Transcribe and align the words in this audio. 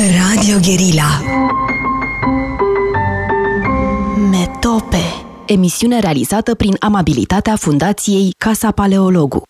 Radio 0.00 0.56
Guerilla 0.66 1.08
Metope 4.30 4.96
Emisiune 5.46 6.00
realizată 6.00 6.54
prin 6.54 6.76
amabilitatea 6.78 7.56
Fundației 7.56 8.34
Casa 8.38 8.70
Paleologu 8.70 9.42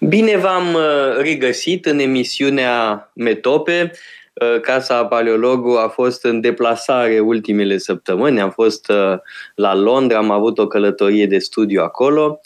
Bine 0.00 0.36
v-am 0.36 0.74
uh, 0.74 1.16
regăsit 1.20 1.86
în 1.86 1.98
emisiunea 1.98 3.10
Metope. 3.14 3.90
Uh, 4.32 4.60
Casa 4.60 5.06
Paleologu 5.06 5.70
a 5.70 5.88
fost 5.88 6.24
în 6.24 6.40
deplasare 6.40 7.18
ultimele 7.18 7.78
săptămâni. 7.78 8.40
Am 8.40 8.50
fost 8.50 8.88
uh, 8.88 9.18
la 9.54 9.74
Londra, 9.74 10.18
am 10.18 10.30
avut 10.30 10.58
o 10.58 10.66
călătorie 10.66 11.26
de 11.26 11.38
studiu 11.38 11.82
acolo. 11.82 12.40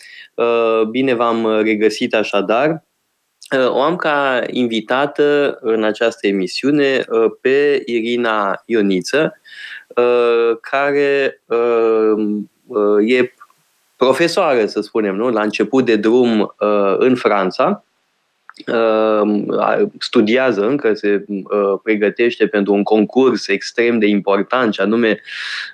Bine 0.90 1.14
v-am 1.14 1.60
regăsit 1.62 2.14
așadar. 2.14 2.84
O 3.68 3.80
am 3.80 3.96
ca 3.96 4.42
invitată 4.46 5.58
în 5.60 5.84
această 5.84 6.26
emisiune 6.26 7.04
pe 7.40 7.82
Irina 7.86 8.62
Ioniță, 8.66 9.40
care 10.60 11.40
e 13.06 13.32
profesoară, 13.96 14.66
să 14.66 14.80
spunem, 14.80 15.14
nu? 15.14 15.30
la 15.30 15.42
început 15.42 15.84
de 15.84 15.96
drum 15.96 16.40
uh, 16.40 16.94
în 16.98 17.14
Franța, 17.14 17.84
uh, 18.66 19.88
studiază 19.98 20.66
încă, 20.66 20.94
se 20.94 21.24
uh, 21.28 21.78
pregătește 21.82 22.46
pentru 22.46 22.72
un 22.72 22.82
concurs 22.82 23.48
extrem 23.48 23.98
de 23.98 24.06
important, 24.06 24.74
și 24.74 24.80
anume 24.80 25.20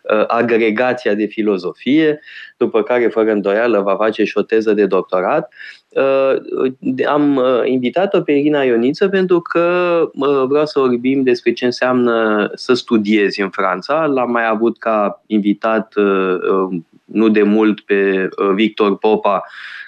uh, 0.02 0.24
agregația 0.26 1.14
de 1.14 1.24
filozofie, 1.24 2.20
după 2.56 2.82
care, 2.82 3.08
fără 3.08 3.30
îndoială, 3.30 3.80
va 3.80 3.96
face 3.96 4.24
și 4.24 4.38
o 4.38 4.42
teză 4.42 4.72
de 4.72 4.86
doctorat. 4.86 5.52
Uh, 5.88 6.72
am 7.08 7.36
uh, 7.36 7.60
invitat-o 7.64 8.20
pe 8.20 8.32
Irina 8.32 8.62
Ioniță 8.62 9.08
pentru 9.08 9.40
că 9.40 10.00
uh, 10.14 10.44
vreau 10.48 10.66
să 10.66 10.78
vorbim 10.78 11.22
despre 11.22 11.52
ce 11.52 11.64
înseamnă 11.64 12.50
să 12.54 12.74
studiezi 12.74 13.40
în 13.40 13.50
Franța. 13.50 14.04
L-am 14.04 14.30
mai 14.30 14.46
avut 14.46 14.78
ca 14.78 15.22
invitat 15.26 15.94
uh, 15.96 16.80
nu 17.04 17.28
de 17.28 17.42
mult 17.42 17.80
pe 17.80 18.28
uh, 18.38 18.54
Victor 18.54 18.98
Popa, 18.98 19.44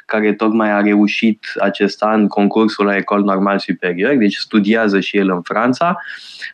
care 0.06 0.32
tocmai 0.32 0.70
a 0.70 0.80
reușit 0.80 1.44
acest 1.60 2.02
an 2.02 2.28
concursul 2.28 2.84
la 2.84 2.96
Ecole 2.96 3.22
Normal 3.22 3.58
Superior, 3.58 4.14
deci 4.14 4.36
studiază 4.36 5.00
și 5.00 5.16
el 5.16 5.30
în 5.30 5.42
Franța. 5.42 5.96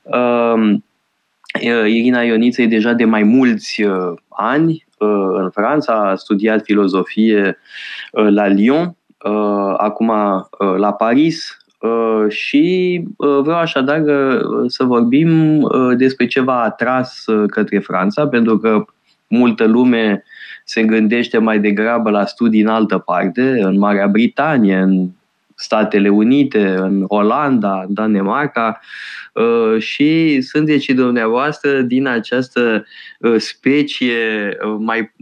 Um, 0.02 0.84
uh, 1.62 1.86
Irina 1.86 2.22
Ioniță 2.22 2.62
e 2.62 2.66
deja 2.66 2.92
de 2.92 3.04
mai 3.04 3.22
mulți 3.22 3.82
uh, 3.82 4.12
ani 4.28 4.84
în 5.38 5.50
Franța, 5.50 5.92
a 5.92 6.14
studiat 6.14 6.62
filozofie 6.64 7.58
la 8.10 8.46
Lyon, 8.46 8.96
acum 9.76 10.12
la 10.76 10.92
Paris, 10.92 11.56
și 12.28 13.02
vreau 13.16 13.58
așadar 13.58 14.02
să 14.66 14.84
vorbim 14.84 15.60
despre 15.96 16.26
ce 16.26 16.40
v-a 16.40 16.62
atras 16.62 17.24
către 17.50 17.78
Franța, 17.78 18.28
pentru 18.28 18.58
că 18.58 18.84
multă 19.28 19.64
lume 19.64 20.22
se 20.64 20.82
gândește 20.82 21.38
mai 21.38 21.58
degrabă 21.58 22.10
la 22.10 22.24
studii 22.24 22.60
în 22.60 22.68
altă 22.68 22.98
parte, 22.98 23.60
în 23.62 23.78
Marea 23.78 24.06
Britanie, 24.06 24.76
în 24.76 25.08
Statele 25.58 26.08
Unite, 26.08 26.74
în 26.78 27.04
Olanda, 27.06 27.84
în 27.88 27.94
Danemarca 27.94 28.80
uh, 29.32 29.82
și 29.82 30.40
sunteți 30.40 30.84
și 30.84 30.92
dumneavoastră 30.92 31.80
din 31.80 32.06
această 32.06 32.84
uh, 33.18 33.34
specie 33.36 34.14
uh, 34.64 34.76
mai, 34.78 35.12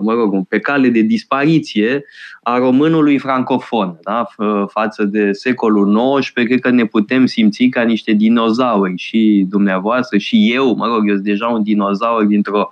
mă 0.00 0.12
rog, 0.12 0.46
pe 0.48 0.58
cale 0.58 0.88
de 0.88 1.00
dispariție 1.00 2.04
a 2.42 2.58
românului 2.58 3.18
francofon, 3.18 3.98
da? 4.02 4.26
față 4.68 5.04
de 5.04 5.32
secolul 5.32 6.18
XIX, 6.20 6.30
cred 6.44 6.60
că 6.60 6.70
ne 6.70 6.84
putem 6.84 7.26
simți 7.26 7.64
ca 7.64 7.82
niște 7.82 8.12
dinozauri 8.12 8.96
și 8.96 9.46
dumneavoastră 9.48 10.18
și 10.18 10.50
eu, 10.54 10.74
mă 10.74 10.86
rog, 10.86 11.08
eu 11.08 11.14
sunt 11.14 11.26
deja 11.26 11.46
un 11.46 11.62
dinozaur 11.62 12.24
dintr-o 12.24 12.70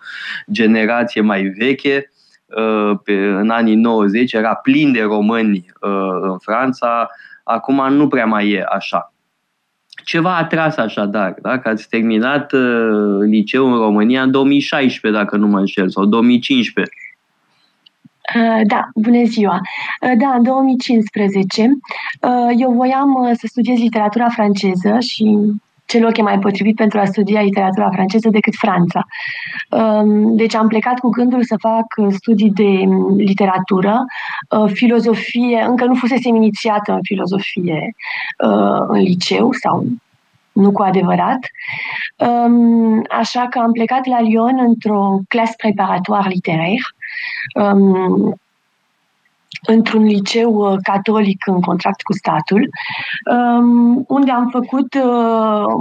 generație 0.50 1.20
mai 1.20 1.42
veche, 1.42 2.10
Uh, 2.10 2.15
pe, 3.04 3.26
în 3.26 3.50
anii 3.50 3.74
90 3.74 4.32
era 4.32 4.54
plin 4.54 4.92
de 4.92 5.02
români 5.02 5.66
uh, 5.80 6.18
în 6.20 6.38
Franța, 6.38 7.08
acum 7.44 7.92
nu 7.92 8.08
prea 8.08 8.26
mai 8.26 8.50
e 8.50 8.64
așa. 8.68 9.12
Ce 10.04 10.20
v-a 10.20 10.36
atras 10.36 10.76
așadar? 10.76 11.34
Da? 11.42 11.58
Că 11.58 11.68
ați 11.68 11.88
terminat 11.88 12.52
uh, 12.52 13.18
liceul 13.20 13.72
în 13.72 13.78
România 13.78 14.22
în 14.22 14.30
2016, 14.30 15.20
dacă 15.20 15.36
nu 15.36 15.46
mă 15.46 15.58
înșel, 15.58 15.88
sau 15.88 16.04
2015. 16.04 16.92
Da, 18.66 18.88
bună 18.94 19.24
ziua! 19.24 19.60
Da, 20.00 20.28
în 20.28 20.42
2015 20.42 21.70
eu 22.56 22.72
voiam 22.72 23.30
să 23.32 23.46
studiez 23.46 23.78
literatura 23.78 24.28
franceză 24.28 24.98
și 25.00 25.38
ce 25.86 25.98
loc 25.98 26.16
e 26.16 26.22
mai 26.22 26.38
potrivit 26.38 26.76
pentru 26.76 26.98
a 26.98 27.04
studia 27.04 27.40
literatura 27.40 27.90
franceză 27.90 28.28
decât 28.28 28.54
Franța. 28.54 29.06
Um, 29.70 30.36
deci 30.36 30.54
am 30.54 30.68
plecat 30.68 30.98
cu 30.98 31.08
gândul 31.08 31.42
să 31.42 31.56
fac 31.58 31.84
uh, 31.96 32.12
studii 32.12 32.50
de 32.50 32.84
um, 32.86 33.16
literatură, 33.16 34.04
uh, 34.50 34.70
filozofie, 34.72 35.64
încă 35.68 35.84
nu 35.84 35.94
fusesem 35.94 36.34
inițiată 36.34 36.92
în 36.92 37.00
filozofie 37.02 37.94
uh, 38.44 38.84
în 38.88 39.00
liceu 39.00 39.52
sau 39.52 39.84
nu 40.52 40.72
cu 40.72 40.82
adevărat. 40.82 41.38
Um, 42.16 43.04
așa 43.08 43.46
că 43.50 43.58
am 43.58 43.72
plecat 43.72 44.06
la 44.06 44.20
Lyon 44.20 44.58
într-o 44.58 45.18
clasă 45.28 45.52
preparatoare 45.56 46.28
literaire 46.28 46.82
într-un 49.66 50.04
liceu 50.04 50.54
uh, 50.54 50.76
catolic 50.82 51.46
în 51.46 51.60
contract 51.60 52.02
cu 52.02 52.12
statul, 52.12 52.68
um, 53.30 54.04
unde 54.08 54.30
am 54.30 54.48
făcut 54.48 54.94
uh, 54.94 55.74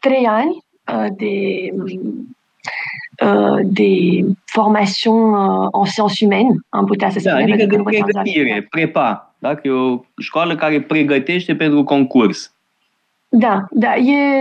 trei 0.00 0.26
ani 0.26 0.64
uh, 0.94 1.06
de 1.16 1.34
de 3.62 4.20
formation 4.44 5.34
en 5.72 5.84
sciences 5.84 6.18
humaines, 6.18 6.56
am 6.68 6.84
putea 6.84 7.10
să 7.10 7.20
da, 7.22 7.30
spunem. 7.30 7.52
Adică 7.52 7.76
de 7.76 7.82
pregătire, 7.82 8.66
prepa, 8.70 9.34
da? 9.38 9.58
E 9.62 9.70
o 9.70 10.00
școală 10.18 10.54
care 10.54 10.80
pregătește 10.80 11.56
pentru 11.56 11.84
concurs. 11.84 12.54
Da, 13.32 13.66
da, 13.70 13.92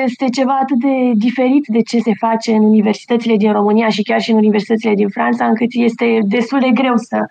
este 0.04 0.26
ceva 0.34 0.60
atât 0.62 0.78
de 0.78 1.12
diferit 1.16 1.66
de 1.68 1.82
ce 1.82 2.00
se 2.00 2.14
face 2.20 2.52
în 2.52 2.64
universitățile 2.64 3.36
din 3.36 3.52
România 3.52 3.90
și 3.90 4.04
chiar 4.04 4.22
și 4.22 4.32
în 4.32 4.38
universitățile 4.38 4.94
din 4.94 5.10
Franța, 5.10 5.46
încât 5.46 5.68
este 5.72 6.20
destul 6.24 6.60
de 6.60 6.70
greu 6.74 6.94
să 6.96 7.26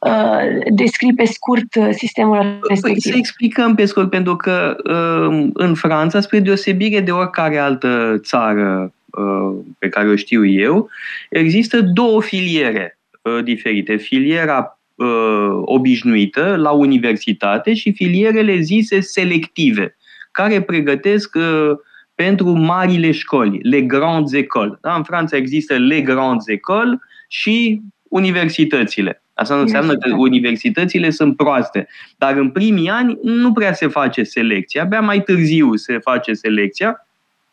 uh, 0.00 0.72
descrii 0.72 1.14
pe 1.14 1.24
scurt 1.24 1.74
uh, 1.74 1.88
sistemul 1.90 2.36
păi, 2.36 2.58
respectiv. 2.68 3.12
Să 3.12 3.18
explicăm 3.18 3.74
pe 3.74 3.84
scurt, 3.84 4.10
pentru 4.10 4.36
că 4.36 4.76
uh, 4.84 5.48
în 5.52 5.74
Franța, 5.74 6.20
spre 6.20 6.38
deosebire 6.38 7.00
de 7.00 7.10
oricare 7.10 7.58
altă 7.58 8.20
țară 8.24 8.92
uh, 9.10 9.58
pe 9.78 9.88
care 9.88 10.08
o 10.08 10.16
știu 10.16 10.46
eu, 10.46 10.88
există 11.30 11.80
două 11.80 12.22
filiere 12.22 12.98
uh, 13.22 13.44
diferite. 13.44 13.96
Filiera 13.96 14.78
uh, 14.94 15.60
obișnuită 15.64 16.56
la 16.56 16.70
universitate 16.70 17.74
și 17.74 17.92
filierele 17.92 18.60
zise 18.60 19.00
selective 19.00 19.96
care 20.36 20.62
pregătesc 20.62 21.34
uh, 21.34 21.70
pentru 22.14 22.50
marile 22.50 23.10
școli, 23.10 23.58
le 23.62 23.80
grandes 23.80 24.32
écoles. 24.32 24.78
Da? 24.80 24.94
În 24.94 25.02
Franța 25.02 25.36
există 25.36 25.74
le 25.74 26.00
grandes 26.00 26.46
écoles 26.46 26.98
și 27.28 27.80
universitățile. 28.08 29.22
Asta 29.34 29.54
nu 29.54 29.60
înseamnă 29.60 29.96
că 29.96 30.14
universitățile 30.16 31.10
sunt 31.10 31.36
proaste. 31.36 31.88
Dar 32.18 32.36
în 32.36 32.50
primii 32.50 32.88
ani 32.88 33.18
nu 33.22 33.52
prea 33.52 33.72
se 33.72 33.86
face 33.86 34.22
selecția, 34.22 34.82
abia 34.82 35.00
mai 35.00 35.22
târziu 35.22 35.74
se 35.74 35.98
face 35.98 36.32
selecția 36.32 37.06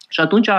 și 0.10 0.20
atunci 0.20 0.50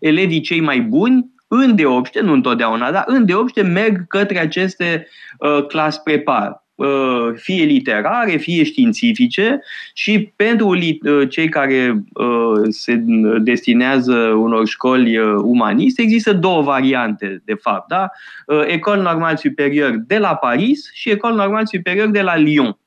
elevii 0.00 0.40
cei 0.40 0.60
mai 0.60 0.80
buni, 0.80 1.30
îndeopște, 1.48 2.20
nu 2.20 2.32
întotdeauna, 2.32 2.90
dar 2.90 3.04
îndeopște 3.06 3.62
merg 3.62 4.06
către 4.06 4.38
aceste 4.38 5.08
uh, 5.38 5.66
clas 5.66 5.98
prepar. 5.98 6.63
Uh, 6.74 7.32
fie 7.34 7.64
literare, 7.64 8.36
fie 8.36 8.64
științifice 8.64 9.60
și 9.92 10.32
pentru 10.36 10.68
uh, 10.68 11.28
cei 11.28 11.48
care 11.48 12.04
uh, 12.12 12.60
se 12.68 12.94
destinează 13.38 14.14
unor 14.16 14.66
școli 14.66 15.18
umaniste 15.36 16.02
există 16.02 16.32
două 16.32 16.62
variante, 16.62 17.42
de 17.44 17.54
fapt. 17.54 17.88
Da? 17.88 18.10
Ecole 18.66 19.02
Normal 19.02 19.36
Superior 19.36 20.02
de 20.06 20.18
la 20.18 20.34
Paris 20.34 20.90
și 20.92 21.10
Ecole 21.10 21.34
Normal 21.34 21.66
Superior 21.66 22.08
de 22.08 22.22
la 22.22 22.36
Lyon. 22.36 22.78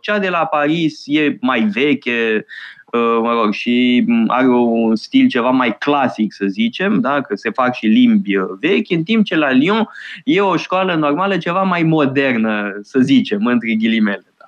Cea 0.00 0.18
de 0.18 0.28
la 0.28 0.46
Paris 0.46 1.02
e 1.04 1.36
mai 1.40 1.60
veche, 1.72 2.20
Uh, 2.38 2.75
mă 3.22 3.32
rog, 3.32 3.52
și 3.52 4.04
are 4.26 4.48
un 4.48 4.96
stil 4.96 5.28
ceva 5.28 5.50
mai 5.50 5.78
clasic, 5.78 6.32
să 6.32 6.44
zicem, 6.46 7.00
da? 7.00 7.20
că 7.20 7.34
se 7.34 7.50
fac 7.50 7.74
și 7.74 7.86
limbi 7.86 8.36
uh, 8.36 8.44
vechi, 8.60 8.90
în 8.90 9.02
timp 9.02 9.24
ce 9.24 9.36
la 9.36 9.50
Lyon 9.50 9.88
e 10.24 10.40
o 10.40 10.56
școală 10.56 10.94
normală 10.94 11.38
ceva 11.38 11.62
mai 11.62 11.82
modernă, 11.82 12.78
să 12.82 12.98
zicem, 13.00 13.46
între 13.46 13.74
ghilimele. 13.74 14.24
Da. 14.38 14.46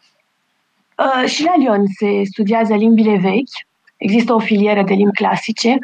Uh, 1.05 1.29
și 1.29 1.45
la 1.45 1.55
Lyon 1.59 1.83
se 1.99 2.23
studiază 2.25 2.75
limbile 2.75 3.19
vechi, 3.23 3.67
există 3.97 4.33
o 4.33 4.39
filieră 4.39 4.83
de 4.83 4.95
limbi 4.95 5.17
clasice. 5.17 5.79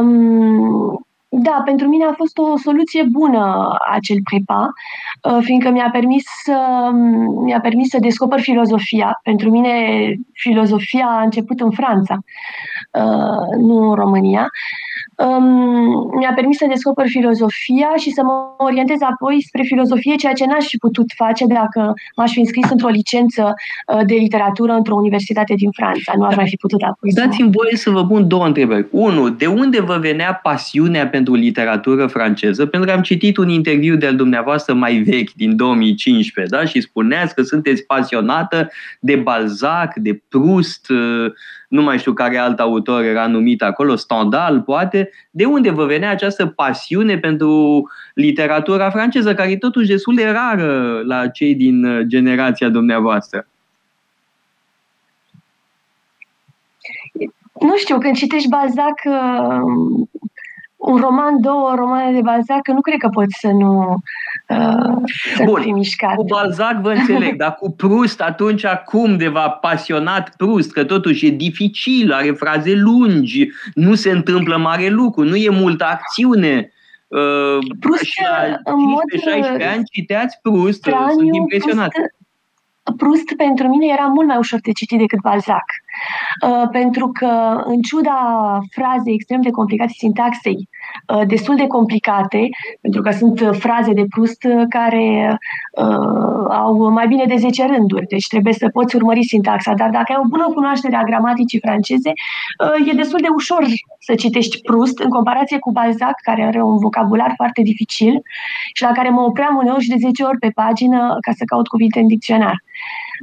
Um, 0.00 1.07
da, 1.30 1.62
pentru 1.64 1.88
mine 1.88 2.04
a 2.04 2.12
fost 2.12 2.38
o 2.38 2.56
soluție 2.56 3.02
bună 3.02 3.74
acel 3.92 4.16
prepa, 4.30 4.72
uh, 5.22 5.38
fiindcă 5.40 5.70
mi-a 5.70 5.88
permis 5.92 6.24
să, 6.44 6.90
mi-a 7.44 7.60
permis 7.60 7.88
să 7.88 7.98
descoper 7.98 8.40
filozofia. 8.40 9.20
Pentru 9.22 9.50
mine 9.50 9.72
filozofia 10.32 11.06
a 11.06 11.22
început 11.22 11.60
în 11.60 11.70
Franța. 11.70 12.18
nu 13.58 13.88
în 13.88 13.94
România 13.94 14.48
um, 15.26 16.16
mi-a 16.18 16.32
permis 16.34 16.56
să 16.56 16.66
descoper 16.68 17.06
filozofia 17.08 17.90
și 17.96 18.10
să 18.10 18.22
mă 18.22 18.32
orientez 18.58 19.00
apoi 19.00 19.42
spre 19.46 19.62
filozofie, 19.62 20.14
ceea 20.14 20.32
ce 20.32 20.44
n-aș 20.44 20.66
fi 20.66 20.76
putut 20.76 21.06
face 21.16 21.44
dacă 21.46 21.94
m-aș 22.16 22.32
fi 22.32 22.38
înscris 22.38 22.70
într-o 22.70 22.88
licență 22.88 23.54
uh, 23.86 24.00
de 24.06 24.14
literatură 24.14 24.72
într-o 24.72 24.94
universitate 24.94 25.54
din 25.54 25.70
Franța. 25.70 26.12
Nu 26.16 26.24
aș 26.24 26.36
mai 26.36 26.48
fi 26.48 26.56
putut 26.56 26.82
apoi. 26.82 27.10
Dați-mi 27.12 27.50
voie 27.52 27.76
să 27.76 27.90
vă 27.90 28.06
pun 28.06 28.28
două 28.28 28.46
întrebări. 28.46 28.86
Unu, 28.90 29.28
de 29.28 29.46
unde 29.46 29.80
vă 29.80 29.98
venea 30.00 30.40
pasiunea 30.42 31.08
pentru 31.08 31.34
literatură 31.34 32.06
franceză? 32.06 32.66
Pentru 32.66 32.88
că 32.88 32.96
am 32.96 33.02
citit 33.02 33.36
un 33.36 33.48
interviu 33.48 33.96
de-al 33.96 34.16
dumneavoastră 34.16 34.74
mai 34.74 34.96
vechi, 34.96 35.32
din 35.32 35.56
2015, 35.56 36.56
da? 36.56 36.64
și 36.64 36.80
spuneați 36.80 37.34
că 37.34 37.42
sunteți 37.42 37.84
pasionată 37.84 38.70
de 39.00 39.16
Balzac, 39.16 39.94
de 39.94 40.22
Proust, 40.28 40.90
uh, 40.90 41.32
nu 41.68 41.82
mai 41.82 41.98
știu 41.98 42.12
care 42.12 42.36
alt 42.36 42.60
autor 42.60 43.02
era 43.02 43.26
numit 43.26 43.62
acolo, 43.62 43.96
Stendhal, 43.96 44.60
poate, 44.60 45.10
de 45.30 45.44
unde 45.44 45.70
vă 45.70 45.84
venea 45.84 46.10
această 46.10 46.46
pasiune 46.46 47.18
pentru 47.18 47.82
literatura 48.14 48.90
franceză, 48.90 49.34
care 49.34 49.50
e 49.50 49.56
totuși 49.56 49.88
destul 49.88 50.14
de 50.14 50.28
rară 50.28 51.02
la 51.04 51.28
cei 51.28 51.54
din 51.54 51.84
uh, 51.84 52.06
generația 52.06 52.68
dumneavoastră? 52.68 53.46
Nu 57.60 57.76
știu, 57.76 57.98
când 57.98 58.16
citești 58.16 58.48
Balzac, 58.48 59.00
uh, 59.04 60.08
un 60.78 60.96
roman, 60.96 61.40
două 61.40 61.74
romane 61.76 62.12
de 62.12 62.20
Balzac, 62.20 62.68
nu 62.68 62.80
cred 62.80 62.98
că 62.98 63.08
poți 63.08 63.36
să 63.40 63.48
nu 63.48 63.96
uh, 64.48 64.96
să 65.36 65.44
Bun, 65.44 65.60
fi 65.60 65.70
mișcat. 65.70 66.14
cu 66.14 66.24
Balzac 66.24 66.80
vă 66.80 66.92
înțeleg, 66.92 67.36
dar 67.42 67.54
cu 67.54 67.70
Proust 67.70 68.20
atunci 68.20 68.66
cum 68.84 69.16
de 69.16 69.28
v-a 69.28 69.48
pasionat 69.50 70.36
Proust? 70.36 70.72
Că 70.72 70.84
totuși 70.84 71.26
e 71.26 71.30
dificil, 71.30 72.12
are 72.12 72.30
fraze 72.30 72.74
lungi, 72.74 73.48
nu 73.74 73.94
se 73.94 74.10
întâmplă 74.10 74.56
mare 74.56 74.88
lucru, 74.88 75.24
nu 75.24 75.36
e 75.36 75.50
multă 75.50 75.84
acțiune. 75.84 76.72
Uh, 77.08 77.58
Proust, 77.80 78.02
și 78.02 78.22
la 78.22 78.72
în 78.72 78.84
mod 78.84 79.02
15-16 79.62 79.72
ani 79.72 79.84
citeați 79.92 80.38
Proust, 80.42 80.78
straniu, 80.78 81.10
sunt 81.10 81.34
impresionat. 81.34 81.88
Proust, 81.88 82.14
Proust 82.96 83.34
pentru 83.36 83.68
mine 83.68 83.86
era 83.86 84.06
mult 84.06 84.26
mai 84.26 84.36
ușor 84.36 84.60
de 84.60 84.72
citit 84.72 84.98
decât 84.98 85.20
Balzac. 85.20 85.64
Uh, 86.46 86.68
pentru 86.70 87.08
că, 87.08 87.62
în 87.64 87.80
ciuda 87.80 88.18
frazei 88.70 89.14
extrem 89.14 89.40
de 89.40 89.50
complicate, 89.50 89.92
sintaxei 89.96 90.56
uh, 90.58 90.77
destul 91.26 91.56
de 91.56 91.66
complicate, 91.66 92.48
pentru 92.80 93.02
că 93.02 93.10
sunt 93.10 93.56
fraze 93.58 93.92
de 93.92 94.04
Proust 94.08 94.46
care 94.68 95.38
uh, 95.72 96.46
au 96.50 96.90
mai 96.90 97.06
bine 97.06 97.24
de 97.24 97.36
10 97.36 97.66
rânduri, 97.66 98.06
deci 98.06 98.26
trebuie 98.26 98.52
să 98.52 98.68
poți 98.68 98.96
urmări 98.96 99.24
sintaxa, 99.24 99.74
dar 99.74 99.90
dacă 99.90 100.12
ai 100.12 100.20
o 100.24 100.28
bună 100.28 100.44
cunoaștere 100.54 100.96
a 100.96 101.02
gramaticii 101.02 101.60
franceze, 101.60 102.12
uh, 102.12 102.88
e 102.88 102.92
destul 102.94 103.18
de 103.20 103.28
ușor 103.34 103.64
să 103.98 104.14
citești 104.14 104.60
Proust 104.60 104.98
în 104.98 105.10
comparație 105.10 105.58
cu 105.58 105.70
Balzac, 105.70 106.20
care 106.22 106.42
are 106.42 106.62
un 106.62 106.78
vocabular 106.78 107.32
foarte 107.36 107.62
dificil 107.62 108.22
și 108.72 108.82
la 108.82 108.92
care 108.92 109.08
mă 109.08 109.20
opream 109.20 109.56
uneori 109.56 109.82
și 109.82 109.88
de 109.88 109.96
10 109.98 110.22
ori 110.22 110.38
pe 110.38 110.50
pagină 110.54 111.16
ca 111.20 111.32
să 111.32 111.44
caut 111.46 111.68
cuvinte 111.68 112.00
în 112.00 112.06
dicționar. 112.06 112.62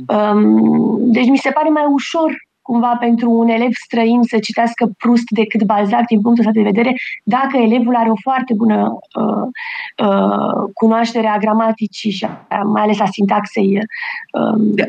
Um, 0.07 1.11
deci 1.11 1.27
mi 1.27 1.37
se 1.37 1.49
pare 1.49 1.69
mai 1.69 1.85
ușor 1.89 2.44
cumva 2.67 2.97
pentru 2.99 3.31
un 3.31 3.47
elev 3.47 3.71
străin 3.71 4.21
să 4.23 4.37
citească 4.39 4.89
Proust 4.97 5.29
decât 5.29 5.63
Balzac 5.63 6.05
din 6.07 6.21
punctul 6.21 6.45
ăsta 6.47 6.59
de 6.61 6.69
vedere, 6.71 6.93
dacă 7.23 7.57
elevul 7.57 7.95
are 7.95 8.09
o 8.09 8.15
foarte 8.21 8.53
bună 8.53 8.97
uh, 9.21 9.47
uh, 10.07 10.69
cunoaștere 10.73 11.27
a 11.27 11.37
gramaticii 11.37 12.11
și 12.11 12.25
a, 12.25 12.57
mai 12.57 12.81
ales 12.81 12.99
a 12.99 13.05
sintaxei. 13.05 13.77
Uh, 14.31 14.55
da, 14.57 14.85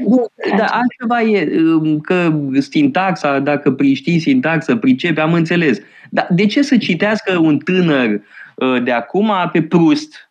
da, 0.56 0.64
altceva 0.64 1.20
e 1.20 1.48
um, 1.60 1.98
că 2.00 2.32
sintaxa, 2.58 3.38
dacă 3.38 3.76
știi 3.92 4.18
sintaxă, 4.18 4.76
pricepe, 4.76 5.20
am 5.20 5.32
înțeles. 5.32 5.78
Dar 6.10 6.26
de 6.30 6.46
ce 6.46 6.62
să 6.62 6.76
citească 6.76 7.38
un 7.38 7.58
tânăr 7.58 8.20
uh, 8.54 8.82
de 8.82 8.92
acum 8.92 9.32
pe 9.52 9.62
Proust? 9.62 10.25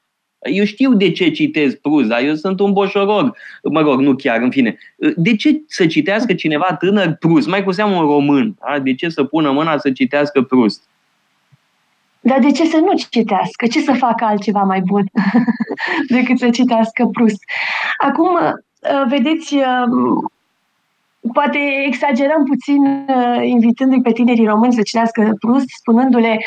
Eu 0.51 0.65
știu 0.65 0.93
de 0.93 1.11
ce 1.11 1.29
citesc 1.29 1.77
Proust, 1.77 2.07
dar 2.07 2.23
eu 2.23 2.33
sunt 2.33 2.59
un 2.59 2.73
boșorog. 2.73 3.35
Mă 3.63 3.81
rog, 3.81 3.99
nu 3.99 4.15
chiar, 4.15 4.41
în 4.41 4.49
fine. 4.49 4.77
De 5.15 5.35
ce 5.35 5.61
să 5.67 5.85
citească 5.85 6.33
cineva 6.33 6.75
tânăr 6.79 7.15
Proust? 7.19 7.47
Mai 7.47 7.63
cu 7.63 7.71
seamă 7.71 7.95
un 7.95 8.05
român. 8.05 8.55
Da? 8.59 8.79
De 8.79 8.93
ce 8.93 9.09
să 9.09 9.23
pună 9.23 9.51
mâna 9.51 9.77
să 9.77 9.91
citească 9.91 10.41
Proust? 10.41 10.83
Dar 12.19 12.39
de 12.39 12.51
ce 12.51 12.65
să 12.65 12.77
nu 12.77 12.97
citească? 13.11 13.67
Ce 13.67 13.79
să 13.79 13.93
facă 13.93 14.25
altceva 14.25 14.61
mai 14.61 14.81
bun 14.81 15.03
decât 16.15 16.37
să 16.37 16.49
citească 16.49 17.05
Proust? 17.05 17.43
Acum, 17.97 18.29
uh, 18.35 19.05
vedeți, 19.07 19.55
uh, 19.55 20.23
poate 21.33 21.59
exagerăm 21.87 22.43
puțin 22.43 22.83
uh, 23.07 23.47
invitându-i 23.47 24.01
pe 24.01 24.11
tinerii 24.11 24.45
români 24.45 24.73
să 24.73 24.81
citească 24.81 25.35
Proust, 25.39 25.65
spunându-le 25.67 26.37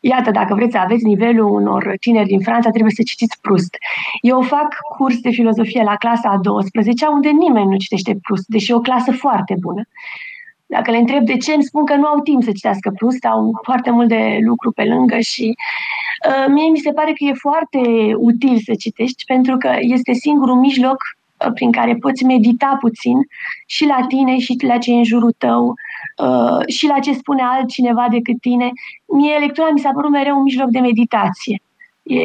Iată, 0.00 0.30
dacă 0.30 0.54
vreți 0.54 0.72
să 0.72 0.78
aveți 0.78 1.04
nivelul 1.04 1.50
unor 1.50 1.94
tineri 2.00 2.28
din 2.28 2.40
Franța, 2.40 2.70
trebuie 2.70 2.92
să 2.96 3.02
citiți 3.02 3.40
Proust. 3.40 3.76
Eu 4.20 4.40
fac 4.40 4.68
curs 4.96 5.18
de 5.18 5.30
filozofie 5.30 5.82
la 5.82 5.96
clasa 5.96 6.28
a 6.28 6.38
12 6.38 7.06
unde 7.06 7.28
nimeni 7.28 7.70
nu 7.70 7.76
citește 7.76 8.18
Proust, 8.22 8.46
deși 8.46 8.70
e 8.70 8.74
o 8.74 8.80
clasă 8.80 9.12
foarte 9.12 9.54
bună. 9.60 9.82
Dacă 10.66 10.90
le 10.90 10.96
întreb 10.96 11.24
de 11.24 11.36
ce, 11.36 11.52
îmi 11.52 11.62
spun 11.62 11.84
că 11.84 11.94
nu 11.94 12.06
au 12.06 12.20
timp 12.20 12.42
să 12.42 12.52
citească 12.52 12.90
Proust, 12.90 13.24
au 13.24 13.58
foarte 13.62 13.90
mult 13.90 14.08
de 14.08 14.38
lucru 14.40 14.72
pe 14.72 14.84
lângă 14.84 15.18
și 15.18 15.54
uh, 16.28 16.44
mie 16.48 16.70
mi 16.70 16.78
se 16.78 16.92
pare 16.92 17.12
că 17.12 17.24
e 17.24 17.32
foarte 17.32 17.80
util 18.16 18.58
să 18.64 18.74
citești 18.74 19.24
pentru 19.24 19.56
că 19.56 19.76
este 19.80 20.12
singurul 20.12 20.56
mijloc 20.56 20.96
uh, 20.96 21.52
prin 21.54 21.72
care 21.72 21.94
poți 21.94 22.24
medita 22.24 22.76
puțin 22.80 23.16
și 23.66 23.84
la 23.86 24.06
tine 24.08 24.38
și 24.38 24.56
la 24.60 24.78
ce 24.78 24.90
e 24.92 24.94
în 24.94 25.04
jurul 25.04 25.34
tău, 25.38 25.74
Uh, 26.16 26.66
și 26.66 26.86
la 26.86 26.98
ce 26.98 27.12
spune 27.12 27.42
altcineva 27.42 28.06
decât 28.10 28.40
tine. 28.40 28.70
Mie 29.06 29.38
lectura 29.38 29.70
mi 29.70 29.78
s-a 29.78 29.90
părut 29.94 30.10
mereu 30.10 30.36
un 30.36 30.42
mijloc 30.42 30.68
de 30.68 30.78
meditație. 30.78 31.62
E, 32.02 32.22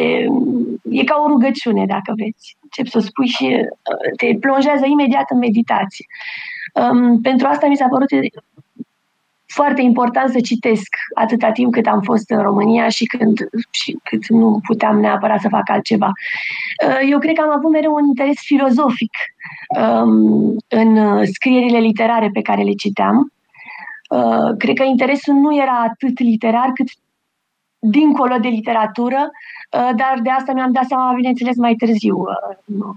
e 0.90 1.04
ca 1.04 1.22
o 1.24 1.28
rugăciune, 1.28 1.86
dacă 1.86 2.14
vreți. 2.16 2.58
Încep 2.62 2.88
să 2.88 3.00
spui 3.00 3.28
și 3.28 3.46
uh, 3.46 4.16
te 4.18 4.38
plonjează 4.40 4.86
imediat 4.86 5.26
în 5.30 5.38
meditație. 5.38 6.06
Um, 6.74 7.22
pentru 7.22 7.48
asta 7.48 7.68
mi 7.68 7.76
s-a 7.76 7.88
părut 7.88 8.10
foarte 9.54 9.82
important 9.82 10.32
să 10.32 10.40
citesc 10.40 10.96
atâta 11.16 11.52
timp 11.52 11.72
cât 11.72 11.88
am 11.88 12.02
fost 12.02 12.30
în 12.30 12.42
România 12.42 12.90
și 12.90 13.06
când 13.06 13.38
și 13.70 13.98
cât 14.04 14.28
nu 14.28 14.60
puteam 14.66 15.00
neapărat 15.00 15.40
să 15.40 15.48
fac 15.50 15.70
altceva. 15.70 16.12
Uh, 16.88 17.10
eu 17.10 17.20
cred 17.20 17.36
că 17.36 17.42
am 17.42 17.58
avut 17.58 17.72
mereu 17.72 17.94
un 17.94 18.06
interes 18.06 18.40
filozofic 18.40 19.12
um, 19.80 20.56
în 20.68 21.26
scrierile 21.26 21.80
literare 21.80 22.30
pe 22.34 22.42
care 22.42 22.62
le 22.62 22.72
citeam 22.72 23.32
Uh, 24.12 24.58
cred 24.58 24.76
că 24.76 24.84
interesul 24.84 25.34
nu 25.34 25.56
era 25.56 25.88
atât 25.90 26.20
literar 26.20 26.72
cât 26.74 26.88
dincolo 27.80 28.38
de 28.38 28.48
literatură, 28.48 29.30
uh, 29.72 29.90
dar 29.96 30.20
de 30.24 30.30
asta 30.30 30.54
mi-am 30.54 30.72
dat 30.72 30.86
seama, 30.86 31.14
bineînțeles, 31.14 31.56
mai 31.56 31.76
târziu. 31.76 32.18
Uh, 32.18 32.58
nu, 32.66 32.96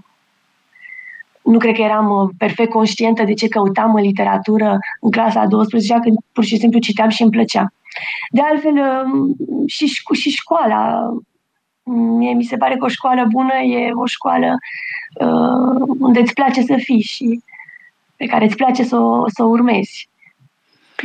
nu 1.41 1.57
cred 1.57 1.75
că 1.75 1.81
eram 1.81 2.31
perfect 2.37 2.71
conștientă 2.71 3.23
de 3.23 3.33
ce 3.33 3.47
căutam 3.47 3.95
în 3.95 4.01
literatură 4.01 4.77
în 4.99 5.11
clasa 5.11 5.39
a 5.39 5.47
12 5.47 5.99
când 6.01 6.17
pur 6.31 6.43
și 6.43 6.57
simplu 6.57 6.79
citeam 6.79 7.09
și 7.09 7.21
îmi 7.21 7.31
plăcea. 7.31 7.73
De 8.29 8.41
altfel, 8.41 9.05
și, 9.65 9.85
și 10.11 10.29
școala. 10.29 11.09
Mie 12.17 12.33
mi 12.33 12.43
se 12.43 12.57
pare 12.57 12.75
că 12.77 12.85
o 12.85 12.87
școală 12.87 13.25
bună 13.29 13.53
e 13.53 13.91
o 13.91 14.05
școală 14.05 14.57
uh, 15.19 15.95
unde 15.99 16.19
îți 16.19 16.33
place 16.33 16.61
să 16.61 16.75
fii 16.77 17.01
și 17.01 17.43
pe 18.15 18.25
care 18.25 18.45
îți 18.45 18.55
place 18.55 18.83
să 18.83 18.97
o, 18.97 19.29
să 19.29 19.43
o 19.43 19.47
urmezi. 19.47 20.09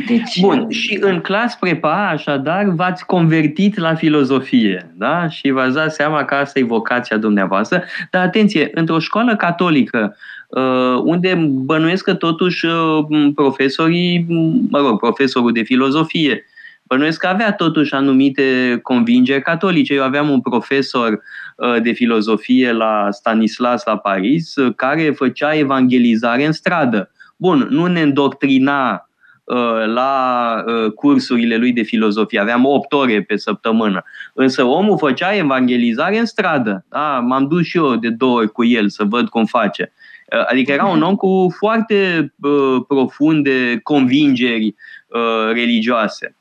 Deci... 0.07 0.39
Bun, 0.39 0.69
și 0.69 0.97
în 1.01 1.19
clas 1.19 1.55
prepa, 1.55 2.09
așadar, 2.09 2.65
v-ați 2.65 3.05
convertit 3.05 3.77
la 3.77 3.95
filozofie, 3.95 4.91
da? 4.95 5.27
Și 5.27 5.49
v-ați 5.49 5.73
dat 5.73 5.93
seama 5.93 6.25
că 6.25 6.35
asta 6.35 6.59
e 6.59 6.63
vocația 6.63 7.17
dumneavoastră. 7.17 7.83
Dar 8.11 8.25
atenție, 8.25 8.69
într-o 8.73 8.99
școală 8.99 9.35
catolică, 9.35 10.15
uh, 10.47 11.01
unde 11.03 11.49
bănuiesc 11.49 12.03
că 12.03 12.13
totuși 12.13 12.65
uh, 12.65 13.31
profesorii, 13.35 14.25
mă 14.69 14.79
rog, 14.79 14.99
profesorul 14.99 15.51
de 15.51 15.61
filozofie, 15.61 16.45
bănuiesc 16.83 17.19
că 17.19 17.27
avea 17.27 17.53
totuși 17.53 17.93
anumite 17.93 18.79
convingeri 18.83 19.41
catolice. 19.41 19.93
Eu 19.93 20.03
aveam 20.03 20.29
un 20.29 20.41
profesor 20.41 21.11
uh, 21.55 21.81
de 21.81 21.91
filozofie 21.91 22.71
la 22.71 23.07
Stanislas 23.09 23.85
la 23.85 23.97
Paris, 23.97 24.53
care 24.75 25.11
făcea 25.11 25.55
evangelizare 25.55 26.45
în 26.45 26.51
stradă. 26.51 27.11
Bun, 27.37 27.67
nu 27.69 27.85
ne 27.85 28.01
îndoctrina 28.01 28.93
Uh, 28.93 29.10
la 29.85 30.53
uh, 30.67 30.91
cursurile 30.91 31.55
lui 31.57 31.71
de 31.71 31.81
filozofie. 31.81 32.39
Aveam 32.39 32.65
8 32.65 32.93
ore 32.93 33.21
pe 33.21 33.37
săptămână. 33.37 34.03
Însă 34.33 34.63
omul 34.63 34.97
făcea 34.97 35.35
evangelizare 35.35 36.17
în 36.17 36.25
stradă. 36.25 36.85
Da? 36.89 37.19
M-am 37.19 37.47
dus 37.47 37.65
și 37.65 37.77
eu 37.77 37.95
de 37.95 38.09
două 38.09 38.37
ori 38.37 38.51
cu 38.51 38.63
el 38.63 38.89
să 38.89 39.03
văd 39.03 39.29
cum 39.29 39.45
face. 39.45 39.91
Uh, 40.37 40.43
adică 40.49 40.71
era 40.71 40.85
un 40.85 41.01
om 41.01 41.15
cu 41.15 41.53
foarte 41.57 42.33
uh, 42.41 42.83
profunde 42.87 43.79
convingeri 43.83 44.75
uh, 45.07 45.53
religioase. 45.53 46.35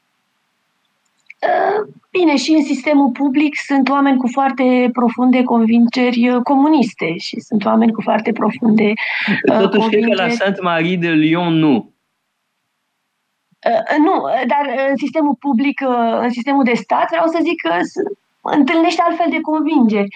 Bine, 2.11 2.37
și 2.37 2.51
în 2.51 2.63
sistemul 2.63 3.11
public 3.11 3.55
sunt 3.67 3.89
oameni 3.89 4.17
cu 4.17 4.29
foarte 4.33 4.91
profunde 4.93 5.43
convingeri 5.43 6.41
comuniste 6.43 7.17
și 7.17 7.41
sunt 7.41 7.65
oameni 7.65 7.93
cu 7.93 8.01
foarte 8.01 8.33
profunde 8.33 8.93
Totuși, 9.47 9.69
convingeri... 9.69 10.03
cred 10.03 10.17
că 10.17 10.23
la 10.23 10.29
Sainte-Marie 10.29 10.97
de 10.97 11.09
Lyon 11.09 11.55
nu. 11.55 11.90
Nu, 13.99 14.15
dar 14.47 14.89
în 14.91 14.97
sistemul 14.97 15.35
public, 15.39 15.81
în 16.21 16.31
sistemul 16.31 16.65
de 16.65 16.75
stat, 16.75 17.09
vreau 17.11 17.27
să 17.27 17.39
zic 17.43 17.61
că 17.61 17.75
întâlnește 18.43 19.03
altfel 19.03 19.27
de 19.31 19.41
convingeri. 19.41 20.09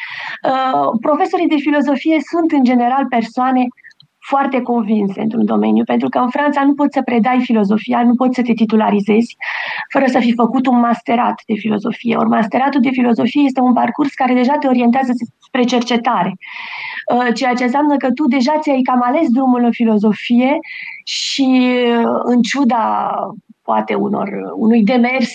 Profesorii 1.01 1.49
de 1.49 1.57
filozofie 1.57 2.19
sunt 2.31 2.53
în 2.53 2.65
general 2.65 3.07
persoane 3.09 3.67
foarte 4.27 4.61
convinse 4.61 5.21
într-un 5.21 5.45
domeniu, 5.45 5.85
pentru 5.85 6.09
că 6.09 6.19
în 6.19 6.31
Franța 6.31 6.65
nu 6.65 6.75
poți 6.75 6.95
să 6.95 7.03
predai 7.03 7.41
filozofia, 7.43 8.03
nu 8.03 8.15
poți 8.15 8.35
să 8.35 8.43
te 8.43 8.53
titularizezi 8.53 9.37
fără 9.93 10.05
să 10.07 10.19
fi 10.19 10.35
făcut 10.35 10.67
un 10.67 10.79
masterat 10.79 11.43
de 11.47 11.55
filozofie. 11.55 12.17
Ori 12.17 12.29
masteratul 12.29 12.81
de 12.81 12.91
filozofie 12.91 13.43
este 13.43 13.61
un 13.61 13.73
parcurs 13.73 14.15
care 14.15 14.35
deja 14.35 14.57
te 14.61 14.67
orientează 14.67 15.13
spre 15.39 15.63
cercetare, 15.63 16.33
uh, 17.15 17.35
ceea 17.35 17.55
ce 17.55 17.65
înseamnă 17.65 17.97
că 17.97 18.13
tu 18.13 18.29
deja 18.29 18.59
ți-ai 18.59 18.81
cam 18.83 19.03
ales 19.03 19.29
drumul 19.29 19.65
în 19.65 19.73
filozofie 19.73 20.59
și 21.05 21.71
uh, 21.99 22.21
în 22.23 22.43
ciuda 22.43 23.11
poate 23.63 23.95
unor, 23.95 24.29
unui 24.55 24.83
demers 24.83 25.33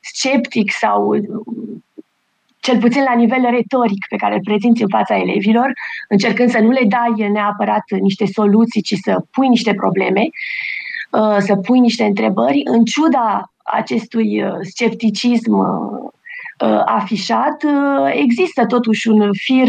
sceptic 0.00 0.72
sau 0.72 1.14
cel 2.62 2.78
puțin 2.78 3.02
la 3.02 3.14
nivel 3.14 3.42
retoric 3.50 4.06
pe 4.08 4.16
care 4.16 4.34
îl 4.34 4.40
prezinți 4.44 4.82
în 4.82 4.88
fața 4.88 5.16
elevilor, 5.16 5.72
încercând 6.08 6.50
să 6.50 6.58
nu 6.58 6.70
le 6.70 6.84
dai 6.84 7.28
neapărat 7.28 7.84
niște 8.00 8.26
soluții, 8.26 8.82
ci 8.82 8.94
să 9.02 9.24
pui 9.30 9.48
niște 9.48 9.74
probleme, 9.74 10.20
uh, 11.10 11.36
să 11.38 11.56
pui 11.56 11.80
niște 11.80 12.04
întrebări, 12.04 12.62
în 12.64 12.84
ciuda 12.84 13.52
acestui 13.62 14.42
uh, 14.42 14.52
scepticism 14.60 15.52
uh, 15.52 16.10
afișat, 16.84 17.64
există 18.12 18.66
totuși 18.66 19.08
un 19.08 19.30
fir 19.32 19.68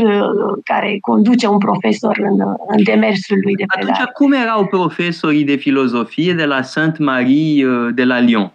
care 0.64 0.98
conduce 1.02 1.48
un 1.48 1.58
profesor 1.58 2.18
în, 2.22 2.40
în 2.68 2.84
demersul 2.84 3.38
lui 3.42 3.56
de 3.56 3.64
predare. 3.68 3.92
Atunci, 3.92 4.14
cum 4.14 4.32
erau 4.32 4.66
profesorii 4.66 5.44
de 5.44 5.56
filozofie 5.56 6.34
de 6.34 6.46
la 6.46 6.62
Sainte-Marie 6.62 7.68
de 7.94 8.04
la 8.04 8.20
Lyon? 8.20 8.52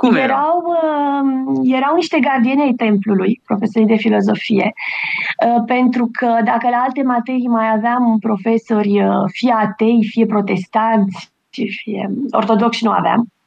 Cum 0.00 0.14
erau? 0.14 0.64
Uh, 0.66 1.60
erau 1.64 1.94
niște 1.94 2.18
gardieni 2.18 2.62
ai 2.62 2.72
templului, 2.72 3.40
profesorii 3.46 3.86
de 3.86 3.96
filozofie, 3.96 4.72
uh, 5.46 5.62
pentru 5.66 6.08
că 6.12 6.26
dacă 6.44 6.68
la 6.70 6.76
alte 6.76 7.02
materii 7.02 7.46
mai 7.46 7.70
aveam 7.70 8.18
profesori 8.20 9.02
uh, 9.02 9.24
fie 9.26 9.54
atei, 9.58 10.06
fie 10.10 10.26
protestanți, 10.26 11.30
fie 11.50 12.10
ortodoxi, 12.30 12.84
nu 12.84 12.90
aveam, 12.90 13.20
uh, 13.20 13.39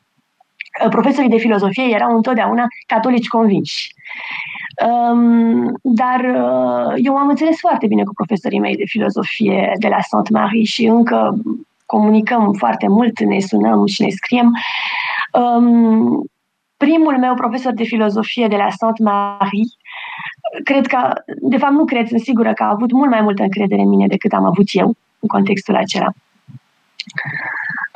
profesorii 0.89 1.29
de 1.29 1.37
filozofie 1.37 1.93
erau 1.93 2.15
întotdeauna 2.15 2.67
catolici 2.87 3.27
convinși. 3.27 3.93
Um, 4.87 5.73
dar 5.81 6.19
uh, 6.19 6.93
eu 6.95 7.15
am 7.15 7.27
înțeles 7.27 7.59
foarte 7.59 7.87
bine 7.87 8.03
cu 8.03 8.13
profesorii 8.13 8.59
mei 8.59 8.75
de 8.75 8.83
filozofie 8.85 9.71
de 9.79 9.87
la 9.87 10.01
Sainte 10.01 10.29
Marie 10.33 10.63
și 10.63 10.85
încă 10.85 11.37
comunicăm 11.85 12.53
foarte 12.53 12.87
mult, 12.87 13.19
ne 13.19 13.39
sunăm 13.39 13.85
și 13.85 14.01
ne 14.01 14.09
scriem. 14.09 14.51
Um, 15.31 16.25
primul 16.77 17.17
meu 17.17 17.33
profesor 17.33 17.73
de 17.73 17.83
filozofie 17.83 18.47
de 18.47 18.55
la 18.55 18.69
Sainte 18.69 19.03
Marie, 19.03 19.65
cred 20.63 20.87
că, 20.87 21.13
de 21.41 21.57
fapt 21.57 21.73
nu 21.73 21.85
cred, 21.85 22.07
sunt 22.07 22.21
sigură 22.21 22.53
că 22.53 22.63
a 22.63 22.69
avut 22.69 22.91
mult 22.91 23.09
mai 23.09 23.21
multă 23.21 23.43
încredere 23.43 23.81
în 23.81 23.89
mine 23.89 24.07
decât 24.07 24.31
am 24.33 24.45
avut 24.45 24.67
eu 24.71 24.95
în 25.19 25.27
contextul 25.27 25.75
acela. 25.75 26.11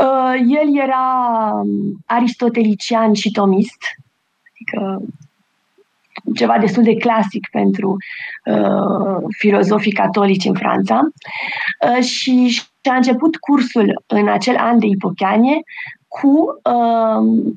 Uh, 0.04 0.34
el 0.48 0.78
era 0.78 1.62
aristotelician 2.06 3.14
și 3.14 3.32
tomist, 3.32 3.78
adică 4.52 5.02
ceva 6.36 6.58
destul 6.58 6.84
de 6.84 6.96
clasic 6.96 7.48
pentru 7.52 7.98
uh, 8.46 9.18
filozofii 9.38 9.92
catolici 9.92 10.46
în 10.46 10.54
Franța 10.54 11.02
uh, 11.02 12.04
și, 12.04 12.48
și 12.48 12.64
a 12.90 12.96
început 12.96 13.36
cursul 13.36 14.04
în 14.08 14.28
acel 14.28 14.56
an 14.58 14.80
de 14.80 14.86
ipochianie 14.86 15.62
cu 16.08 16.62
uh, 16.64 17.52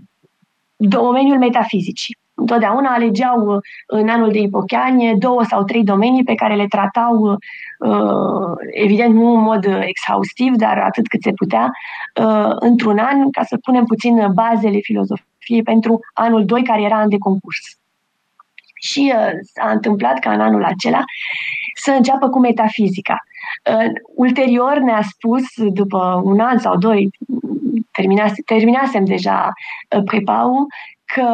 domeniul 0.76 1.38
metafizicii. 1.38 2.18
Întotdeauna 2.40 2.90
alegeau 2.94 3.54
uh, 3.54 3.62
în 3.86 4.08
anul 4.08 4.30
de 4.30 4.38
ipochianie 4.38 5.14
două 5.18 5.42
sau 5.44 5.64
trei 5.64 5.84
domenii 5.84 6.24
pe 6.24 6.34
care 6.34 6.54
le 6.54 6.66
tratau, 6.66 7.38
uh, 7.78 8.54
evident 8.70 9.14
nu 9.14 9.34
în 9.34 9.40
mod 9.40 9.64
exhaustiv, 9.64 10.54
dar 10.54 10.78
atât 10.78 11.06
cât 11.06 11.22
se 11.22 11.32
putea, 11.32 11.70
uh, 12.22 12.52
într-un 12.54 12.98
an, 12.98 13.30
ca 13.30 13.42
să 13.42 13.56
punem 13.56 13.84
puțin 13.84 14.32
bazele 14.32 14.78
filozofiei 14.78 15.62
pentru 15.64 16.00
anul 16.12 16.44
2, 16.44 16.62
care 16.62 16.82
era 16.82 16.96
an 16.96 17.08
de 17.08 17.18
concurs. 17.18 17.78
Și 18.82 19.12
s-a 19.54 19.70
întâmplat 19.70 20.18
ca 20.18 20.32
în 20.32 20.40
anul 20.40 20.64
acela 20.64 21.04
să 21.74 21.90
înceapă 21.90 22.28
cu 22.28 22.38
metafizica. 22.38 23.16
Ulterior 24.16 24.78
ne-a 24.78 25.02
spus, 25.02 25.42
după 25.72 26.20
un 26.24 26.40
an 26.40 26.58
sau 26.58 26.76
doi, 26.76 27.10
terminase, 27.92 28.42
terminasem 28.46 29.04
deja 29.04 29.52
uh, 29.96 30.02
prepau, 30.04 30.66
că 31.14 31.26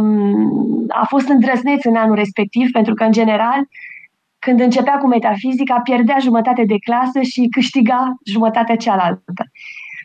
um, 0.00 0.84
a 0.88 1.04
fost 1.08 1.28
îndrăzneț 1.28 1.84
în 1.84 1.96
anul 1.96 2.14
respectiv, 2.14 2.70
pentru 2.70 2.94
că, 2.94 3.04
în 3.04 3.12
general, 3.12 3.68
când 4.38 4.60
începea 4.60 4.96
cu 4.98 5.06
metafizica, 5.06 5.80
pierdea 5.84 6.16
jumătate 6.20 6.64
de 6.64 6.78
clasă 6.78 7.20
și 7.22 7.48
câștiga 7.50 8.14
jumătatea 8.24 8.76
cealaltă. 8.76 9.44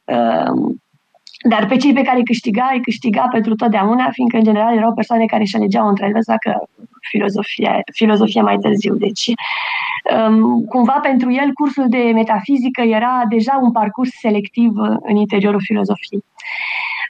Um, 0.03 0.81
dar 1.49 1.65
pe 1.65 1.75
cei 1.75 1.93
pe 1.93 2.01
care 2.01 2.17
îi 2.17 2.25
câștiga, 2.25 2.69
îi 2.73 2.81
câștiga 2.81 3.27
pentru 3.31 3.55
totdeauna, 3.55 4.09
fiindcă, 4.11 4.37
în 4.37 4.43
general, 4.43 4.75
erau 4.75 4.93
persoane 4.93 5.25
care 5.25 5.41
își 5.41 5.55
alegeau 5.55 5.87
între 5.87 6.05
ele 6.05 6.21
să 6.21 6.31
facă 6.31 6.69
filozofia, 7.09 7.81
filozofia 7.93 8.41
mai 8.41 8.57
târziu. 8.57 8.95
Deci, 8.95 9.31
um, 10.17 10.63
cumva, 10.65 10.99
pentru 11.01 11.31
el, 11.31 11.53
cursul 11.53 11.89
de 11.89 12.11
metafizică 12.13 12.81
era 12.81 13.21
deja 13.29 13.59
un 13.61 13.71
parcurs 13.71 14.09
selectiv 14.19 14.71
în 15.01 15.15
interiorul 15.15 15.61
filozofiei. 15.63 16.23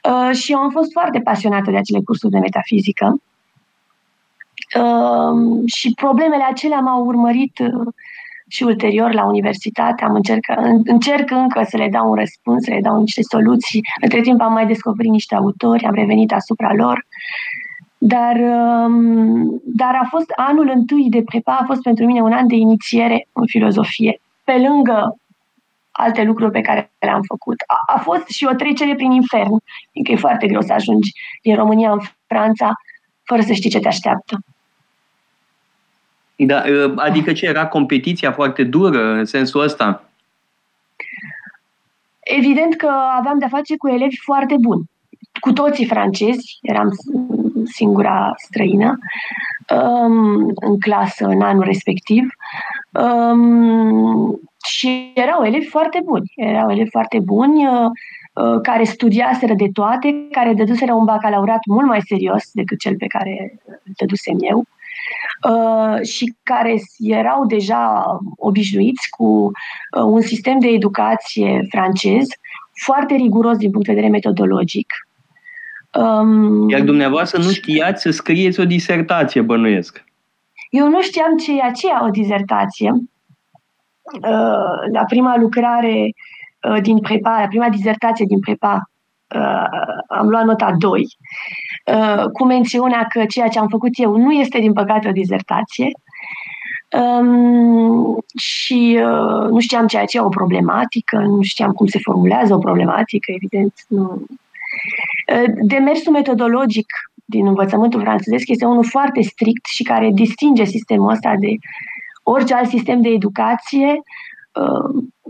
Uh, 0.08 0.36
și 0.36 0.52
eu 0.52 0.58
am 0.58 0.70
fost 0.70 0.92
foarte 0.92 1.20
pasionată 1.20 1.70
de 1.70 1.76
acele 1.76 2.00
cursuri 2.04 2.32
de 2.32 2.38
metafizică. 2.38 3.20
Uh, 4.78 5.62
și 5.66 5.92
problemele 5.94 6.44
acelea 6.50 6.78
m-au 6.78 7.04
urmărit 7.04 7.58
uh, 7.58 7.92
și 8.48 8.62
ulterior 8.62 9.12
la 9.12 9.24
universitate 9.24 10.04
am 10.04 10.14
încercat, 10.14 10.58
încerc 10.84 11.30
încă 11.30 11.62
să 11.68 11.76
le 11.76 11.88
dau 11.88 12.08
un 12.08 12.14
răspuns, 12.14 12.64
să 12.64 12.70
le 12.70 12.80
dau 12.80 13.00
niște 13.00 13.22
soluții. 13.22 13.80
Între 14.00 14.20
timp 14.20 14.40
am 14.40 14.52
mai 14.52 14.66
descoperit 14.66 15.10
niște 15.10 15.34
autori, 15.34 15.84
am 15.84 15.94
revenit 15.94 16.32
asupra 16.32 16.74
lor. 16.74 17.06
Dar, 17.98 18.36
um, 18.36 19.60
dar 19.64 19.94
a 20.02 20.06
fost 20.10 20.30
anul 20.36 20.70
întâi 20.74 21.06
de 21.10 21.22
prepa, 21.22 21.58
a 21.60 21.64
fost 21.64 21.82
pentru 21.82 22.04
mine 22.04 22.20
un 22.20 22.32
an 22.32 22.46
de 22.46 22.54
inițiere 22.54 23.26
în 23.32 23.46
filozofie. 23.46 24.20
Pe 24.44 24.52
lângă 24.68 25.19
alte 25.90 26.22
lucruri 26.22 26.50
pe 26.50 26.60
care 26.60 26.92
le-am 26.98 27.22
făcut. 27.22 27.56
A, 27.66 27.94
a 27.94 27.98
fost 27.98 28.28
și 28.28 28.48
o 28.50 28.54
trecere 28.54 28.94
prin 28.94 29.10
infern, 29.10 29.56
fiindcă 29.92 30.12
e 30.12 30.16
foarte 30.16 30.46
greu 30.46 30.60
să 30.60 30.72
ajungi 30.72 31.12
din 31.42 31.54
România 31.54 31.92
în 31.92 32.00
Franța 32.26 32.72
fără 33.22 33.42
să 33.42 33.52
știi 33.52 33.70
ce 33.70 33.78
te 33.78 33.88
așteaptă. 33.88 34.38
Da, 36.36 36.62
ă, 36.68 36.94
adică 36.96 37.32
ce 37.32 37.46
era 37.46 37.66
competiția 37.66 38.32
foarte 38.32 38.62
dură 38.64 39.12
în 39.12 39.24
sensul 39.24 39.60
ăsta? 39.60 40.04
Evident 42.20 42.76
că 42.76 42.90
aveam 43.18 43.38
de-a 43.38 43.48
face 43.48 43.76
cu 43.76 43.88
elevi 43.88 44.16
foarte 44.16 44.56
buni. 44.60 44.90
Cu 45.40 45.52
toții 45.52 45.86
francezi, 45.86 46.58
eram 46.62 46.88
singura 47.64 48.32
străină 48.36 48.98
um, 49.74 50.52
în 50.54 50.78
clasă 50.80 51.26
în 51.26 51.42
anul 51.42 51.64
respectiv. 51.64 52.26
Um, 52.92 54.40
și 54.66 55.12
erau 55.14 55.44
elevi 55.44 55.66
foarte 55.66 56.00
buni. 56.04 56.32
Erau 56.36 56.70
elevi 56.70 56.90
foarte 56.90 57.18
buni 57.18 57.66
uh, 57.66 57.90
uh, 58.34 58.60
care 58.62 58.84
studiaseră 58.84 59.54
de 59.54 59.68
toate, 59.72 60.26
care 60.30 60.54
dăduseră 60.54 60.92
un 60.92 61.04
bacalaureat 61.04 61.60
mult 61.66 61.86
mai 61.86 62.00
serios 62.00 62.50
decât 62.52 62.78
cel 62.78 62.96
pe 62.96 63.06
care 63.06 63.58
îl 63.66 63.92
dădusem 63.96 64.36
eu. 64.40 64.64
Uh, 65.48 66.06
și 66.06 66.34
care 66.42 66.74
erau 66.98 67.46
deja 67.46 68.04
obișnuiți 68.36 69.08
cu 69.10 69.24
uh, 69.24 70.02
un 70.02 70.20
sistem 70.20 70.58
de 70.58 70.68
educație 70.68 71.66
francez 71.70 72.26
foarte 72.84 73.14
riguros 73.14 73.56
din 73.56 73.70
punct 73.70 73.86
de 73.86 73.92
vedere 73.92 74.12
metodologic. 74.12 74.86
Um, 75.94 76.68
Iar 76.68 76.80
dumneavoastră 76.80 77.42
nu 77.42 77.50
știați 77.50 78.02
să 78.02 78.10
scrieți 78.10 78.60
o 78.60 78.64
disertație, 78.64 79.40
bănuiesc. 79.40 80.04
Eu 80.70 80.88
nu 80.88 81.02
știam 81.02 81.36
ce 81.36 81.56
e 81.56 81.62
aceea 81.62 82.04
o 82.04 82.10
dizertație. 82.10 82.92
Uh, 84.12 84.92
la 84.92 85.04
prima 85.08 85.36
lucrare 85.36 86.12
din 86.82 86.98
prepa, 86.98 87.40
la 87.40 87.46
prima 87.46 87.68
dizertație 87.68 88.24
din 88.28 88.40
prepa, 88.40 88.90
am 90.08 90.28
luat 90.28 90.44
nota 90.44 90.74
2 90.78 91.06
Uh, 91.84 92.24
cu 92.32 92.44
mențiunea 92.44 93.06
că 93.08 93.24
ceea 93.24 93.48
ce 93.48 93.58
am 93.58 93.68
făcut 93.68 93.90
eu 93.92 94.16
nu 94.16 94.32
este, 94.32 94.58
din 94.58 94.72
păcate, 94.72 95.08
o 95.08 95.12
dizertație. 95.12 95.90
Um, 96.90 98.24
și 98.36 99.00
uh, 99.04 99.48
nu 99.50 99.60
știam 99.60 99.86
ceea 99.86 100.04
ce 100.04 100.16
e 100.16 100.20
o 100.20 100.28
problematică, 100.28 101.18
nu 101.18 101.42
știam 101.42 101.72
cum 101.72 101.86
se 101.86 101.98
formulează 102.02 102.54
o 102.54 102.58
problematică, 102.58 103.32
evident. 103.32 103.74
Nu. 103.88 104.22
Uh, 105.34 105.52
demersul 105.60 106.12
metodologic 106.12 106.86
din 107.24 107.46
învățământul 107.46 108.00
francezesc 108.00 108.48
este 108.48 108.64
unul 108.64 108.84
foarte 108.84 109.20
strict 109.20 109.66
și 109.66 109.82
care 109.82 110.10
distinge 110.12 110.64
sistemul 110.64 111.10
ăsta 111.10 111.34
de 111.38 111.54
orice 112.22 112.54
alt 112.54 112.68
sistem 112.68 113.00
de 113.00 113.08
educație 113.08 114.02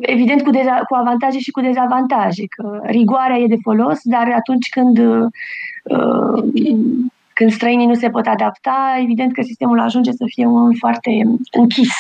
evident 0.01 0.43
cu, 0.43 0.51
deza- 0.51 0.85
cu 0.89 0.95
avantaje 0.95 1.39
și 1.39 1.51
cu 1.51 1.61
dezavantaje, 1.61 2.45
că 2.47 2.81
rigoarea 2.83 3.37
e 3.37 3.47
de 3.47 3.59
folos, 3.63 3.99
dar 4.03 4.33
atunci 4.37 4.69
când, 4.69 4.99
când 7.33 7.53
străinii 7.53 7.87
nu 7.87 7.95
se 7.95 8.11
pot 8.11 8.27
adapta, 8.27 8.99
evident 9.03 9.33
că 9.33 9.43
sistemul 9.43 9.81
ajunge 9.81 10.11
să 10.11 10.25
fie 10.27 10.47
unul 10.47 10.77
foarte 10.79 11.11
închis. 11.51 11.93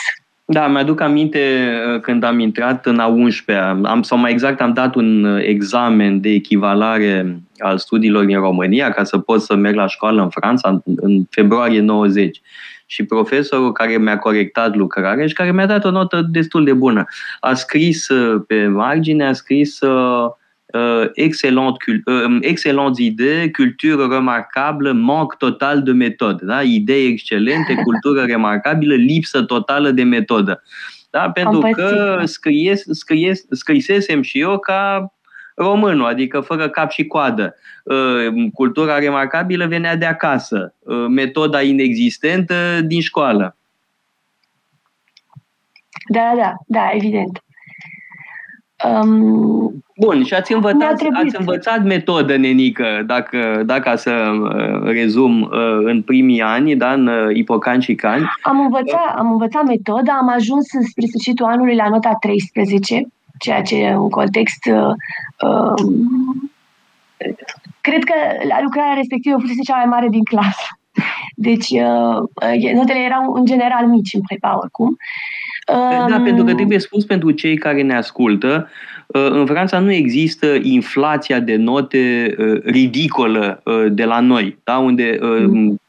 Da, 0.52 0.66
mi-aduc 0.66 1.00
aminte 1.00 1.71
uh, 1.95 2.00
când 2.00 2.23
am 2.23 2.38
intrat 2.38 2.87
în 2.87 2.99
a 2.99 3.14
11-a, 3.14 3.80
am, 3.85 4.02
sau 4.02 4.19
mai 4.19 4.30
exact 4.30 4.61
am 4.61 4.73
dat 4.73 4.95
un 4.95 5.25
uh, 5.25 5.42
examen 5.45 6.21
de 6.21 6.28
echivalare 6.28 7.40
al 7.59 7.78
studiilor 7.78 8.25
din 8.25 8.38
România 8.38 8.90
ca 8.90 9.04
să 9.04 9.19
pot 9.19 9.40
să 9.40 9.54
merg 9.54 9.75
la 9.75 9.87
școală 9.87 10.23
în 10.23 10.28
Franța 10.28 10.69
în, 10.69 10.80
în 10.97 11.25
februarie 11.30 11.80
90. 11.80 12.40
Și 12.87 13.04
profesorul 13.04 13.73
care 13.73 13.99
mi-a 13.99 14.19
corectat 14.19 14.76
lucrarea 14.76 15.26
și 15.26 15.35
care 15.35 15.52
mi-a 15.52 15.66
dat 15.66 15.85
o 15.85 15.90
notă 15.90 16.26
destul 16.30 16.64
de 16.64 16.73
bună, 16.73 17.04
a 17.40 17.54
scris 17.54 18.09
uh, 18.09 18.42
pe 18.47 18.66
margine, 18.66 19.26
a 19.26 19.33
scris 19.33 19.80
uh, 19.80 20.30
euh, 20.74 21.08
excellente, 21.16 21.78
euh, 22.08 22.40
excellentes 22.42 22.98
idées, 22.98 23.52
culture 23.52 24.08
remarquable, 24.08 24.92
manque 24.92 25.38
total 25.38 25.82
de 25.82 25.92
metodă. 25.92 26.44
Da? 26.44 26.62
Idei 26.62 27.06
excelente, 27.06 27.74
cultură 27.84 28.24
remarcabilă, 28.24 28.94
lipsă 28.94 29.42
totală 29.42 29.90
de 29.90 30.02
metodă. 30.02 30.62
Da? 31.10 31.30
Pentru 31.30 31.60
că 31.72 32.20
scries, 32.24 32.84
scries, 32.90 33.44
scrisesem 33.50 34.22
și 34.22 34.40
eu 34.40 34.58
ca 34.58 35.12
românul, 35.54 36.06
adică 36.06 36.40
fără 36.40 36.68
cap 36.68 36.90
și 36.90 37.06
coadă. 37.06 37.54
Cultura 38.54 38.98
remarcabilă 38.98 39.66
venea 39.66 39.96
de 39.96 40.04
acasă, 40.04 40.74
metoda 41.08 41.62
inexistentă 41.62 42.80
din 42.84 43.00
școală. 43.00 43.56
Da, 46.08 46.32
da, 46.36 46.54
da, 46.66 46.90
evident. 46.92 47.42
Um, 48.84 49.82
Bun, 49.96 50.25
și 50.25 50.34
ați 50.34 50.52
învățat, 50.52 51.02
ați 51.12 51.37
învățat 51.38 51.84
metodă, 51.84 52.37
nenică, 52.37 53.02
dacă, 53.06 53.62
dacă 53.66 53.96
să 53.96 54.10
uh, 54.10 54.82
rezum, 54.82 55.42
uh, 55.42 55.80
în 55.84 56.02
primii 56.02 56.40
ani, 56.40 56.76
da, 56.76 56.92
în 56.92 57.06
uh, 57.06 57.37
Ipocan 57.37 57.80
și 57.80 57.94
Cani. 57.94 58.30
Am 58.42 58.60
învățat, 58.60 59.14
am 59.16 59.30
învățat 59.30 59.64
metoda, 59.64 60.12
am 60.20 60.28
ajuns 60.28 60.66
spre 60.66 61.06
sfârșitul 61.06 61.46
anului 61.46 61.75
la 61.75 61.88
nota 61.88 62.16
13, 62.20 63.06
ceea 63.38 63.62
ce 63.62 63.87
în 63.87 64.10
context 64.10 64.64
uh, 64.66 65.75
cred 67.80 68.04
că 68.04 68.14
la 68.49 68.62
lucrarea 68.62 68.94
respectivă 68.94 69.38
fusese 69.40 69.62
cea 69.62 69.76
mai 69.76 69.87
mare 69.87 70.08
din 70.08 70.25
clasă. 70.25 70.66
Deci 71.34 71.68
uh, 71.70 72.16
notele 72.75 72.99
erau 72.99 73.32
în 73.32 73.44
general 73.44 73.87
mici 73.87 74.14
în 74.14 74.20
prepa 74.26 74.58
oricum. 74.58 74.96
Da, 76.08 76.16
um, 76.16 76.22
pentru 76.22 76.44
că 76.44 76.54
trebuie 76.54 76.78
spus 76.78 77.04
pentru 77.04 77.30
cei 77.30 77.58
care 77.58 77.82
ne 77.82 77.96
ascultă, 77.96 78.68
uh, 79.06 79.30
în 79.30 79.46
Franța 79.46 79.78
nu 79.78 79.92
există 79.92 80.46
inflația 80.62 81.40
de 81.40 81.56
note 81.56 82.34
uh, 82.38 82.60
ridicolă 82.64 83.60
uh, 83.64 83.86
de 83.90 84.04
la 84.04 84.20
noi, 84.20 84.58
da? 84.64 84.78
unde 84.78 85.18
mm. 85.46 85.80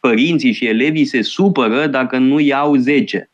părinții 0.00 0.52
și 0.52 0.66
elevii 0.66 1.04
se 1.04 1.22
supără 1.22 1.86
dacă 1.86 2.18
nu 2.18 2.40
iau 2.40 2.74
10. 2.74 3.29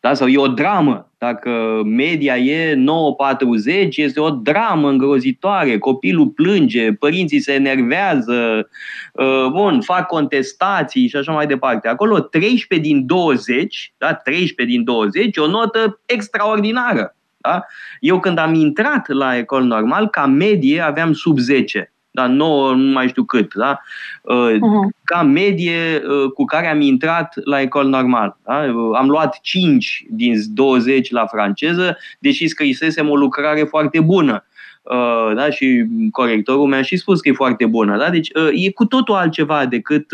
Da? 0.00 0.14
Sau 0.14 0.28
e 0.28 0.38
o 0.38 0.48
dramă. 0.48 1.10
Dacă 1.18 1.82
media 1.84 2.36
e 2.36 2.74
9,40, 2.74 3.96
este 3.96 4.20
o 4.20 4.30
dramă 4.30 4.88
îngrozitoare. 4.88 5.78
Copilul 5.78 6.28
plânge, 6.28 6.92
părinții 6.92 7.40
se 7.40 7.52
enervează, 7.52 8.68
uh, 9.12 9.46
bun, 9.50 9.80
fac 9.80 10.06
contestații 10.06 11.08
și 11.08 11.16
așa 11.16 11.32
mai 11.32 11.46
departe. 11.46 11.88
Acolo 11.88 12.18
13 12.18 12.88
din 12.88 13.06
20, 13.06 13.94
da? 13.98 14.14
13 14.14 14.76
din 14.76 14.84
20, 14.84 15.36
o 15.36 15.46
notă 15.46 16.00
extraordinară. 16.06 17.16
Da? 17.36 17.64
Eu 18.00 18.20
când 18.20 18.38
am 18.38 18.54
intrat 18.54 19.08
la 19.08 19.36
ecol 19.36 19.62
normal, 19.62 20.08
ca 20.08 20.26
medie 20.26 20.80
aveam 20.80 21.12
sub 21.12 21.38
10 21.38 21.92
da, 22.18 22.26
9, 22.26 22.74
nu 22.74 22.92
mai 22.92 23.08
știu 23.08 23.24
cât, 23.24 23.54
da? 23.54 23.80
Uh-huh. 23.80 24.88
ca 25.04 25.22
medie 25.22 26.02
uh, 26.02 26.30
cu 26.32 26.44
care 26.44 26.70
am 26.70 26.80
intrat 26.80 27.34
la 27.44 27.60
ecol 27.60 27.86
normal. 27.86 28.36
Da? 28.44 28.54
Uh, 28.54 28.98
am 28.98 29.08
luat 29.08 29.38
5 29.42 30.04
din 30.10 30.34
20 30.48 31.10
la 31.10 31.26
franceză, 31.26 31.96
deși 32.18 32.46
scrisesem 32.46 33.10
o 33.10 33.16
lucrare 33.16 33.62
foarte 33.62 34.00
bună. 34.00 34.44
Uh, 34.82 35.34
da? 35.34 35.50
Și 35.50 35.86
corectorul 36.10 36.66
mi-a 36.66 36.82
și 36.82 36.96
spus 36.96 37.20
că 37.20 37.28
e 37.28 37.32
foarte 37.32 37.66
bună. 37.66 37.96
Da? 37.98 38.10
Deci 38.10 38.30
e 38.52 38.70
cu 38.70 38.84
totul 38.84 39.14
altceva 39.14 39.66
decât 39.66 40.06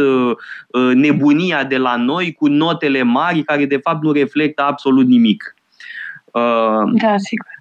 nebunia 0.95 1.65
de 1.65 1.77
la 1.77 1.97
noi 1.97 2.33
cu 2.33 2.47
notele 2.47 3.03
mari 3.03 3.43
care 3.43 3.65
de 3.65 3.77
fapt 3.77 4.03
nu 4.03 4.13
reflectă 4.13 4.63
absolut 4.63 5.07
nimic. 5.07 5.55
Da, 6.93 7.17
sigur. 7.17 7.54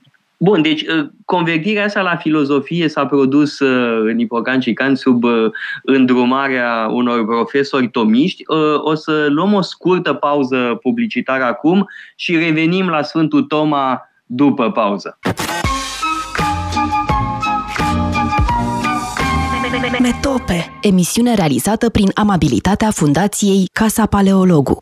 Bun, 0.43 0.61
deci 0.61 0.81
uh, 0.81 1.09
convertirea 1.25 1.85
asta 1.85 2.01
la 2.01 2.15
filozofie 2.15 2.87
s-a 2.87 3.05
produs 3.05 3.59
uh, 3.59 4.11
în 4.11 4.19
Ipocan 4.19 4.59
și 4.59 4.73
Can 4.73 4.95
sub 4.95 5.23
uh, 5.23 5.51
îndrumarea 5.83 6.87
unor 6.91 7.25
profesori 7.25 7.89
tomiști. 7.89 8.43
O 8.77 8.95
să 8.95 9.27
luăm 9.29 9.53
o 9.53 9.61
scurtă 9.61 10.13
pauză 10.13 10.77
publicitară 10.81 11.43
acum 11.43 11.89
și 12.15 12.37
revenim 12.37 12.87
la 12.87 13.01
Sfântul 13.01 13.43
Toma 13.43 14.01
după 14.25 14.71
pauză. 14.71 15.19
Metope, 20.01 20.79
emisiune 20.81 21.33
realizată 21.33 21.89
prin 21.89 22.11
amabilitatea 22.13 22.91
Fundației 22.91 23.65
Casa 23.73 24.05
Paleologu. 24.05 24.77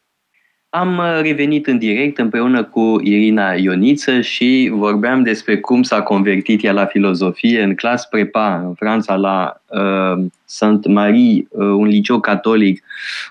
Am 0.73 0.97
uh, 0.97 1.19
revenit 1.21 1.67
în 1.67 1.77
direct 1.77 2.17
împreună 2.17 2.63
cu 2.63 2.99
Irina 3.03 3.53
Ioniță 3.53 4.21
și 4.21 4.71
vorbeam 4.73 5.23
despre 5.23 5.59
cum 5.59 5.83
s-a 5.83 6.01
convertit 6.01 6.63
ea 6.63 6.71
la 6.71 6.85
filozofie 6.85 7.63
în 7.63 7.75
clas 7.75 8.05
prepa 8.05 8.55
în 8.55 8.73
Franța 8.73 9.15
la 9.15 9.61
uh, 9.67 10.25
Sainte-Marie, 10.45 11.47
uh, 11.49 11.65
un 11.65 11.85
liceu 11.85 12.19
catolic 12.19 12.83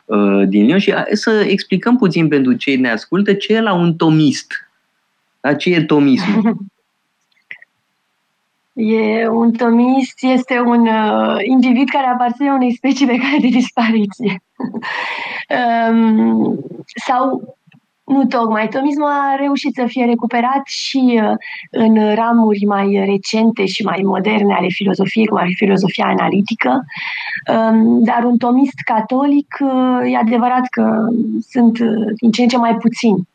uh, 0.04 0.42
din 0.48 0.66
Lyon 0.66 0.78
și 0.78 0.90
uh, 0.90 1.02
să 1.12 1.44
explicăm 1.48 1.96
puțin 1.96 2.28
pentru 2.28 2.52
cei 2.52 2.76
ne 2.76 2.90
ascultă 2.90 3.32
ce 3.32 3.54
e 3.54 3.60
la 3.60 3.74
un 3.74 3.94
tomist. 3.94 4.52
Da? 5.40 5.54
Ce 5.54 5.74
e 5.74 5.82
tomismul? 5.82 6.56
E 8.72 9.28
un 9.28 9.52
tomist, 9.52 10.18
este 10.20 10.60
un 10.60 10.86
uh, 10.86 11.36
individ 11.44 11.88
care 11.88 12.06
aparține 12.06 12.50
unei 12.50 12.74
specii 12.74 13.06
pe 13.06 13.16
care 13.24 13.36
de 13.40 13.48
dispariție. 13.48 14.42
Um, 15.50 16.58
sau 17.06 17.56
nu 18.04 18.24
tocmai. 18.24 18.68
Tomismul 18.68 19.08
a 19.08 19.36
reușit 19.38 19.74
să 19.74 19.84
fie 19.86 20.04
recuperat 20.04 20.62
și 20.64 21.20
uh, 21.22 21.32
în 21.70 22.14
ramuri 22.14 22.64
mai 22.64 23.02
recente 23.06 23.66
și 23.66 23.82
mai 23.82 24.00
moderne 24.04 24.54
ale 24.54 24.66
filozofiei, 24.68 25.26
cum 25.26 25.38
ar 25.38 25.46
fi 25.46 25.54
filozofia 25.54 26.06
analitică, 26.06 26.84
um, 27.54 28.04
dar 28.04 28.24
un 28.24 28.36
tomist 28.36 28.80
catolic 28.84 29.56
uh, 29.60 30.12
e 30.12 30.16
adevărat 30.16 30.66
că 30.70 31.08
sunt 31.48 31.78
uh, 31.78 32.12
din 32.20 32.30
ce 32.30 32.42
în 32.42 32.48
ce 32.48 32.56
mai 32.56 32.74
puțini. 32.74 33.28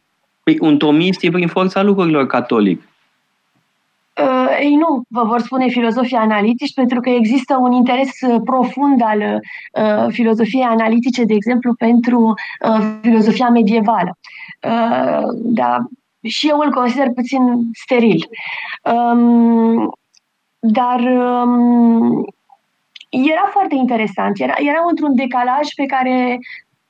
Păi 0.43 0.58
un 0.62 0.78
tomist 0.78 1.23
e 1.23 1.30
prin 1.30 1.47
forța 1.47 1.84
lucrurilor 1.84 2.25
catolic. 2.28 2.82
Uh, 4.23 4.58
ei 4.60 4.75
nu, 4.75 5.01
vă 5.10 5.23
vor 5.23 5.39
spune 5.39 5.67
filozofii 5.67 6.17
analitici, 6.17 6.73
pentru 6.73 6.99
că 6.99 7.10
există 7.10 7.58
un 7.60 7.71
interes 7.71 8.21
uh, 8.21 8.41
profund 8.43 9.01
al 9.01 9.19
uh, 9.19 10.06
filozofiei 10.08 10.63
analitice, 10.63 11.23
de 11.23 11.34
exemplu, 11.34 11.73
pentru 11.73 12.34
uh, 12.65 12.97
filozofia 13.01 13.49
medievală. 13.49 14.17
Uh, 14.62 15.28
da, 15.34 15.78
și 16.21 16.49
eu 16.49 16.60
îl 16.60 16.71
consider 16.71 17.10
puțin 17.10 17.41
steril. 17.73 18.28
Um, 18.84 19.91
dar 20.60 20.99
um, 20.99 22.25
era 23.10 23.47
foarte 23.51 23.75
interesant. 23.75 24.39
Era, 24.39 24.54
era 24.58 24.86
într-un 24.89 25.15
decalaj 25.15 25.67
pe 25.75 25.86
care 25.86 26.39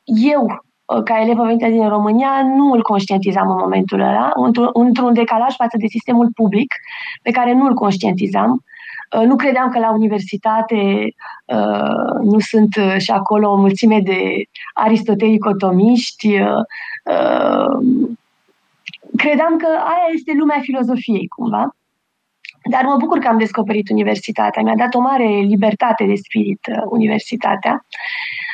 eu 0.05 0.45
Uh, 0.45 0.64
ca 1.03 1.21
elevă 1.21 1.43
venită 1.43 1.67
din 1.67 1.87
România, 1.87 2.41
nu 2.55 2.71
îl 2.71 2.81
conștientizam 2.81 3.49
în 3.49 3.57
momentul 3.57 3.99
ăla, 3.99 4.31
într-un 4.73 5.13
decalaj 5.13 5.55
față 5.55 5.77
de 5.77 5.87
sistemul 5.87 6.29
public, 6.33 6.73
pe 7.21 7.31
care 7.31 7.53
nu 7.53 7.65
îl 7.65 7.73
conștientizam. 7.73 8.63
Uh, 9.17 9.25
nu 9.25 9.35
credeam 9.35 9.69
că 9.69 9.79
la 9.79 9.91
universitate 9.91 11.13
uh, 11.45 12.21
nu 12.21 12.39
sunt 12.39 12.75
și 12.97 13.11
acolo 13.11 13.51
o 13.51 13.57
mulțime 13.57 13.99
de 13.99 14.43
aristotelicotomiști. 14.73 16.27
Credeam 19.15 19.57
că 19.57 19.67
aia 19.67 20.07
este 20.13 20.33
lumea 20.37 20.59
filozofiei, 20.61 21.27
cumva. 21.27 21.75
Dar 22.69 22.83
mă 22.83 22.95
bucur 22.99 23.19
că 23.19 23.27
am 23.27 23.37
descoperit 23.37 23.89
universitatea. 23.89 24.61
Mi-a 24.61 24.75
dat 24.75 24.93
o 24.93 24.99
mare 24.99 25.25
libertate 25.25 26.05
de 26.05 26.15
spirit 26.15 26.59
universitatea. 26.89 27.85
Uh, 27.85 28.44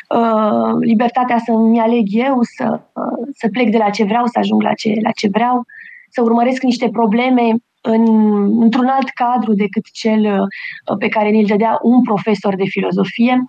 libertatea 0.80 1.38
să-mi 1.46 1.80
aleg 1.80 2.06
eu, 2.10 2.40
să, 2.42 2.80
uh, 2.94 3.28
să 3.34 3.48
plec 3.52 3.70
de 3.70 3.78
la 3.78 3.90
ce 3.90 4.04
vreau, 4.04 4.26
să 4.26 4.40
ajung 4.40 4.62
la 4.62 4.74
ce, 4.74 4.94
la 5.02 5.12
ce 5.12 5.28
vreau, 5.32 5.64
să 6.10 6.22
urmăresc 6.22 6.62
niște 6.62 6.90
probleme 6.90 7.56
în, 7.82 8.06
într-un 8.62 8.86
alt 8.86 9.10
cadru 9.10 9.54
decât 9.54 9.84
cel 9.92 10.26
uh, 10.26 10.98
pe 10.98 11.08
care 11.08 11.30
ne-l 11.30 11.46
dădea 11.46 11.80
un 11.82 12.02
profesor 12.02 12.56
de 12.56 12.66
filozofie. 12.66 13.46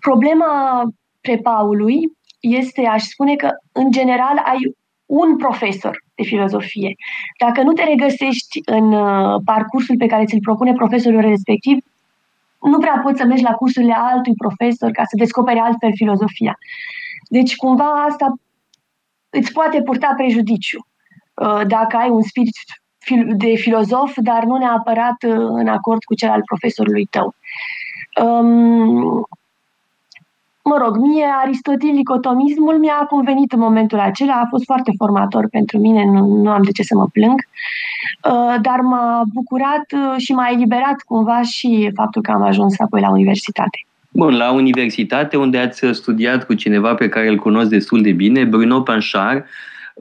Problema 0.00 0.82
prepaului 1.20 2.00
este, 2.40 2.86
aș 2.86 3.02
spune 3.02 3.34
că, 3.34 3.50
în 3.72 3.90
general, 3.90 4.42
ai 4.44 4.74
un 5.06 5.36
profesor 5.36 6.02
de 6.14 6.22
filozofie. 6.22 6.94
Dacă 7.38 7.62
nu 7.62 7.72
te 7.72 7.84
regăsești 7.84 8.60
în 8.64 8.92
uh, 8.92 9.40
parcursul 9.44 9.96
pe 9.98 10.06
care 10.06 10.24
ți-l 10.24 10.40
propune 10.40 10.72
profesorul 10.72 11.20
respectiv, 11.20 11.78
nu 12.66 12.78
prea 12.78 13.00
poți 13.02 13.18
să 13.18 13.26
mergi 13.26 13.42
la 13.42 13.52
cursurile 13.52 13.94
altui 13.98 14.34
profesor 14.34 14.90
ca 14.90 15.02
să 15.04 15.16
descoperi 15.16 15.58
altfel 15.58 15.90
filozofia. 15.94 16.58
Deci, 17.28 17.56
cumva, 17.56 18.04
asta 18.08 18.34
îți 19.30 19.52
poate 19.52 19.82
purta 19.82 20.12
prejudiciu 20.16 20.86
uh, 21.34 21.60
dacă 21.66 21.96
ai 21.96 22.08
un 22.08 22.22
spirit 22.22 22.56
de 23.36 23.54
filozof, 23.54 24.12
dar 24.16 24.44
nu 24.44 24.56
neapărat 24.56 25.22
uh, 25.26 25.46
în 25.48 25.68
acord 25.68 26.04
cu 26.04 26.14
cel 26.14 26.30
al 26.30 26.42
profesorului 26.44 27.04
tău. 27.04 27.34
Um, 28.24 29.26
Mă 30.68 30.76
rog, 30.76 30.96
mie 30.96 31.26
aristotelicotomismul 31.42 32.78
mi-a 32.78 33.06
convenit 33.08 33.52
în 33.52 33.58
momentul 33.58 33.98
acela, 33.98 34.34
a 34.34 34.46
fost 34.48 34.64
foarte 34.64 34.92
formator 34.96 35.48
pentru 35.48 35.78
mine, 35.78 36.04
nu, 36.04 36.26
nu 36.26 36.50
am 36.50 36.62
de 36.62 36.70
ce 36.70 36.82
să 36.82 36.94
mă 36.94 37.06
plâng, 37.12 37.34
uh, 37.34 37.95
dar 38.60 38.80
m-a 38.80 39.22
bucurat 39.32 39.84
uh, 39.92 40.14
și 40.16 40.32
m-a 40.32 40.48
eliberat 40.52 41.02
cumva 41.06 41.42
și 41.42 41.90
faptul 41.94 42.22
că 42.22 42.30
am 42.30 42.42
ajuns 42.42 42.80
apoi 42.80 43.00
la 43.00 43.10
universitate. 43.10 43.86
Bun, 44.10 44.36
la 44.36 44.52
universitate, 44.52 45.36
unde 45.36 45.58
ați 45.58 45.86
studiat 45.90 46.44
cu 46.44 46.54
cineva 46.54 46.94
pe 46.94 47.08
care 47.08 47.28
îl 47.28 47.36
cunosc 47.36 47.68
destul 47.68 48.02
de 48.02 48.12
bine, 48.12 48.44
Bruno 48.44 48.80
Panchard, 48.80 49.44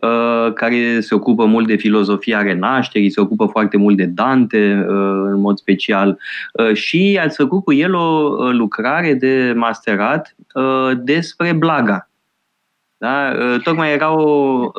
Uh, 0.01 0.53
care 0.53 0.99
se 0.99 1.15
ocupă 1.15 1.45
mult 1.45 1.67
de 1.67 1.75
filozofia 1.75 2.41
renașterii, 2.41 3.11
se 3.11 3.21
ocupă 3.21 3.45
foarte 3.45 3.77
mult 3.77 3.97
de 3.97 4.05
Dante 4.05 4.85
uh, 4.87 4.95
în 5.25 5.39
mod 5.39 5.57
special 5.57 6.19
uh, 6.53 6.73
și 6.73 7.19
ați 7.23 7.35
făcut 7.35 7.63
cu 7.63 7.73
el 7.73 7.93
o 7.93 8.29
lucrare 8.51 9.13
de 9.13 9.53
masterat 9.55 10.35
despre 11.03 11.53
Blaga. 11.53 12.09
Da? 12.97 13.31
Tocmai 13.63 13.93
era 13.93 14.21
o 14.21 14.69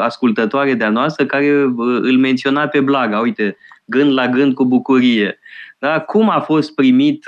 ascultătoare 0.00 0.74
de-a 0.74 0.90
noastră 0.90 1.26
care 1.26 1.48
îl 1.76 2.18
menționa 2.18 2.66
pe 2.66 2.80
Blaga, 2.80 3.18
uite, 3.18 3.56
gând 3.84 4.12
la 4.12 4.28
gând 4.28 4.54
cu 4.54 4.64
bucurie. 4.64 5.38
Da? 5.78 6.00
Cum 6.00 6.30
a 6.30 6.40
fost 6.40 6.74
primit 6.74 7.26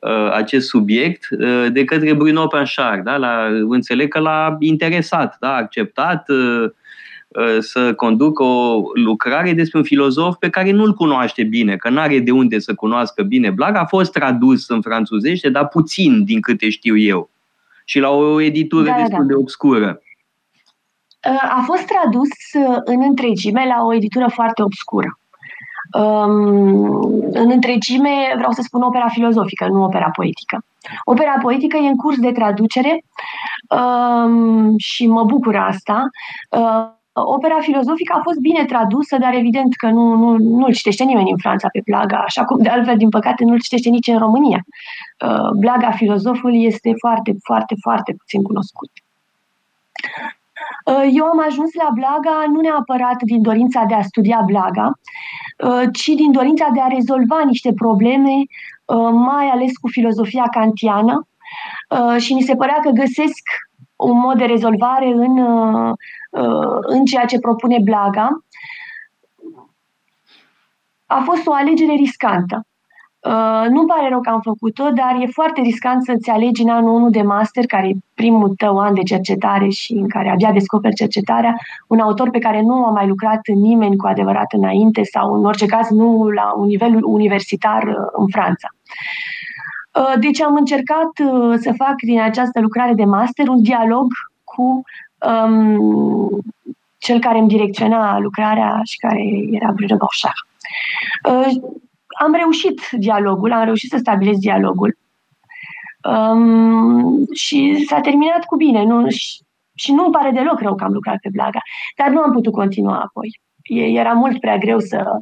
Uh, 0.00 0.30
acest 0.32 0.68
subiect 0.68 1.28
uh, 1.30 1.66
de 1.72 1.84
către 1.84 2.12
Bruno 2.12 2.46
Panchard. 2.46 3.04
Da? 3.04 3.16
La, 3.16 3.46
înțeleg 3.68 4.08
că 4.08 4.18
l-a 4.18 4.56
interesat, 4.58 5.36
da? 5.40 5.48
a 5.48 5.56
acceptat 5.56 6.28
uh, 6.28 6.70
să 7.58 7.94
conducă 7.94 8.42
o 8.42 8.82
lucrare 8.94 9.52
despre 9.52 9.78
un 9.78 9.84
filozof 9.84 10.36
pe 10.36 10.50
care 10.50 10.70
nu-l 10.70 10.92
cunoaște 10.92 11.42
bine, 11.42 11.76
că 11.76 11.90
nu 11.90 12.00
are 12.00 12.18
de 12.18 12.30
unde 12.30 12.58
să 12.58 12.74
cunoască 12.74 13.22
bine 13.22 13.50
Blag. 13.50 13.76
A 13.76 13.84
fost 13.84 14.12
tradus 14.12 14.68
în 14.68 14.80
franțuzește, 14.80 15.48
dar 15.48 15.68
puțin 15.68 16.24
din 16.24 16.40
câte 16.40 16.68
știu 16.68 16.96
eu. 16.96 17.30
Și 17.88 17.98
la 17.98 18.10
o 18.10 18.40
editură 18.40 18.84
da, 18.84 18.90
da 18.90 18.96
destul 18.96 19.26
da. 19.26 19.32
de 19.32 19.34
obscură. 19.34 20.00
A 21.50 21.62
fost 21.64 21.86
tradus 21.86 22.28
în 22.84 23.02
întregime 23.02 23.66
la 23.66 23.84
o 23.84 23.94
editură 23.94 24.28
foarte 24.28 24.62
obscură. 24.62 25.18
Um, 25.92 27.04
în 27.32 27.50
întregime 27.50 28.32
vreau 28.36 28.50
să 28.50 28.62
spun 28.62 28.82
opera 28.82 29.08
filozofică, 29.08 29.66
nu 29.66 29.82
opera 29.82 30.10
poetică. 30.10 30.64
Opera 31.04 31.38
poetică 31.42 31.76
e 31.76 31.88
în 31.88 31.96
curs 31.96 32.18
de 32.18 32.32
traducere 32.32 33.04
um, 33.68 34.74
și 34.78 35.06
mă 35.06 35.24
bucur 35.24 35.56
asta. 35.56 36.10
Uh, 37.18 37.34
opera 37.34 37.58
filozofică 37.60 38.14
a 38.16 38.20
fost 38.22 38.38
bine 38.38 38.64
tradusă, 38.64 39.16
dar 39.18 39.34
evident 39.34 39.74
că 39.76 39.86
nu, 39.86 40.14
nu, 40.14 40.36
nu-l 40.38 40.72
citește 40.72 41.04
nimeni 41.04 41.30
în 41.30 41.36
Franța 41.36 41.68
pe 41.72 41.80
Blaga, 41.84 42.18
așa 42.26 42.44
cum 42.44 42.62
de 42.62 42.68
altfel, 42.68 42.96
din 42.96 43.08
păcate, 43.08 43.44
nu-l 43.44 43.60
citește 43.60 43.88
nici 43.88 44.06
în 44.06 44.18
România. 44.18 44.64
Uh, 45.26 45.50
Blaga, 45.50 45.90
filozoful, 45.90 46.64
este 46.64 46.94
foarte, 46.98 47.36
foarte, 47.42 47.74
foarte 47.80 48.12
puțin 48.12 48.42
cunoscut. 48.42 48.90
Uh, 50.84 51.08
eu 51.12 51.24
am 51.24 51.40
ajuns 51.46 51.74
la 51.74 51.88
Blaga 51.94 52.44
nu 52.52 52.60
neapărat 52.60 53.22
din 53.22 53.42
dorința 53.42 53.84
de 53.88 53.94
a 53.94 54.02
studia 54.02 54.42
Blaga, 54.46 54.92
uh, 55.64 55.82
ci 55.92 56.06
din 56.06 56.32
dorința 56.32 56.68
de 56.74 56.80
a 56.80 56.86
rezolva 56.86 57.42
niște 57.46 57.72
probleme, 57.72 58.34
uh, 58.84 59.10
mai 59.12 59.46
ales 59.48 59.76
cu 59.76 59.88
filozofia 59.88 60.46
kantiană 60.50 61.26
și 62.18 62.34
mi 62.34 62.42
se 62.42 62.54
părea 62.54 62.78
că 62.82 62.90
găsesc 62.90 63.42
un 63.96 64.18
mod 64.18 64.38
de 64.38 64.44
rezolvare 64.44 65.06
în, 65.06 65.36
în 66.80 67.04
ceea 67.04 67.24
ce 67.24 67.38
propune 67.38 67.78
Blaga. 67.82 68.38
A 71.06 71.22
fost 71.24 71.46
o 71.46 71.52
alegere 71.52 71.92
riscantă. 71.92 72.66
Uh, 73.20 73.66
nu-mi 73.70 73.86
pare 73.86 74.08
rău 74.08 74.20
că 74.20 74.30
am 74.30 74.40
făcut-o, 74.40 74.90
dar 74.90 75.16
e 75.20 75.26
foarte 75.26 75.60
riscant 75.60 76.04
să-ți 76.04 76.30
alegi 76.30 76.62
în 76.62 76.68
anul 76.68 76.94
1 76.94 77.10
de 77.10 77.22
master, 77.22 77.66
care 77.66 77.88
e 77.88 77.96
primul 78.14 78.54
tău 78.56 78.78
an 78.78 78.94
de 78.94 79.02
cercetare 79.02 79.68
și 79.68 79.92
în 79.92 80.08
care 80.08 80.28
abia 80.28 80.52
descoperi 80.52 80.94
cercetarea, 80.94 81.54
un 81.86 81.98
autor 81.98 82.30
pe 82.30 82.38
care 82.38 82.60
nu 82.60 82.84
a 82.84 82.90
mai 82.90 83.06
lucrat 83.06 83.40
nimeni 83.54 83.96
cu 83.96 84.06
adevărat 84.06 84.52
înainte 84.52 85.02
sau 85.02 85.34
în 85.34 85.44
orice 85.44 85.66
caz 85.66 85.88
nu 85.88 86.28
la 86.30 86.52
un 86.56 86.66
nivel 86.66 87.04
universitar 87.04 87.82
uh, 87.82 87.94
în 88.12 88.26
Franța. 88.26 88.68
Uh, 89.98 90.20
deci 90.20 90.40
am 90.40 90.54
încercat 90.54 91.10
să 91.56 91.72
fac 91.76 91.94
din 92.04 92.20
această 92.20 92.60
lucrare 92.60 92.94
de 92.94 93.04
master 93.04 93.48
un 93.48 93.62
dialog 93.62 94.06
cu 94.44 94.82
um, 95.26 96.40
cel 96.98 97.18
care 97.18 97.38
îmi 97.38 97.48
direcționa 97.48 98.18
lucrarea 98.18 98.80
și 98.84 98.96
care 98.96 99.22
era 99.50 99.72
Bruno 99.72 99.96
Borchardt. 99.96 100.46
Uh, 101.28 101.70
am 102.20 102.34
reușit 102.34 102.88
dialogul, 102.90 103.52
am 103.52 103.64
reușit 103.64 103.90
să 103.90 103.96
stabilesc 103.96 104.38
dialogul. 104.38 104.96
Um, 106.02 107.26
și 107.34 107.84
s-a 107.88 108.00
terminat 108.00 108.44
cu 108.44 108.56
bine. 108.56 108.84
Nu, 108.84 109.08
și, 109.08 109.40
și 109.74 109.92
nu 109.92 110.04
îmi 110.04 110.12
pare 110.12 110.30
deloc 110.30 110.60
rău 110.60 110.74
că 110.74 110.84
am 110.84 110.92
lucrat 110.92 111.16
pe 111.22 111.28
Blaga, 111.32 111.60
dar 111.96 112.08
nu 112.08 112.20
am 112.20 112.32
putut 112.32 112.52
continua 112.52 113.00
apoi. 113.00 113.40
E, 113.62 113.84
era 113.84 114.12
mult 114.12 114.40
prea 114.40 114.58
greu 114.58 114.78
să, 114.78 115.20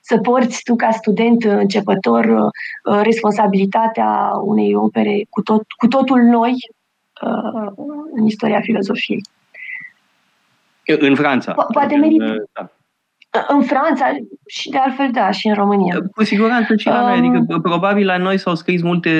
să 0.00 0.18
porți 0.18 0.62
tu 0.62 0.76
ca 0.76 0.90
student 0.90 1.44
începător 1.44 2.24
uh, 2.24 3.00
responsabilitatea 3.02 4.30
unei 4.42 4.74
opere 4.74 5.26
cu, 5.30 5.42
tot, 5.42 5.62
cu 5.76 5.86
totul 5.86 6.20
noi 6.20 6.54
uh, 7.22 7.72
în 8.14 8.26
istoria 8.26 8.60
filozofiei. 8.60 9.22
În 10.98 11.14
Franța. 11.14 11.52
Po- 11.52 11.72
poate 11.72 11.96
merită. 11.96 12.48
Da 12.52 12.68
în 13.48 13.62
Franța 13.62 14.04
și 14.46 14.68
de 14.68 14.76
altfel, 14.76 15.08
da, 15.12 15.30
și 15.30 15.46
în 15.46 15.54
România. 15.54 15.98
Cu 16.14 16.24
siguranță 16.24 16.76
și 16.76 16.86
la 16.86 17.00
noi. 17.00 17.18
Adică, 17.18 17.44
um, 17.48 17.60
probabil 17.60 18.06
la 18.06 18.16
noi 18.16 18.38
s-au 18.38 18.54
scris 18.54 18.82
multe 18.82 19.10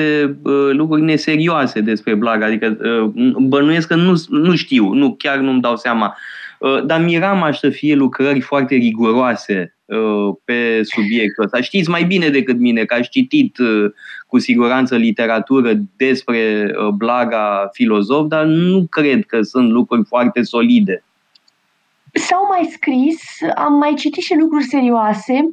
uh, 0.43 0.69
lucruri 0.71 1.01
neserioase 1.01 1.81
despre 1.81 2.15
Blaga. 2.15 2.45
Adică, 2.45 2.77
uh, 2.83 3.31
bănuiesc 3.37 3.87
că 3.87 3.95
nu, 3.95 4.23
nu 4.29 4.55
știu, 4.55 4.93
nu, 4.93 5.15
chiar 5.17 5.37
nu-mi 5.37 5.61
dau 5.61 5.75
seama. 5.75 6.15
Uh, 6.59 6.85
dar 6.85 7.01
miram 7.01 7.43
aș 7.43 7.57
să 7.57 7.69
fie 7.69 7.95
lucrări 7.95 8.41
foarte 8.41 8.75
riguroase 8.75 9.75
uh, 9.85 10.35
pe 10.45 10.79
subiectul 10.83 11.43
ăsta. 11.43 11.61
Știți 11.61 11.89
mai 11.89 12.03
bine 12.03 12.29
decât 12.29 12.59
mine 12.59 12.83
că 12.83 12.93
aș 12.93 13.07
citit 13.07 13.57
uh, 13.57 13.91
cu 14.27 14.39
siguranță 14.39 14.95
literatură 14.95 15.71
despre 15.95 16.71
uh, 16.79 16.87
Blaga 16.87 17.69
filozof, 17.71 18.27
dar 18.27 18.45
nu 18.45 18.85
cred 18.89 19.25
că 19.25 19.41
sunt 19.41 19.69
lucruri 19.69 20.05
foarte 20.07 20.41
solide. 20.41 21.03
S-au 22.13 22.45
mai 22.47 22.69
scris, 22.71 23.21
am 23.55 23.73
mai 23.73 23.93
citit 23.93 24.23
și 24.23 24.35
lucruri 24.35 24.63
serioase, 24.63 25.49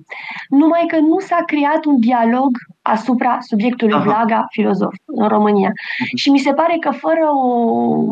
numai 0.49 0.85
că 0.87 0.99
nu 0.99 1.19
s-a 1.19 1.43
creat 1.47 1.85
un 1.85 2.01
dialog 2.01 2.51
asupra 2.83 3.39
subiectului 3.41 3.95
Aha. 3.95 4.03
Blaga, 4.03 4.47
filozof, 4.51 4.95
în 5.05 5.29
România. 5.29 5.71
Uh-huh. 5.71 6.15
Și 6.15 6.31
mi 6.31 6.39
se 6.39 6.53
pare 6.53 6.77
că 6.81 6.91
fără 6.91 7.31
o 7.45 8.05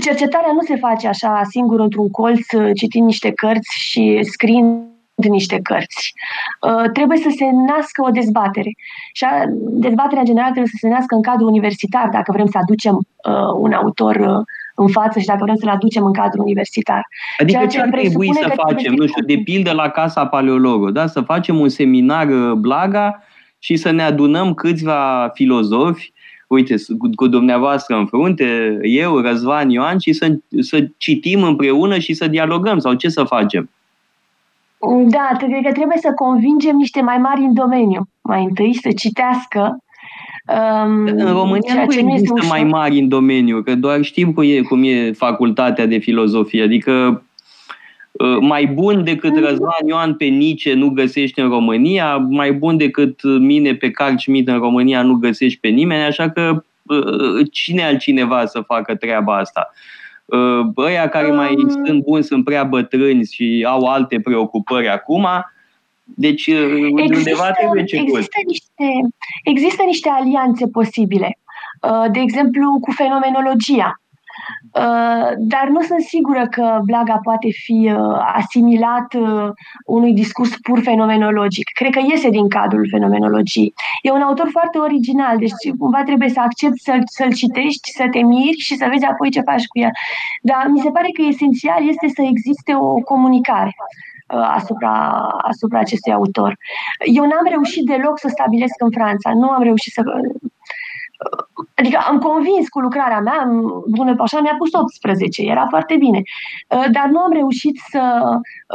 cercetarea 0.00 0.52
nu 0.52 0.60
se 0.60 0.76
face 0.76 1.08
așa 1.08 1.40
singur 1.50 1.80
într-un 1.80 2.10
colț, 2.10 2.46
citind 2.74 3.04
niște 3.04 3.32
cărți 3.32 3.78
și 3.78 4.20
scriind 4.22 4.86
niște 5.14 5.60
cărți. 5.62 6.12
Uh, 6.60 6.90
trebuie 6.92 7.18
să 7.18 7.28
se 7.36 7.44
nască 7.50 8.02
o 8.02 8.10
dezbatere. 8.10 8.70
Și 9.12 9.24
a, 9.24 9.44
dezbaterea 9.70 10.22
generală 10.22 10.52
trebuie 10.52 10.72
să 10.74 10.86
se 10.86 10.88
nască 10.88 11.14
în 11.14 11.22
cadrul 11.22 11.48
universitar, 11.48 12.08
dacă 12.08 12.32
vrem 12.32 12.46
să 12.46 12.58
aducem 12.58 12.94
uh, 12.94 13.52
un 13.56 13.72
autor 13.72 14.16
uh, 14.16 14.44
în 14.78 14.88
față 14.88 15.18
și 15.18 15.26
dacă 15.26 15.38
vrem 15.42 15.56
să-l 15.56 15.68
aducem 15.68 16.04
în 16.04 16.12
cadrul 16.12 16.44
universitar. 16.44 17.02
Adică 17.38 17.66
ce 17.66 17.80
ar 17.80 17.88
trebui 17.88 18.30
să 18.32 18.52
facem? 18.54 18.94
Nu 18.94 19.06
știu, 19.06 19.24
de 19.24 19.40
pildă 19.44 19.72
la 19.72 19.88
Casa 19.88 20.26
Paleologo, 20.26 20.90
da? 20.90 21.06
să 21.06 21.20
facem 21.20 21.58
un 21.60 21.68
seminar 21.68 22.28
uh, 22.28 22.52
Blaga 22.52 23.22
și 23.58 23.76
să 23.76 23.90
ne 23.90 24.02
adunăm 24.02 24.54
câțiva 24.54 25.30
filozofi 25.34 26.12
uite, 26.48 26.74
cu, 26.98 27.10
cu 27.14 27.26
dumneavoastră 27.26 27.96
în 27.96 28.06
frunte, 28.06 28.78
eu, 28.82 29.18
Răzvan 29.18 29.70
Ioan, 29.70 29.98
și 29.98 30.12
să, 30.12 30.36
să 30.60 30.88
citim 30.96 31.42
împreună 31.42 31.98
și 31.98 32.14
să 32.14 32.26
dialogăm, 32.26 32.78
sau 32.78 32.94
ce 32.94 33.08
să 33.08 33.24
facem? 33.24 33.70
Da, 35.06 35.36
cred 35.38 35.50
că 35.64 35.72
trebuie 35.72 35.96
să 36.00 36.12
convingem 36.14 36.76
niște 36.76 37.00
mai 37.00 37.18
mari 37.18 37.40
în 37.40 37.54
domeniu. 37.54 38.08
Mai 38.20 38.44
întâi 38.44 38.74
să 38.82 38.88
citească 38.92 39.78
Um, 40.48 41.06
în 41.06 41.32
România 41.32 41.74
nu 41.74 41.82
există 41.82 42.40
nu 42.40 42.46
mai 42.48 42.64
mari 42.64 42.98
în 42.98 43.08
domeniu, 43.08 43.62
că 43.62 43.74
doar 43.74 44.02
știm 44.02 44.32
cum 44.32 44.44
e, 44.46 44.60
cum 44.60 44.82
e 44.84 45.12
facultatea 45.12 45.86
de 45.86 45.98
filozofie. 45.98 46.62
Adică 46.62 47.22
uh, 48.12 48.36
mai 48.40 48.66
bun 48.66 49.04
decât 49.04 49.30
mm. 49.30 49.44
Răzvan 49.44 49.86
Ioan 49.86 50.14
pe 50.14 50.24
Nice 50.24 50.74
nu 50.74 50.88
găsești 50.88 51.40
în 51.40 51.48
România, 51.48 52.16
mai 52.16 52.52
bun 52.52 52.76
decât 52.76 53.22
mine 53.22 53.74
pe 53.74 53.90
Carl 53.90 54.16
Schmitt 54.16 54.48
în 54.48 54.58
România 54.58 55.02
nu 55.02 55.14
găsești 55.14 55.60
pe 55.60 55.68
nimeni, 55.68 56.02
așa 56.02 56.30
că 56.30 56.64
uh, 56.82 57.46
cine 57.52 57.84
altcineva 57.84 58.46
să 58.46 58.60
facă 58.60 58.94
treaba 58.94 59.36
asta? 59.36 59.72
Ăia 60.76 61.08
care 61.08 61.30
mai 61.30 61.54
um... 61.56 61.68
sunt 61.68 62.02
buni 62.02 62.24
sunt 62.24 62.44
prea 62.44 62.64
bătrâni 62.64 63.24
și 63.24 63.66
au 63.68 63.84
alte 63.84 64.20
preocupări 64.20 64.88
acum. 64.88 65.26
Deci 66.16 66.46
există, 66.46 67.16
undeva 67.16 67.50
trebuie 67.50 67.80
început. 67.80 68.16
Există 68.16 68.40
niște, 68.46 68.86
există 69.44 69.82
niște 69.86 70.08
alianțe 70.08 70.66
posibile. 70.66 71.38
De 72.12 72.20
exemplu, 72.20 72.78
cu 72.80 72.90
fenomenologia 72.90 74.00
Uh, 74.72 75.32
dar 75.36 75.68
nu 75.68 75.80
sunt 75.80 76.00
sigură 76.00 76.46
că 76.50 76.80
Blaga 76.84 77.18
poate 77.22 77.48
fi 77.50 77.92
uh, 77.94 78.18
asimilat 78.34 79.14
uh, 79.14 79.48
unui 79.86 80.12
discurs 80.12 80.56
pur 80.62 80.80
fenomenologic. 80.82 81.70
Cred 81.74 81.92
că 81.92 82.00
iese 82.10 82.30
din 82.30 82.48
cadrul 82.48 82.88
fenomenologiei. 82.90 83.74
E 84.02 84.10
un 84.10 84.20
autor 84.20 84.48
foarte 84.50 84.78
original, 84.78 85.38
deci 85.38 85.52
cumva 85.78 86.02
trebuie 86.02 86.28
să 86.28 86.40
accepti 86.40 86.82
să-l, 86.82 87.02
să-l 87.04 87.32
citești, 87.32 87.90
să 87.90 88.04
te 88.10 88.18
miri 88.18 88.58
și 88.58 88.74
să 88.74 88.86
vezi 88.90 89.04
apoi 89.04 89.30
ce 89.30 89.40
faci 89.40 89.66
cu 89.66 89.78
el. 89.78 89.90
Dar 90.42 90.66
mi 90.70 90.80
se 90.80 90.90
pare 90.90 91.08
că 91.12 91.22
esențial 91.22 91.88
este 91.88 92.08
să 92.08 92.22
existe 92.22 92.74
o 92.74 92.94
comunicare 92.94 93.74
asupra, 94.28 94.92
asupra 95.42 95.78
acestui 95.78 96.12
autor. 96.12 96.56
Eu 97.14 97.22
n-am 97.22 97.46
reușit 97.48 97.84
deloc 97.84 98.18
să 98.18 98.28
stabilesc 98.28 98.74
în 98.78 98.90
Franța, 98.90 99.30
nu 99.34 99.50
am 99.50 99.62
reușit 99.62 99.92
să 99.92 100.02
Adică 101.74 101.98
am 102.08 102.18
convins 102.18 102.68
cu 102.68 102.80
lucrarea 102.80 103.20
mea, 103.20 103.48
bună 103.86 104.14
așa 104.18 104.40
mi-a 104.40 104.54
pus 104.58 104.72
18, 104.72 105.42
era 105.42 105.66
foarte 105.68 105.96
bine. 105.98 106.22
Uh, 106.68 106.84
dar 106.92 107.08
nu 107.10 107.18
am 107.18 107.32
reușit 107.32 107.76
să 107.90 108.02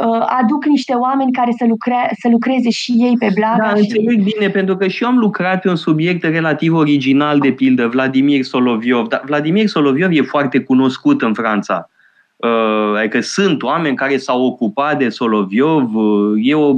uh, 0.06 0.26
aduc 0.40 0.64
niște 0.64 0.92
oameni 0.92 1.32
care 1.32 1.50
să, 1.58 1.64
lucre, 1.68 2.10
să 2.20 2.28
lucreze 2.28 2.70
și 2.70 2.92
ei 2.92 3.16
pe 3.18 3.28
blog. 3.34 3.56
Da, 3.58 3.74
și... 3.74 3.80
înțeleg 3.80 4.22
bine, 4.22 4.48
pentru 4.50 4.76
că 4.76 4.88
și 4.88 5.02
eu 5.02 5.08
am 5.08 5.18
lucrat 5.18 5.60
pe 5.60 5.68
un 5.68 5.76
subiect 5.76 6.22
relativ 6.22 6.74
original, 6.74 7.38
de 7.38 7.52
pildă, 7.52 7.86
Vladimir 7.86 8.42
Soloviov. 8.42 9.06
Dar 9.06 9.22
Vladimir 9.26 9.66
Soloviov 9.66 10.10
e 10.12 10.22
foarte 10.22 10.60
cunoscut 10.60 11.22
în 11.22 11.34
Franța. 11.34 11.88
Uh, 12.36 12.96
adică 12.96 13.20
sunt 13.20 13.62
oameni 13.62 13.96
care 13.96 14.16
s-au 14.16 14.44
ocupat 14.44 14.98
de 14.98 15.08
Soloviov, 15.08 15.94
uh, 15.94 16.32
e 16.42 16.54
o, 16.54 16.72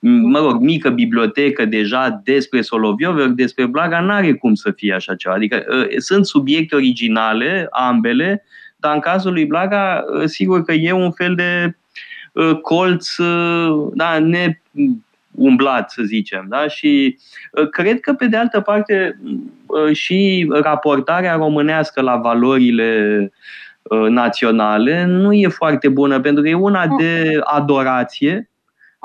mă 0.00 0.38
rog, 0.38 0.60
mică 0.60 0.90
bibliotecă 0.90 1.64
deja 1.64 2.20
despre 2.24 2.60
Soloviov, 2.60 3.26
despre 3.26 3.66
Blaga 3.66 4.00
n-are 4.00 4.32
cum 4.32 4.54
să 4.54 4.70
fie 4.70 4.94
așa 4.94 5.14
ceva. 5.14 5.34
Adică 5.34 5.64
uh, 5.68 5.86
sunt 5.98 6.26
subiecte 6.26 6.74
originale, 6.74 7.66
ambele, 7.70 8.44
dar 8.76 8.94
în 8.94 9.00
cazul 9.00 9.32
lui 9.32 9.46
Blaga, 9.46 10.04
sigur 10.24 10.64
că 10.64 10.72
e 10.72 10.92
un 10.92 11.10
fel 11.12 11.34
de 11.34 11.76
colț 12.62 13.08
da, 13.92 14.18
neumblat, 14.18 15.90
să 15.90 16.02
zicem. 16.02 16.46
Da? 16.48 16.68
Și 16.68 17.18
cred 17.70 18.00
că, 18.00 18.12
pe 18.12 18.26
de 18.26 18.36
altă 18.36 18.60
parte, 18.60 19.18
și 19.92 20.48
raportarea 20.50 21.34
românească 21.34 22.00
la 22.00 22.16
valorile 22.16 23.18
uh, 23.22 23.28
Uh, 23.28 23.63
naționale 24.08 25.04
nu 25.04 25.32
e 25.32 25.48
foarte 25.48 25.88
bună, 25.88 26.20
pentru 26.20 26.42
că 26.42 26.48
e 26.48 26.54
una 26.54 26.86
de 26.86 27.38
adorație, 27.44 28.48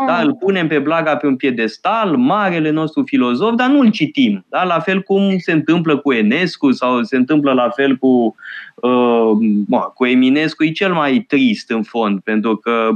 da, 0.08 0.22
îl 0.22 0.34
punem 0.34 0.68
pe 0.68 0.80
Blaga 0.80 1.16
pe 1.16 1.28
un 1.28 1.36
piedestal, 1.36 2.16
marele 2.18 2.70
nostru 2.70 3.04
filozof, 3.06 3.54
dar 3.54 3.70
nu 3.70 3.80
îl 3.80 3.92
citim. 3.92 4.46
Da? 4.50 4.64
La 4.64 4.80
fel 4.80 5.02
cum 5.02 5.38
se 5.38 5.52
întâmplă 5.52 5.98
cu 5.98 6.12
Enescu 6.12 6.72
sau 6.72 7.04
se 7.04 7.16
întâmplă 7.16 7.54
la 7.54 7.70
fel 7.70 7.96
cu, 7.96 8.36
uh, 8.76 9.32
cu 9.94 10.06
Eminescu, 10.06 10.64
e 10.64 10.72
cel 10.72 10.94
mai 10.94 11.26
trist 11.28 11.70
în 11.70 11.84
fond, 11.84 12.20
pentru 12.20 12.56
că 12.56 12.90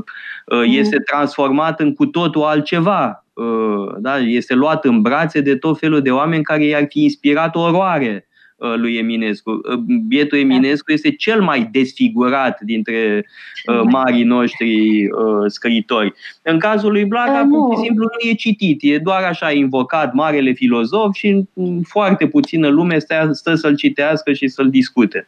uh, 0.46 0.64
este 0.66 1.00
transformat 1.00 1.80
în 1.80 1.94
cu 1.94 2.06
totul 2.06 2.44
altceva. 2.44 3.26
Uh, 3.34 3.96
da? 3.98 4.18
Este 4.18 4.54
luat 4.54 4.86
în 4.86 5.02
brațe 5.02 5.42
de 5.42 5.56
tot 5.56 5.80
felul 5.80 6.02
de 6.02 6.12
oameni 6.12 6.44
care 6.44 6.64
i-ar 6.64 6.86
fi 6.90 7.04
inspirat 7.04 7.56
oroare 7.56 8.28
Uh, 8.28 8.33
lui 8.76 8.96
Eminescu. 8.96 9.52
Uh, 9.52 9.78
bietul 10.08 10.38
Eminescu 10.38 10.92
este 10.92 11.12
cel 11.12 11.42
mai 11.42 11.70
desfigurat 11.72 12.62
dintre 12.62 13.26
uh, 13.68 13.82
marii 13.84 14.24
noștri 14.24 15.08
scriitori. 15.48 16.14
În 16.42 16.60
cazul 16.60 16.92
lui 16.92 17.06
Blaga, 17.06 17.48
pur 17.50 17.76
și 17.76 17.82
simplu 17.82 18.04
nu 18.04 18.30
e 18.30 18.34
citit, 18.34 18.80
e 18.82 18.98
doar 18.98 19.24
așa 19.24 19.52
invocat 19.52 20.14
marele 20.14 20.52
filozof 20.52 21.16
și 21.16 21.44
foarte 21.84 22.28
puțină 22.28 22.68
lume 22.68 23.00
stă, 23.00 23.30
stă 23.32 23.56
să-l 23.56 23.76
citească 23.76 24.34
și 24.34 24.48
să-l 24.48 24.70
discute. 24.70 25.28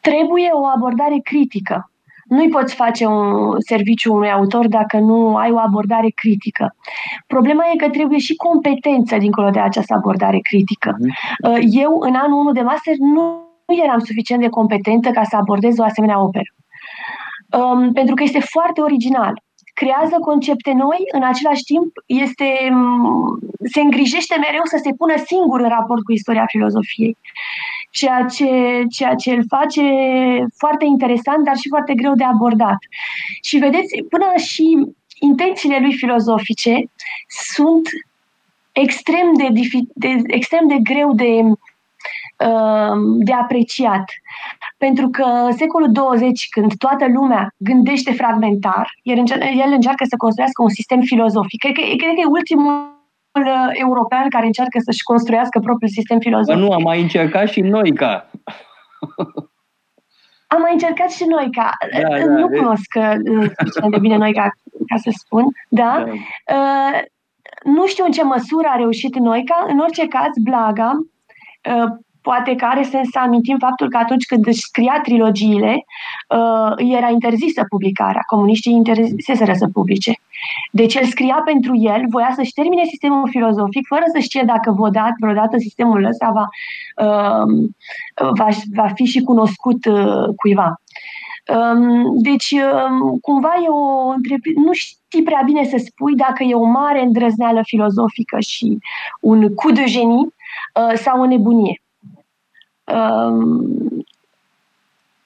Trebuie 0.00 0.50
o 0.52 0.64
abordare 0.74 1.20
critică 1.24 1.90
nu-i 2.28 2.48
poți 2.48 2.74
face 2.74 3.06
un 3.06 3.54
serviciu 3.58 4.14
unui 4.14 4.30
autor 4.30 4.68
dacă 4.68 4.98
nu 4.98 5.36
ai 5.36 5.50
o 5.50 5.58
abordare 5.58 6.08
critică. 6.08 6.74
Problema 7.26 7.64
e 7.72 7.76
că 7.76 7.88
trebuie 7.88 8.18
și 8.18 8.34
competență 8.34 9.16
dincolo 9.16 9.50
de 9.50 9.58
această 9.58 9.94
abordare 9.94 10.38
critică. 10.38 10.96
Mhm. 10.98 11.14
Uh, 11.50 11.58
eu, 11.70 11.98
în 12.00 12.14
anul 12.14 12.38
1 12.38 12.52
de 12.52 12.60
master, 12.60 12.94
nu 12.98 13.44
eram 13.84 13.98
suficient 13.98 14.42
de 14.42 14.48
competentă 14.48 15.10
ca 15.10 15.22
să 15.22 15.36
abordez 15.36 15.78
o 15.78 15.84
asemenea 15.84 16.22
operă. 16.22 16.50
Um, 17.58 17.92
pentru 17.92 18.14
că 18.14 18.22
este 18.22 18.40
foarte 18.40 18.80
original. 18.80 19.42
Creează 19.74 20.16
concepte 20.20 20.72
noi, 20.72 20.98
în 21.12 21.22
același 21.22 21.62
timp 21.62 21.92
este, 22.06 22.44
um, 22.70 23.38
se 23.72 23.80
îngrijește 23.80 24.36
mereu 24.38 24.64
să 24.64 24.80
se 24.82 24.92
pună 24.98 25.14
singur 25.26 25.60
în 25.60 25.68
raport 25.68 26.02
cu 26.02 26.12
istoria 26.12 26.46
filozofiei 26.46 27.16
ceea 27.98 28.26
ce, 28.34 28.82
ceea 28.90 29.14
ce 29.14 29.30
îl 29.30 29.44
face 29.48 29.82
foarte 30.56 30.84
interesant, 30.84 31.44
dar 31.44 31.56
și 31.56 31.68
foarte 31.68 31.94
greu 31.94 32.14
de 32.14 32.24
abordat. 32.24 32.78
Și 33.42 33.56
vedeți, 33.56 34.02
până 34.08 34.26
și 34.36 34.86
intențiile 35.20 35.78
lui 35.80 35.94
filozofice 35.94 36.74
sunt 37.54 37.88
extrem 38.72 39.34
de, 39.36 39.48
de, 39.94 40.22
extrem 40.26 40.68
de 40.68 40.78
greu 40.82 41.14
de, 41.14 41.32
uh, 42.48 42.96
de 43.18 43.32
apreciat. 43.32 44.04
Pentru 44.76 45.08
că 45.08 45.48
secolul 45.56 45.92
20, 45.92 46.46
când 46.50 46.76
toată 46.76 47.06
lumea 47.08 47.54
gândește 47.56 48.12
fragmentar, 48.12 48.90
el 49.02 49.72
încearcă 49.72 50.04
să 50.08 50.16
construiască 50.16 50.62
un 50.62 50.68
sistem 50.68 51.00
filozofic. 51.00 51.60
Cred 51.60 51.74
că, 51.74 51.80
cred 51.80 52.14
că 52.14 52.20
e 52.20 52.24
ultimul 52.24 52.72
Uh, 52.72 52.95
european 53.72 54.28
care 54.28 54.46
încearcă 54.46 54.78
să-și 54.78 55.02
construiască 55.02 55.58
propriul 55.58 55.90
sistem 55.90 56.18
filozofic. 56.18 56.62
nu, 56.62 56.72
am 56.72 56.82
mai 56.82 57.00
încercat 57.00 57.48
și 57.48 57.60
noi 57.60 57.92
ca. 57.92 58.30
Am 60.48 60.60
mai 60.60 60.72
încercat 60.72 61.10
și 61.10 61.24
noi 61.24 61.48
ca. 61.50 61.70
Da, 61.92 62.08
da, 62.08 62.24
nu 62.24 62.48
da, 62.48 62.56
cunosc 62.56 62.94
uh, 62.94 63.50
suficient 63.56 63.92
de 63.92 63.98
bine 63.98 64.16
noi 64.16 64.32
ca, 64.32 64.50
ca 64.86 64.96
să 64.96 65.10
spun, 65.12 65.44
da? 65.68 66.04
da. 66.06 66.12
Uh, 66.54 67.00
nu 67.64 67.86
știu 67.86 68.04
în 68.04 68.10
ce 68.10 68.22
măsură 68.22 68.68
a 68.70 68.76
reușit 68.76 69.16
noi 69.16 69.44
ca. 69.44 69.66
În 69.68 69.78
orice 69.78 70.06
caz, 70.06 70.30
Blaga 70.42 70.92
uh, 71.74 71.90
poate 72.28 72.54
că 72.54 72.64
are 72.64 72.82
sens 72.82 73.08
să 73.10 73.18
amintim 73.18 73.58
faptul 73.58 73.88
că 73.88 73.96
atunci 73.96 74.26
când 74.26 74.46
își 74.46 74.60
scria 74.60 75.00
trilogiile, 75.02 75.74
uh, 76.28 76.72
era 76.76 77.08
interzisă 77.10 77.64
publicarea. 77.68 78.20
Comuniștii 78.26 78.72
interziseseră 78.72 79.52
să 79.52 79.66
publice. 79.72 80.12
Deci 80.70 80.94
el 80.94 81.04
scria 81.04 81.40
pentru 81.44 81.76
el, 81.76 82.02
voia 82.08 82.32
să-și 82.34 82.52
termine 82.52 82.84
sistemul 82.84 83.28
filozofic, 83.28 83.86
fără 83.86 84.04
să 84.12 84.18
știe 84.18 84.42
dacă 84.46 84.70
vreodată, 84.70 85.14
vreodată 85.20 85.56
sistemul 85.58 86.04
ăsta 86.04 86.30
va, 86.38 86.46
uh, 87.06 87.46
va, 88.38 88.48
va 88.74 88.88
fi 88.94 89.04
și 89.04 89.20
cunoscut 89.20 89.84
uh, 89.84 90.28
cuiva. 90.36 90.80
Um, 91.56 92.20
deci, 92.22 92.50
um, 92.50 93.18
cumva 93.18 93.52
e 93.64 93.68
o 93.68 94.12
nu 94.66 94.72
știi 94.72 95.22
prea 95.22 95.42
bine 95.44 95.64
să 95.64 95.76
spui 95.84 96.14
dacă 96.14 96.42
e 96.42 96.54
o 96.54 96.64
mare 96.64 97.00
îndrăzneală 97.02 97.60
filozofică 97.64 98.40
și 98.40 98.78
un 99.20 99.54
cu 99.54 99.70
de 99.72 99.84
genii 99.84 100.34
sau 100.94 101.20
o 101.20 101.26
nebunie. 101.26 101.80
Um, 102.94 104.04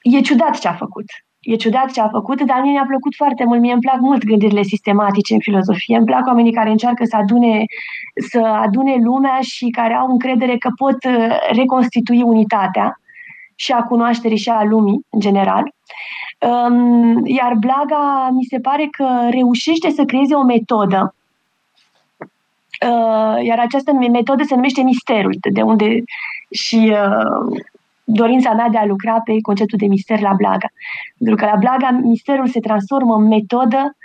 e 0.02 0.20
ciudat 0.20 0.58
ce 0.58 0.68
a 0.68 0.72
făcut. 0.72 1.04
E 1.40 1.56
ciudat 1.56 1.92
ce 1.92 2.00
a 2.00 2.08
făcut, 2.08 2.42
dar 2.42 2.60
mie 2.60 2.70
mi-a 2.70 2.84
plăcut 2.86 3.14
foarte 3.16 3.44
mult. 3.44 3.60
Mie 3.60 3.72
îmi 3.72 3.80
plac 3.80 4.00
mult 4.00 4.24
gândirile 4.24 4.62
sistematice 4.62 5.34
în 5.34 5.40
filozofie. 5.40 5.96
Îmi 5.96 6.06
plac 6.06 6.26
oamenii 6.26 6.52
care 6.52 6.70
încearcă 6.70 7.04
să 7.04 7.16
adune, 7.16 7.64
să 8.30 8.40
adune 8.40 8.96
lumea 9.02 9.38
și 9.40 9.68
care 9.68 9.94
au 9.94 10.10
încredere 10.10 10.56
că 10.56 10.70
pot 10.76 11.04
uh, 11.04 11.36
reconstitui 11.50 12.22
unitatea 12.22 13.00
și 13.54 13.72
a 13.72 13.82
cunoașterii 13.82 14.36
și 14.36 14.48
a 14.48 14.62
lumii, 14.62 15.06
în 15.10 15.20
general. 15.20 15.72
Um, 16.38 17.26
iar 17.26 17.54
Blaga 17.54 18.28
mi 18.32 18.44
se 18.44 18.58
pare 18.58 18.88
că 18.90 19.28
reușește 19.30 19.90
să 19.90 20.04
creeze 20.04 20.34
o 20.34 20.42
metodă 20.42 21.14
Uh, 22.86 23.44
iar 23.44 23.58
această 23.58 23.92
metodă 23.92 24.42
se 24.42 24.54
numește 24.54 24.82
misterul, 24.82 25.36
de 25.52 25.62
unde 25.62 26.02
și 26.50 26.92
uh, 26.92 27.60
dorința 28.04 28.52
mea 28.52 28.68
de 28.68 28.78
a 28.78 28.84
lucra 28.84 29.20
pe 29.24 29.40
conceptul 29.40 29.78
de 29.78 29.86
mister 29.86 30.20
la 30.20 30.32
Blaga. 30.32 30.68
Pentru 31.18 31.36
că 31.36 31.44
la 31.44 31.56
Blaga 31.56 31.90
misterul 31.90 32.48
se 32.48 32.60
transformă 32.60 33.14
în 33.14 33.26
metodă 33.26 33.96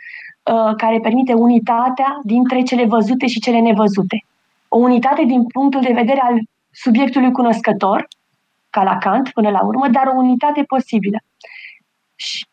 uh, 0.44 0.76
care 0.78 1.00
permite 1.00 1.34
unitatea 1.34 2.20
dintre 2.24 2.62
cele 2.62 2.86
văzute 2.86 3.28
și 3.28 3.40
cele 3.40 3.60
nevăzute. 3.60 4.26
O 4.68 4.78
unitate 4.78 5.24
din 5.24 5.46
punctul 5.46 5.82
de 5.82 5.94
vedere 5.94 6.20
al 6.20 6.40
subiectului 6.72 7.32
cunoscător, 7.32 8.08
ca 8.70 8.84
la 8.84 8.98
Kant 8.98 9.30
până 9.30 9.50
la 9.50 9.64
urmă, 9.64 9.88
dar 9.88 10.08
o 10.08 10.18
unitate 10.18 10.64
posibilă. 10.64 11.18
Și 12.16 12.46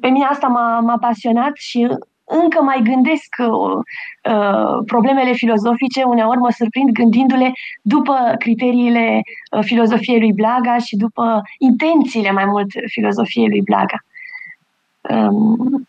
pe 0.00 0.08
mine 0.08 0.24
asta 0.24 0.46
m-a, 0.46 0.80
m-a 0.80 0.98
pasionat 0.98 1.56
și 1.56 1.88
încă 2.26 2.62
mai 2.62 2.80
gândesc 2.82 3.34
uh, 3.38 3.78
uh, 4.34 4.82
problemele 4.86 5.32
filozofice, 5.32 6.02
uneori 6.02 6.38
mă 6.38 6.50
surprind 6.50 6.90
gândindu-le 6.90 7.52
după 7.82 8.34
criteriile 8.38 9.20
uh, 9.50 9.64
filozofiei 9.64 10.20
lui 10.20 10.32
Blaga 10.32 10.78
și 10.78 10.96
după 10.96 11.42
intențiile 11.58 12.30
mai 12.30 12.44
mult 12.44 12.66
filozofiei 12.86 13.48
lui 13.48 13.62
Blaga. 13.62 13.98
Um, 15.00 15.86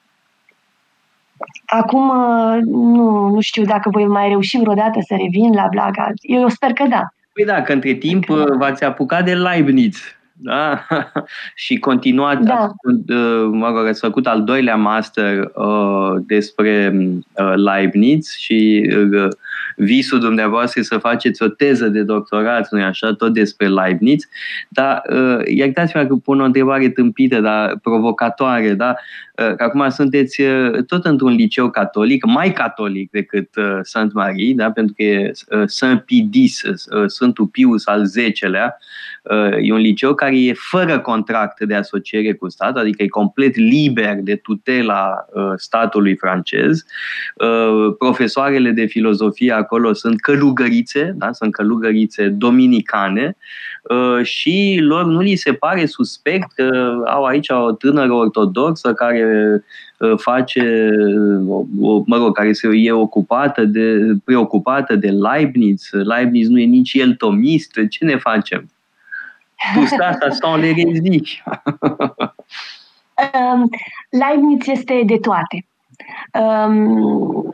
Acum 1.65 2.09
uh, 2.09 2.57
nu, 2.65 3.29
nu 3.29 3.41
știu 3.41 3.63
dacă 3.63 3.89
voi 3.89 4.07
mai 4.07 4.27
reuși 4.27 4.57
vreodată 4.57 4.99
să 5.07 5.15
revin 5.15 5.53
la 5.53 5.67
Blaga. 5.69 6.11
Eu 6.21 6.47
sper 6.47 6.73
că 6.73 6.83
da. 6.83 7.01
Păi 7.33 7.45
da, 7.45 7.61
că 7.61 7.73
între 7.73 7.93
timp 7.93 8.25
că... 8.25 8.33
Uh, 8.33 8.57
v-ați 8.57 8.83
apucat 8.83 9.25
de 9.25 9.33
Leibniz. 9.33 9.97
Da? 10.39 10.85
și 11.55 11.77
continuați, 11.77 12.45
da. 12.45 12.53
ați, 12.53 12.73
uh, 13.07 13.49
mă 13.51 13.67
rog, 13.67 13.87
ați 13.87 13.99
făcut 13.99 14.27
al 14.27 14.43
doilea 14.43 14.75
master 14.75 15.51
uh, 15.55 16.13
despre 16.25 16.93
uh, 16.95 17.53
Leibniz 17.55 18.35
și 18.35 18.89
uh, 19.13 19.27
visul 19.77 20.19
dumneavoastră 20.19 20.81
să 20.81 20.97
faceți 20.97 21.43
o 21.43 21.47
teză 21.47 21.87
de 21.87 22.01
doctorat, 22.01 22.67
nu 22.71 22.83
așa, 22.83 23.13
tot 23.13 23.33
despre 23.33 23.67
Leibniz, 23.67 24.27
dar 24.69 25.01
uh, 25.09 25.39
iertați-mă 25.45 26.05
că 26.05 26.15
pun 26.15 26.41
o 26.41 26.43
întrebare 26.43 26.89
tâmpită, 26.89 27.39
dar 27.39 27.77
provocatoare, 27.81 28.73
da? 28.73 28.95
Uh, 29.35 29.53
acum 29.57 29.89
sunteți 29.89 30.41
uh, 30.41 30.83
tot 30.87 31.05
într-un 31.05 31.33
liceu 31.33 31.69
catolic, 31.69 32.25
mai 32.25 32.53
catolic 32.53 33.11
decât 33.11 33.55
uh, 33.55 33.79
Saint 33.81 34.13
Marie, 34.13 34.53
da? 34.55 34.71
pentru 34.71 34.93
că 34.97 35.03
e 35.03 35.31
uh, 35.49 35.63
Saint 35.65 36.01
Pidis, 36.01 36.61
uh, 36.61 36.77
Sfântul 37.05 37.47
Pius 37.47 37.87
al 37.87 38.03
X-lea, 38.33 38.77
uh, 39.21 39.57
e 39.61 39.73
un 39.73 39.79
liceu 39.79 40.13
care 40.13 40.39
e 40.39 40.53
fără 40.53 40.99
contract 40.99 41.63
de 41.63 41.75
asociere 41.75 42.33
cu 42.33 42.49
stat, 42.49 42.77
adică 42.77 43.03
e 43.03 43.07
complet 43.07 43.55
liber 43.55 44.15
de 44.15 44.35
tutela 44.35 45.25
uh, 45.33 45.53
statului 45.55 46.15
francez. 46.15 46.85
Uh, 47.35 47.95
profesoarele 47.97 48.71
de 48.71 48.85
filozofie 48.85 49.51
acolo 49.67 49.93
sunt 49.93 50.21
călugărițe, 50.21 51.13
da? 51.15 51.31
sunt 51.31 51.53
călugărițe 51.53 52.27
dominicane 52.27 53.35
uh, 53.83 54.25
și 54.25 54.79
lor 54.81 55.05
nu 55.05 55.19
li 55.19 55.35
se 55.35 55.53
pare 55.53 55.85
suspect 55.85 56.51
că 56.51 56.97
au 57.05 57.23
aici 57.23 57.49
o 57.49 57.71
tânără 57.71 58.13
ortodoxă 58.13 58.93
care 58.93 59.63
uh, 59.97 60.13
face, 60.17 60.89
uh, 61.37 61.65
mă 62.05 62.17
rog, 62.17 62.35
care 62.35 62.53
se 62.53 62.67
e 62.71 62.91
ocupată 62.91 63.65
de, 63.65 64.13
preocupată 64.23 64.95
de 64.95 65.09
Leibniz. 65.09 65.89
Leibniz 65.91 66.47
nu 66.47 66.59
e 66.59 66.65
nici 66.65 66.93
el 66.93 67.15
tomist. 67.15 67.71
Ce 67.89 68.05
ne 68.05 68.17
facem? 68.17 68.69
Tu 69.73 70.03
asta 70.03 70.29
sans 70.29 70.59
l'hérésie. 70.61 71.43
um, 73.33 73.69
Leibniz 74.09 74.67
este 74.67 75.01
de 75.05 75.17
toate. 75.17 75.65
Um, 76.33 77.51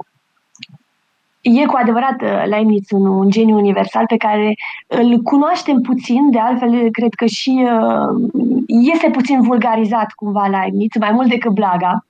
E 1.43 1.65
cu 1.65 1.77
adevărat 1.81 2.21
uh, 2.21 2.43
Leibniz 2.45 2.91
un, 2.91 3.05
un 3.05 3.29
geniu 3.29 3.57
universal 3.57 4.05
pe 4.07 4.17
care 4.17 4.55
îl 4.87 5.21
cunoaștem 5.21 5.81
puțin, 5.81 6.29
de 6.31 6.39
altfel 6.39 6.89
cred 6.91 7.13
că 7.13 7.25
și 7.25 7.65
uh, 7.65 8.61
este 8.67 9.09
puțin 9.09 9.41
vulgarizat 9.41 10.11
cumva 10.15 10.47
Leibniz, 10.47 10.89
mai 10.99 11.11
mult 11.11 11.29
decât 11.29 11.51
Blaga, 11.51 12.05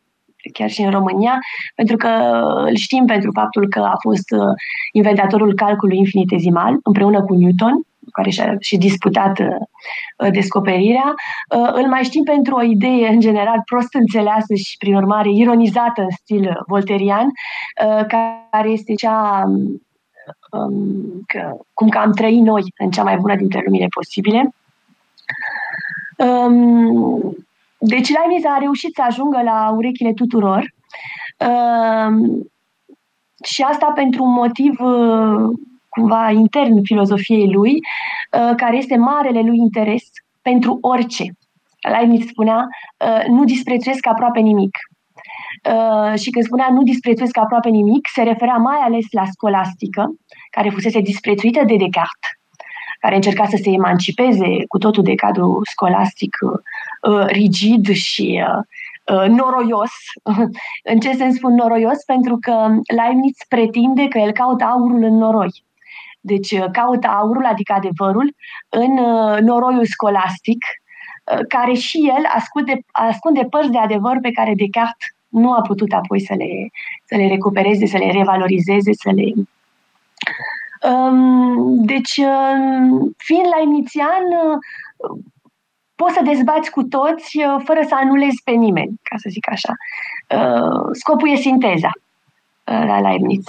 chiar 0.53 0.69
și 0.69 0.81
în 0.81 0.91
România, 0.91 1.39
pentru 1.75 1.95
că 1.95 2.09
îl 2.67 2.75
știm 2.75 3.05
pentru 3.05 3.31
faptul 3.33 3.67
că 3.67 3.79
a 3.79 3.95
fost 4.01 4.31
uh, 4.31 4.53
inventatorul 4.91 5.53
calculului 5.53 5.99
infinitezimal 5.99 6.79
împreună 6.83 7.21
cu 7.21 7.33
Newton 7.33 7.81
care 8.11 8.29
și-a 8.29 8.55
și 8.59 8.77
disputat 8.77 9.39
uh, 9.39 10.31
descoperirea. 10.31 11.13
Uh, 11.55 11.69
îl 11.73 11.87
mai 11.87 12.03
știm 12.03 12.23
pentru 12.23 12.55
o 12.55 12.61
idee, 12.61 13.07
în 13.07 13.19
general, 13.19 13.61
prost 13.65 13.93
înțeleasă 13.93 14.53
și, 14.53 14.77
prin 14.77 14.95
urmare, 14.95 15.29
ironizată 15.31 16.01
în 16.01 16.09
stil 16.09 16.63
volterian, 16.67 17.25
uh, 17.25 18.05
care 18.51 18.69
este 18.69 18.93
cea 18.93 19.43
um, 20.51 21.23
că, 21.27 21.57
cum 21.73 21.89
că 21.89 21.97
am 21.97 22.11
trăit 22.11 22.41
noi 22.41 22.63
în 22.77 22.91
cea 22.91 23.03
mai 23.03 23.17
bună 23.17 23.35
dintre 23.35 23.61
lumile 23.65 23.87
posibile. 23.87 24.53
Um, 26.17 27.35
deci 27.77 28.09
Leibniz 28.09 28.43
a 28.45 28.57
reușit 28.59 28.93
să 28.93 29.01
ajungă 29.07 29.41
la 29.43 29.73
urechile 29.75 30.13
tuturor 30.13 30.73
um, 31.47 32.47
și 33.43 33.61
asta 33.61 33.91
pentru 33.95 34.23
un 34.23 34.31
motiv 34.31 34.79
uh, 34.79 35.57
cumva 35.93 36.29
intern 36.29 36.83
filozofiei 36.83 37.51
lui, 37.51 37.73
uh, 37.73 38.55
care 38.55 38.77
este 38.77 38.97
marele 38.97 39.41
lui 39.41 39.57
interes 39.57 40.03
pentru 40.41 40.77
orice. 40.81 41.23
Leibniz 41.89 42.25
spunea, 42.27 42.67
uh, 43.05 43.23
nu 43.27 43.43
disprețuiesc 43.43 44.07
aproape 44.07 44.39
nimic. 44.39 44.77
Uh, 45.73 46.19
și 46.19 46.29
când 46.29 46.45
spunea 46.45 46.67
nu 46.71 46.83
disprețuiesc 46.83 47.37
aproape 47.37 47.69
nimic, 47.69 48.07
se 48.13 48.21
referea 48.23 48.55
mai 48.55 48.77
ales 48.77 49.05
la 49.11 49.25
scolastică, 49.25 50.03
care 50.49 50.69
fusese 50.69 50.99
disprețuită 50.99 51.63
de 51.63 51.75
Descartes, 51.75 52.29
care 52.99 53.15
încerca 53.15 53.45
să 53.45 53.59
se 53.63 53.69
emancipeze 53.69 54.65
cu 54.67 54.77
totul 54.77 55.03
de 55.03 55.15
cadrul 55.15 55.61
scolastic 55.71 56.37
rigid 57.27 57.91
și 57.91 58.43
noroios. 59.27 59.91
în 60.91 60.99
ce 60.99 61.11
sens 61.13 61.35
spun 61.35 61.53
noroios? 61.53 62.03
Pentru 62.03 62.37
că 62.41 62.67
Leibniz 62.95 63.37
pretinde 63.47 64.07
că 64.07 64.17
el 64.17 64.31
caută 64.31 64.63
aurul 64.63 65.03
în 65.03 65.17
noroi. 65.17 65.63
Deci 66.25 66.51
uh, 66.51 66.65
caută 66.71 67.07
aurul, 67.07 67.45
adică 67.45 67.73
adevărul, 67.73 68.35
în 68.69 68.97
uh, 68.97 69.39
noroiul 69.39 69.85
scolastic, 69.85 70.65
uh, 71.23 71.45
care 71.47 71.73
și 71.73 71.97
el 71.97 72.23
ascunde, 72.35 72.79
ascunde 72.91 73.43
părți 73.49 73.71
de 73.71 73.77
adevăr 73.77 74.17
pe 74.21 74.31
care 74.31 74.53
Descartes 74.55 75.07
nu 75.27 75.53
a 75.53 75.61
putut 75.61 75.91
apoi 75.91 76.21
să 76.21 76.33
le, 76.33 76.69
să 77.05 77.15
le 77.15 77.27
recupereze, 77.27 77.85
să 77.85 77.97
le 77.97 78.11
revalorizeze, 78.11 78.91
să 78.93 79.11
le... 79.15 79.31
Um, 80.89 81.85
deci, 81.85 82.17
um, 82.17 83.13
fiind 83.17 83.45
la 83.55 83.61
inițian, 83.63 84.23
poți 85.95 86.13
să 86.13 86.21
dezbați 86.23 86.71
cu 86.71 86.83
toți 86.83 87.39
fără 87.63 87.81
să 87.87 87.95
anulezi 87.95 88.41
pe 88.43 88.51
nimeni, 88.51 88.99
ca 89.03 89.15
să 89.17 89.27
zic 89.29 89.49
așa. 89.51 89.73
Scopul 90.91 91.29
e 91.29 91.35
sinteza 91.35 91.91
la 92.63 92.99
Leibniz 92.99 93.45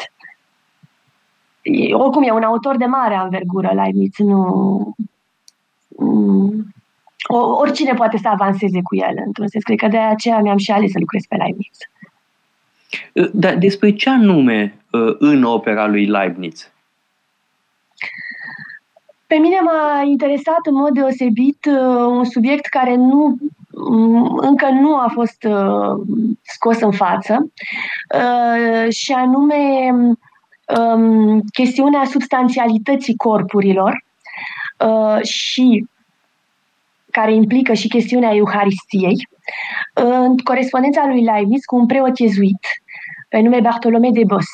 oricum 1.92 2.22
e 2.22 2.31
un 2.31 2.42
autor 2.42 2.77
de 2.77 2.85
mare 2.85 3.14
anvergură, 3.14 3.70
Leibniz, 3.74 4.16
nu... 4.16 4.94
Mm, 5.98 6.74
oricine 7.59 7.94
poate 7.94 8.16
să 8.16 8.29
avanseze 8.29 8.81
cu 8.83 8.96
el, 8.96 9.22
într-un 9.27 9.48
sens. 9.48 9.64
Cred 9.64 9.79
că 9.79 9.88
de 9.88 9.98
aceea 9.98 10.38
mi-am 10.38 10.57
și 10.57 10.70
ales 10.70 10.90
să 10.90 10.98
lucrez 10.98 11.22
pe 11.29 11.37
Leibniz. 11.37 11.79
Dar 13.33 13.57
despre 13.57 13.92
ce 13.92 14.11
anume 14.11 14.79
ă, 14.92 15.16
în 15.18 15.42
opera 15.42 15.87
lui 15.87 16.07
Leibniz? 16.07 16.72
Pe 19.27 19.35
mine 19.35 19.61
m-a 19.61 20.03
interesat 20.05 20.61
în 20.62 20.74
mod 20.74 20.90
deosebit 20.90 21.66
ă, 21.66 22.05
un 22.05 22.24
subiect 22.24 22.66
care 22.66 22.94
nu 22.94 23.37
încă 24.37 24.68
nu 24.70 24.96
a 24.96 25.11
fost 25.12 25.44
ă, 25.44 25.96
scos 26.42 26.81
în 26.81 26.92
față 26.92 27.53
și 28.88 29.12
anume 29.12 29.90
um, 30.79 31.40
chestiunea 31.40 32.05
substanțialității 32.05 33.16
corpurilor 33.16 34.05
uh, 34.79 35.22
și 35.22 35.87
care 37.11 37.35
implică 37.35 37.72
și 37.72 37.88
chestiunea 37.88 38.35
Euharistiei, 38.35 39.29
în 39.94 40.38
corespondența 40.38 41.07
lui 41.07 41.22
Leibniz 41.22 41.64
cu 41.64 41.77
un 41.77 41.87
preot 41.87 42.16
jezuit 42.16 42.66
pe 43.29 43.40
nume 43.40 43.61
Bartolome 43.61 44.11
de 44.11 44.24
Bos. 44.27 44.46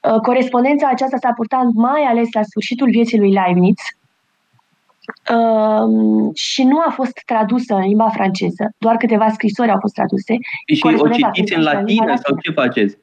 Uh, 0.00 0.20
corespondența 0.20 0.88
aceasta 0.88 1.16
s-a 1.16 1.32
purtat 1.36 1.64
mai 1.74 2.02
ales 2.02 2.28
la 2.32 2.42
sfârșitul 2.42 2.90
vieții 2.90 3.18
lui 3.18 3.32
Leibniz 3.32 3.74
uh, 5.30 6.34
și 6.34 6.62
nu 6.62 6.78
a 6.86 6.90
fost 6.90 7.22
tradusă 7.26 7.74
în 7.74 7.86
limba 7.86 8.08
franceză, 8.08 8.70
doar 8.78 8.96
câteva 8.96 9.28
scrisori 9.28 9.70
au 9.70 9.78
fost 9.80 9.94
traduse. 9.94 10.36
Și 10.74 10.86
o 10.86 11.08
citiți 11.08 11.54
în 11.54 11.62
latină 11.62 12.14
sau 12.16 12.36
ce 12.42 12.50
faceți? 12.50 12.96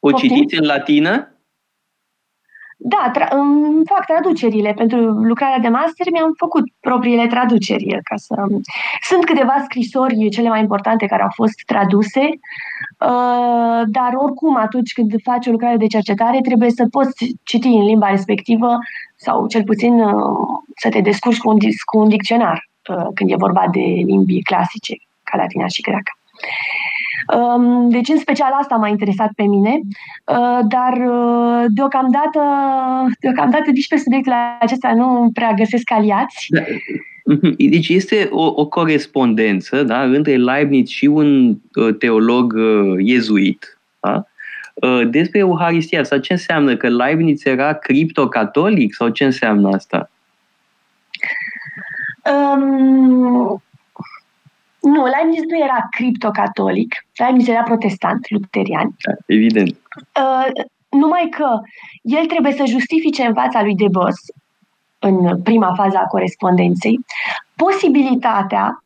O 0.00 0.12
citiți 0.12 0.58
în 0.58 0.66
latină? 0.66 1.32
Da, 2.80 3.10
tra- 3.14 3.28
îmi 3.30 3.82
fac 3.84 4.06
traducerile 4.06 4.72
pentru 4.72 4.98
lucrarea 5.00 5.58
de 5.58 5.68
master, 5.68 6.06
mi-am 6.12 6.32
făcut 6.36 6.64
propriile 6.80 7.26
traduceri. 7.26 7.98
Ca 8.02 8.16
să... 8.16 8.34
Sunt 9.00 9.24
câteva 9.24 9.54
scrisori 9.64 10.28
cele 10.28 10.48
mai 10.48 10.60
importante 10.60 11.06
care 11.06 11.22
au 11.22 11.30
fost 11.34 11.62
traduse, 11.66 12.20
uh, 12.20 13.82
dar 13.86 14.12
oricum 14.14 14.56
atunci 14.56 14.92
când 14.92 15.14
faci 15.22 15.46
o 15.46 15.50
lucrare 15.50 15.76
de 15.76 15.86
cercetare 15.86 16.40
trebuie 16.40 16.70
să 16.70 16.86
poți 16.90 17.36
citi 17.44 17.68
în 17.68 17.84
limba 17.84 18.10
respectivă 18.10 18.78
sau 19.16 19.46
cel 19.46 19.64
puțin 19.64 20.00
uh, 20.00 20.12
să 20.76 20.88
te 20.88 21.00
descurci 21.00 21.38
cu 21.38 21.48
un, 21.48 21.58
cu 21.84 21.98
un 21.98 22.08
dicționar 22.08 22.68
uh, 22.90 23.06
când 23.14 23.30
e 23.30 23.36
vorba 23.36 23.64
de 23.72 23.80
limbi 23.80 24.42
clasice, 24.42 24.94
ca 25.22 25.36
latina 25.36 25.66
și 25.66 25.82
greaca. 25.82 26.12
Deci, 27.88 28.08
în 28.08 28.18
special, 28.18 28.52
asta 28.60 28.76
m-a 28.76 28.88
interesat 28.88 29.30
pe 29.36 29.42
mine, 29.42 29.80
uh, 30.24 30.58
dar 30.68 30.92
uh, 30.92 31.64
deocamdată, 31.68 32.40
deocamdată 33.20 33.70
nici 33.70 33.88
pe 33.88 33.96
subiectul 33.96 34.32
acesta 34.60 34.94
nu 34.94 35.30
prea 35.32 35.52
găsesc 35.52 35.90
aliați. 35.90 36.46
Da. 36.48 36.60
Mhm. 37.28 37.54
Deci 37.70 37.88
este 37.88 38.28
o, 38.30 38.52
o 38.56 38.66
corespondență 38.66 39.82
da, 39.82 40.02
între 40.02 40.36
Leibniz 40.36 40.88
și 40.88 41.06
un 41.06 41.56
uh, 41.74 41.96
teolog 41.98 42.52
uh, 42.52 42.94
iezuit 42.98 43.78
da, 44.00 44.26
uh, 44.74 45.08
despre 45.10 45.38
Euharistia. 45.38 46.04
Sau 46.04 46.18
ce 46.18 46.32
înseamnă? 46.32 46.76
Că 46.76 46.88
Leibniz 46.88 47.46
era 47.46 47.72
criptocatolic? 47.72 48.94
Sau 48.94 49.08
ce 49.08 49.24
înseamnă 49.24 49.68
asta? 49.68 50.10
Um, 52.24 53.62
nu, 54.94 55.04
Leibniz 55.04 55.42
nu 55.48 55.58
era 55.58 55.86
criptocatolic, 55.90 56.94
Leibniz 57.16 57.48
era 57.48 57.62
protestant, 57.62 58.30
luterian. 58.30 58.94
Da, 59.04 59.12
evident. 59.26 59.76
Uh, 60.20 60.64
numai 60.88 61.28
că 61.30 61.60
el 62.02 62.26
trebuie 62.26 62.52
să 62.52 62.64
justifice 62.66 63.22
în 63.22 63.34
fața 63.34 63.62
lui 63.62 63.74
Debos, 63.74 64.16
în 64.98 65.42
prima 65.42 65.74
fază 65.74 65.96
a 65.96 66.06
corespondenței, 66.06 66.98
posibilitatea 67.56 68.82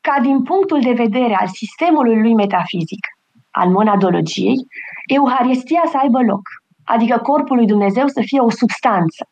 ca 0.00 0.18
din 0.22 0.42
punctul 0.42 0.80
de 0.80 0.92
vedere 0.92 1.34
al 1.34 1.48
sistemului 1.48 2.20
lui 2.20 2.34
metafizic, 2.34 3.06
al 3.50 3.68
monadologiei, 3.68 4.66
Euharistia 5.06 5.82
să 5.90 5.96
aibă 6.02 6.22
loc. 6.22 6.40
Adică 6.84 7.18
corpul 7.18 7.56
lui 7.56 7.66
Dumnezeu 7.66 8.06
să 8.06 8.20
fie 8.24 8.40
o 8.40 8.50
substanță. 8.50 9.28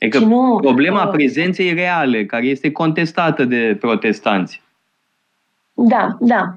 Adică 0.00 0.18
nu, 0.18 0.58
problema 0.60 1.04
uh, 1.04 1.10
prezenței 1.10 1.74
reale, 1.74 2.26
care 2.26 2.46
este 2.46 2.72
contestată 2.72 3.44
de 3.44 3.76
protestanți. 3.80 4.62
Da, 5.78 6.16
da. 6.20 6.52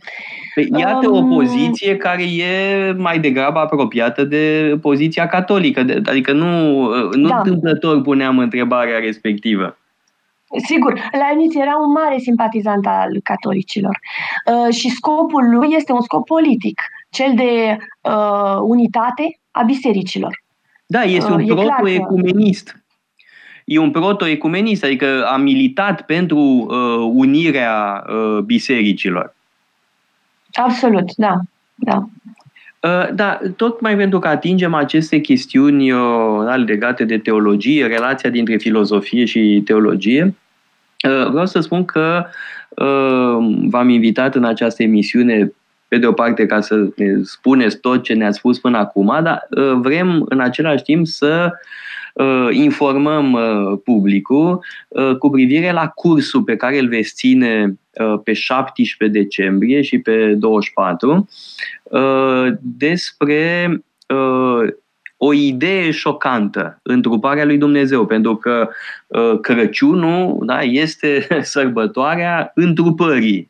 Păi, 0.54 0.70
iată 0.78 1.10
um, 1.10 1.32
o 1.32 1.36
poziție 1.36 1.98
care 1.98 2.24
e 2.24 2.92
mai 2.98 3.20
degrabă 3.20 3.60
apropiată 3.60 4.24
de 4.24 4.78
poziția 4.82 5.28
catolică. 5.28 5.86
Adică 6.06 6.32
nu, 6.32 6.82
nu 7.16 7.28
da. 7.28 7.38
întâmplător 7.38 8.02
puneam 8.02 8.38
întrebarea 8.38 9.00
respectivă. 9.00 9.78
Sigur, 10.58 10.94
Leibniz 11.12 11.56
era 11.56 11.78
un 11.78 11.92
mare 11.92 12.18
simpatizant 12.18 12.88
al 12.88 13.20
catolicilor 13.24 14.00
uh, 14.46 14.74
și 14.74 14.90
scopul 14.90 15.50
lui 15.50 15.68
este 15.72 15.92
un 15.92 16.02
scop 16.02 16.26
politic, 16.26 16.82
cel 17.10 17.32
de 17.36 17.78
uh, 18.02 18.58
unitate 18.62 19.40
a 19.52 19.64
bisericilor. 19.64 20.44
Da, 20.86 21.02
este 21.02 21.32
un 21.32 21.42
uh, 21.42 21.48
proto-ecumenist. 21.48 22.84
E 23.72 23.78
un 23.78 23.92
proto-ecumenist, 23.92 24.84
adică 24.84 25.26
a 25.26 25.38
militat 25.38 26.02
pentru 26.02 26.40
uh, 26.40 27.12
unirea 27.14 28.06
uh, 28.08 28.38
bisericilor. 28.38 29.36
Absolut, 30.54 31.16
da. 31.16 31.34
da. 31.76 32.10
Uh, 32.80 33.14
da, 33.14 33.40
tocmai 33.56 33.96
pentru 33.96 34.20
că 34.20 34.28
atingem 34.28 34.74
aceste 34.74 35.20
chestiuni 35.20 35.92
uh, 35.92 36.46
da, 36.46 36.56
legate 36.56 37.06
de 37.06 37.18
teologie, 37.18 37.88
relația 37.88 38.30
dintre 38.30 38.58
filozofie 38.58 39.26
și 39.26 39.62
teologie, 39.66 40.36
uh, 41.10 41.30
vreau 41.30 41.46
să 41.46 41.60
spun 41.60 41.86
că 41.86 42.26
v-am 43.70 43.90
invitat 43.90 44.36
în 44.36 44.44
această 44.44 44.84
emisiune 44.84 45.52
pe 45.88 45.98
de 45.98 46.06
o 46.06 46.12
parte 46.12 46.46
ca 46.46 46.62
să 46.62 46.76
ne 46.96 47.06
spuneți 47.24 47.78
tot 47.78 48.04
ce 48.04 48.14
ne-ați 48.14 48.38
spus 48.38 48.60
până 48.60 48.78
acum, 48.78 49.20
dar 49.24 49.48
vrem 49.76 50.26
în 50.30 50.40
același 50.40 50.84
timp 50.84 51.08
să 51.08 51.52
informăm 52.52 53.38
publicul 53.84 54.64
cu 55.20 55.30
privire 55.30 55.72
la 55.72 55.88
cursul 55.88 56.44
pe 56.44 56.56
care 56.56 56.80
îl 56.80 56.88
veți 56.88 57.14
ține 57.14 57.80
pe 58.24 58.34
17 58.34 59.20
decembrie 59.20 59.82
și 59.82 60.00
pe 60.00 60.34
24 60.34 61.28
Uh, 61.90 62.48
despre 62.62 63.70
uh, 64.08 64.70
o 65.18 65.34
idee 65.34 65.92
șocantă, 65.92 66.80
întruparea 66.84 67.46
lui 67.46 67.58
Dumnezeu, 67.58 68.06
pentru 68.06 68.36
că 68.36 68.70
uh, 69.08 69.40
Crăciunul 69.42 70.46
da, 70.46 70.62
este 70.62 71.28
sărbătoarea 71.42 72.52
întrupării 72.56 73.50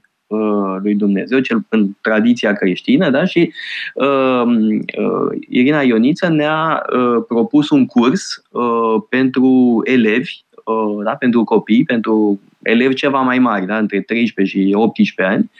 lui 0.81 0.95
Dumnezeu, 0.95 1.39
cel 1.39 1.65
în 1.69 1.87
tradiția 2.01 2.53
creștină, 2.53 3.09
da? 3.09 3.25
și 3.25 3.53
uh, 3.93 4.43
uh, 4.45 5.37
Irina 5.49 5.81
Ioniță 5.81 6.27
ne-a 6.27 6.85
uh, 6.93 7.23
propus 7.27 7.69
un 7.69 7.85
curs 7.85 8.43
uh, 8.51 9.01
pentru 9.09 9.81
elevi, 9.83 10.43
uh, 10.65 11.03
da? 11.03 11.11
pentru 11.11 11.43
copii, 11.43 11.83
pentru 11.83 12.39
elevi 12.61 12.93
ceva 12.93 13.21
mai 13.21 13.39
mari, 13.39 13.65
da? 13.65 13.77
între 13.77 14.01
13 14.01 14.57
și 14.57 14.73
18 14.73 15.35
ani, 15.35 15.51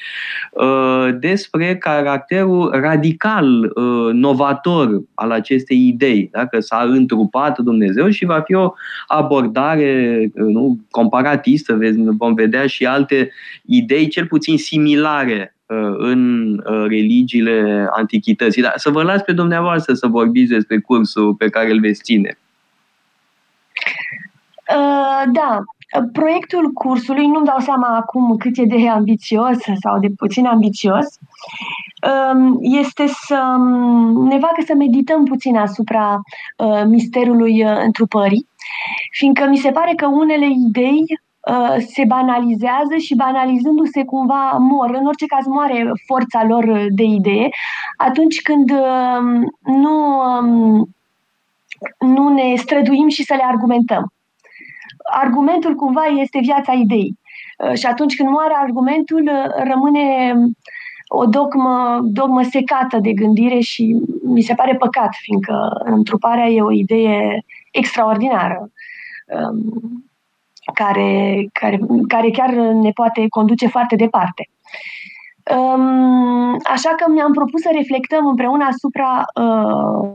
uh, 0.51 1.19
despre 1.19 1.77
caracterul 1.77 2.69
radical, 2.73 3.63
uh, 3.63 4.13
novator 4.13 5.01
al 5.13 5.31
acestei 5.31 5.87
idei, 5.87 6.29
da? 6.31 6.45
că 6.45 6.59
s-a 6.59 6.85
întrupat 6.87 7.59
Dumnezeu 7.59 8.09
și 8.09 8.25
va 8.25 8.41
fi 8.41 8.53
o 8.53 8.73
abordare 9.07 10.19
uh, 10.33 10.45
nu, 10.45 10.79
comparatistă, 10.91 11.79
vom 12.17 12.33
vedea 12.33 12.67
și 12.67 12.85
alte 12.85 13.31
idei 13.65 14.07
cel 14.07 14.25
puțin 14.25 14.57
similare 14.57 15.53
în 15.97 16.55
religiile 16.87 17.87
antichității. 17.91 18.61
Dar 18.61 18.73
să 18.75 18.89
vă 18.89 19.03
las 19.03 19.21
pe 19.21 19.31
dumneavoastră 19.31 19.93
să 19.93 20.07
vorbiți 20.07 20.51
despre 20.51 20.79
cursul 20.79 21.33
pe 21.33 21.49
care 21.49 21.71
îl 21.71 21.79
veți 21.79 22.01
ține. 22.03 22.37
Uh, 24.75 25.31
da, 25.31 25.63
Proiectul 26.11 26.71
cursului, 26.71 27.27
nu-mi 27.27 27.45
dau 27.45 27.59
seama 27.59 27.95
acum 27.95 28.37
cât 28.37 28.57
e 28.57 28.63
de 28.63 28.89
ambițios 28.89 29.57
sau 29.81 29.99
de 29.99 30.07
puțin 30.17 30.45
ambițios, 30.45 31.05
um, 32.33 32.57
este 32.61 33.07
să 33.07 33.55
ne 34.13 34.39
facă 34.39 34.61
să 34.65 34.73
medităm 34.73 35.23
puțin 35.23 35.57
asupra 35.57 36.21
uh, 36.57 36.83
misterului 36.85 37.63
uh, 37.63 37.77
întrupării, 37.83 38.47
fiindcă 39.11 39.47
mi 39.47 39.57
se 39.57 39.71
pare 39.71 39.93
că 39.95 40.07
unele 40.07 40.47
idei 40.67 41.03
uh, 41.39 41.75
se 41.93 42.03
banalizează 42.07 42.95
și 42.97 43.15
banalizându-se 43.15 44.03
cumva 44.03 44.57
mor, 44.59 44.95
în 44.95 45.05
orice 45.05 45.25
caz 45.25 45.45
moare 45.45 45.91
forța 46.05 46.43
lor 46.43 46.85
de 46.89 47.03
idee, 47.03 47.49
atunci 47.97 48.41
când 48.41 48.71
um, 48.71 49.55
nu, 49.75 50.21
um, 50.39 50.89
nu 51.99 52.29
ne 52.33 52.55
străduim 52.55 53.07
și 53.07 53.23
să 53.23 53.33
le 53.33 53.43
argumentăm 53.43 54.11
argumentul 55.11 55.75
cumva 55.75 56.05
este 56.05 56.39
viața 56.39 56.73
ideii. 56.73 57.19
Uh, 57.57 57.73
și 57.73 57.85
atunci 57.85 58.15
când 58.15 58.29
moare 58.29 58.53
argumentul, 58.57 59.21
uh, 59.21 59.63
rămâne 59.69 60.35
o 61.07 61.25
dogmă, 61.25 61.99
dogmă 62.03 62.41
secată 62.41 62.97
de 62.97 63.13
gândire 63.13 63.59
și 63.59 64.01
mi 64.23 64.41
se 64.41 64.53
pare 64.53 64.75
păcat, 64.75 65.09
fiindcă 65.21 65.81
întruparea 65.83 66.47
e 66.47 66.61
o 66.61 66.71
idee 66.71 67.45
extraordinară 67.71 68.71
um, 69.25 70.03
care, 70.73 71.45
care, 71.53 71.79
care 72.07 72.29
chiar 72.29 72.49
ne 72.53 72.91
poate 72.91 73.25
conduce 73.29 73.67
foarte 73.67 73.95
departe. 73.95 74.49
Um, 75.55 76.57
așa 76.63 76.89
că 76.97 77.11
mi-am 77.11 77.33
propus 77.33 77.61
să 77.61 77.69
reflectăm 77.73 78.27
împreună 78.27 78.65
asupra 78.65 79.25
uh, 79.35 80.09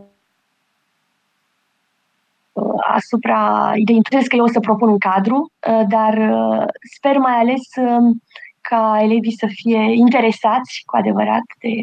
asupra 2.94 3.72
ideii. 3.74 3.98
Înțeles 3.98 4.26
că 4.26 4.36
eu 4.36 4.44
o 4.44 4.48
să 4.48 4.60
propun 4.60 4.88
un 4.88 4.98
cadru, 4.98 5.52
uh, 5.68 5.82
dar 5.88 6.14
uh, 6.16 6.64
sper 6.96 7.16
mai 7.18 7.34
ales 7.34 7.62
um, 7.76 8.22
ca 8.60 8.98
elevii 9.02 9.36
să 9.38 9.46
fie 9.50 9.92
interesați 9.94 10.82
cu 10.84 10.96
adevărat 10.96 11.42
de 11.58 11.80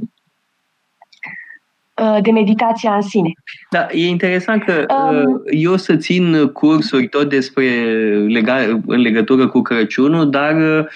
uh, 2.02 2.18
de 2.22 2.32
meditația 2.32 2.96
în 2.96 3.02
sine. 3.02 3.32
Da, 3.70 3.88
e 3.92 4.08
interesant 4.08 4.64
că 4.64 4.86
um, 4.94 5.42
eu 5.50 5.76
să 5.76 5.96
țin 5.96 6.48
cursuri 6.48 7.08
tot 7.08 7.30
despre 7.30 7.64
lega, 8.28 8.56
în 8.86 9.02
legătură 9.02 9.48
cu 9.48 9.62
Crăciunul, 9.62 10.30
dar 10.30 10.56
um, 10.56 10.88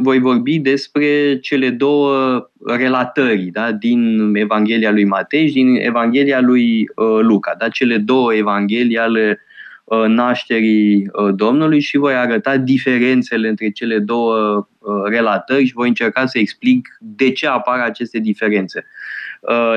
voi 0.00 0.18
vorbi 0.18 0.58
despre 0.58 1.38
cele 1.38 1.70
două 1.70 2.50
relatări 2.66 3.44
da, 3.44 3.72
din 3.72 4.32
Evanghelia 4.34 4.90
lui 4.90 5.04
Matei 5.04 5.46
și 5.46 5.52
din 5.52 5.74
Evanghelia 5.74 6.40
lui 6.40 6.80
uh, 6.94 7.18
Luca, 7.20 7.54
da, 7.58 7.68
cele 7.68 7.96
două 7.96 8.34
evanghelii 8.34 8.98
ale 8.98 9.40
uh, 9.84 10.04
nașterii 10.06 11.08
uh, 11.12 11.34
Domnului 11.34 11.80
și 11.80 11.96
voi 11.96 12.14
arăta 12.14 12.56
diferențele 12.56 13.48
între 13.48 13.70
cele 13.70 13.98
două 13.98 14.68
uh, 14.78 15.02
relatări 15.04 15.66
și 15.66 15.72
voi 15.72 15.88
încerca 15.88 16.26
să 16.26 16.38
explic 16.38 16.88
de 17.00 17.32
ce 17.32 17.46
apar 17.46 17.78
aceste 17.78 18.18
diferențe. 18.18 18.84
Uh, 18.86 19.19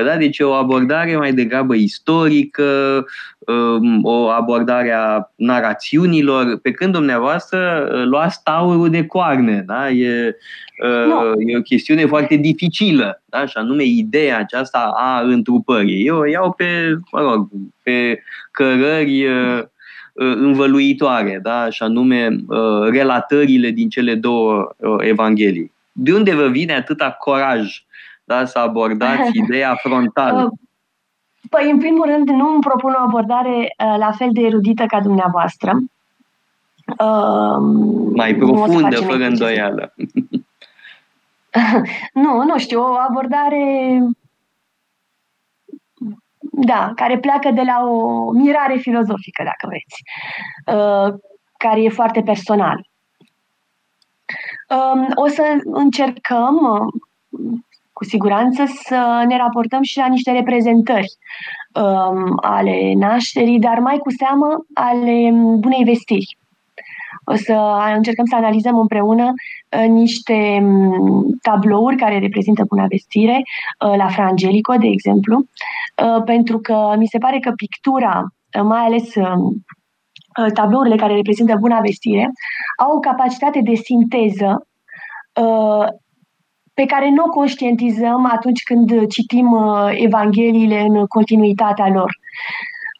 da? 0.04 0.16
Deci 0.18 0.40
o 0.40 0.52
abordare 0.52 1.16
mai 1.16 1.32
degrabă 1.32 1.74
istorică, 1.74 3.04
um, 3.38 4.04
o 4.04 4.28
abordare 4.28 4.92
a 4.92 5.30
narațiunilor, 5.36 6.58
pe 6.62 6.70
când 6.70 6.92
dumneavoastră 6.92 7.88
uh, 7.92 8.04
luați 8.04 8.42
taurul 8.42 8.90
de 8.90 9.06
coarne. 9.06 9.64
Da? 9.66 9.90
E, 9.90 10.36
no. 11.08 11.20
Uh, 11.20 11.32
e 11.46 11.56
o 11.56 11.62
chestiune 11.62 12.06
foarte 12.06 12.36
dificilă, 12.36 13.22
da? 13.24 13.46
și 13.46 13.56
anume 13.56 13.84
ideea 13.84 14.38
aceasta 14.38 14.92
a 14.96 15.20
întrupării. 15.20 16.06
Eu 16.06 16.18
o 16.18 16.26
iau 16.26 16.52
pe, 16.52 16.98
mă 17.12 17.20
rog, 17.20 17.48
pe 17.82 18.22
cărări 18.50 19.26
învăluitoare, 20.16 21.40
da? 21.42 21.70
și 21.70 21.82
anume 21.82 22.36
relatările 22.90 23.70
din 23.70 23.88
cele 23.88 24.14
două 24.14 24.74
evanghelii. 24.98 25.72
De 25.92 26.12
unde 26.12 26.34
vă 26.34 26.48
vine 26.48 26.74
atâta 26.74 27.10
coraj 27.10 27.84
da, 28.24 28.44
să 28.44 28.58
abordați 28.58 29.30
ideea 29.44 29.74
frontală? 29.74 30.42
Uh, 30.42 30.58
păi, 31.50 31.70
în 31.70 31.78
primul 31.78 32.06
rând, 32.06 32.28
nu 32.28 32.48
îmi 32.48 32.60
propun 32.60 32.92
o 32.92 33.02
abordare 33.02 33.56
uh, 33.56 33.94
la 33.98 34.12
fel 34.12 34.28
de 34.32 34.40
erudită 34.40 34.86
ca 34.86 35.00
dumneavoastră. 35.00 35.72
Uh, 36.86 37.56
mai 38.14 38.34
profundă, 38.34 38.96
fără 38.96 39.24
îndoială. 39.24 39.94
nu, 42.22 42.42
nu 42.42 42.58
știu, 42.58 42.80
o 42.80 42.96
abordare 43.08 43.98
da, 46.56 46.92
care 46.94 47.18
pleacă 47.18 47.50
de 47.50 47.62
la 47.62 47.84
o 47.84 48.30
mirare 48.30 48.76
filozofică, 48.76 49.42
dacă 49.42 49.66
vreți, 49.66 50.02
uh, 50.76 51.14
care 51.56 51.82
e 51.82 51.88
foarte 51.88 52.22
personal. 52.22 52.86
Um, 54.68 55.08
o 55.14 55.26
să 55.26 55.42
încercăm, 55.64 56.56
uh, 56.56 56.92
cu 57.94 58.04
siguranță, 58.04 58.64
să 58.84 59.24
ne 59.28 59.36
raportăm 59.36 59.82
și 59.82 59.98
la 59.98 60.06
niște 60.06 60.30
reprezentări 60.32 61.12
um, 61.74 62.38
ale 62.40 62.92
nașterii, 62.96 63.58
dar 63.58 63.78
mai 63.78 63.96
cu 63.96 64.10
seamă 64.10 64.64
ale 64.74 65.30
bunei 65.58 65.84
vestiri. 65.84 66.38
O 67.24 67.34
să 67.34 67.82
încercăm 67.94 68.24
să 68.24 68.36
analizăm 68.36 68.78
împreună 68.78 69.32
uh, 69.32 69.88
niște 69.88 70.58
um, 70.62 71.26
tablouri 71.42 71.96
care 71.96 72.18
reprezintă 72.18 72.64
buna 72.68 72.86
vestire, 72.86 73.42
uh, 73.86 73.96
la 73.96 74.08
Fra 74.08 74.24
Angelico, 74.26 74.74
de 74.74 74.86
exemplu, 74.86 75.38
uh, 75.38 76.22
pentru 76.24 76.58
că 76.58 76.94
mi 76.98 77.06
se 77.06 77.18
pare 77.18 77.38
că 77.38 77.50
pictura, 77.50 78.26
mai 78.62 78.80
ales 78.80 79.14
um, 79.14 79.64
tablourile 80.54 80.96
care 80.96 81.14
reprezintă 81.14 81.56
buna 81.60 81.80
vestire, 81.80 82.30
au 82.84 82.96
o 82.96 82.98
capacitate 82.98 83.60
de 83.60 83.74
sinteză 83.74 84.66
pe 86.74 86.84
care 86.84 87.10
nu 87.10 87.24
o 87.24 87.28
conștientizăm 87.28 88.24
atunci 88.32 88.62
când 88.62 89.06
citim 89.06 89.56
Evangheliile 89.90 90.80
în 90.80 91.06
continuitatea 91.06 91.88
lor. 91.88 92.10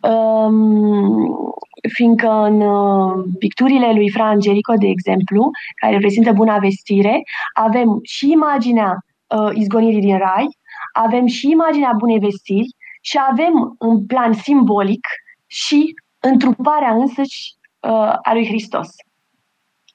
Um, 0.01 1.45
fiindcă 1.93 2.29
în 2.29 2.61
uh, 2.61 3.25
picturile 3.39 3.93
lui 3.93 4.11
Fra 4.11 4.27
Angelico, 4.27 4.75
de 4.75 4.87
exemplu, 4.87 5.51
care 5.81 5.93
reprezintă 5.93 6.33
buna 6.33 6.59
vestire, 6.59 7.23
avem 7.53 7.99
și 8.03 8.31
imaginea 8.31 8.97
uh, 9.27 9.51
izgonirii 9.55 10.01
din 10.01 10.19
rai, 10.19 10.47
avem 10.93 11.27
și 11.27 11.51
imaginea 11.51 11.93
bunei 11.99 12.19
vestiri 12.19 12.67
și 13.01 13.19
avem 13.31 13.75
în 13.79 14.07
plan 14.07 14.33
simbolic 14.33 15.07
și 15.47 15.95
întruparea 16.21 16.95
însăși 16.95 17.55
uh, 17.81 18.15
a 18.23 18.33
lui 18.33 18.47
Hristos. 18.47 18.89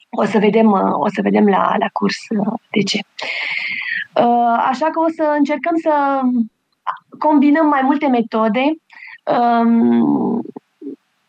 O 0.09 0.23
să 0.25 0.39
vedem, 0.39 0.71
uh, 0.71 0.93
o 0.93 1.07
să 1.07 1.21
vedem 1.21 1.47
la, 1.47 1.75
la 1.79 1.87
curs 1.91 2.17
uh, 2.29 2.53
de 2.71 2.81
ce. 2.81 2.99
Uh, 4.13 4.65
așa 4.69 4.85
că 4.85 4.99
o 4.99 5.09
să 5.15 5.35
încercăm 5.37 5.75
să 5.81 6.19
combinăm 7.19 7.67
mai 7.67 7.81
multe 7.83 8.07
metode 8.07 8.75
um, 9.23 10.41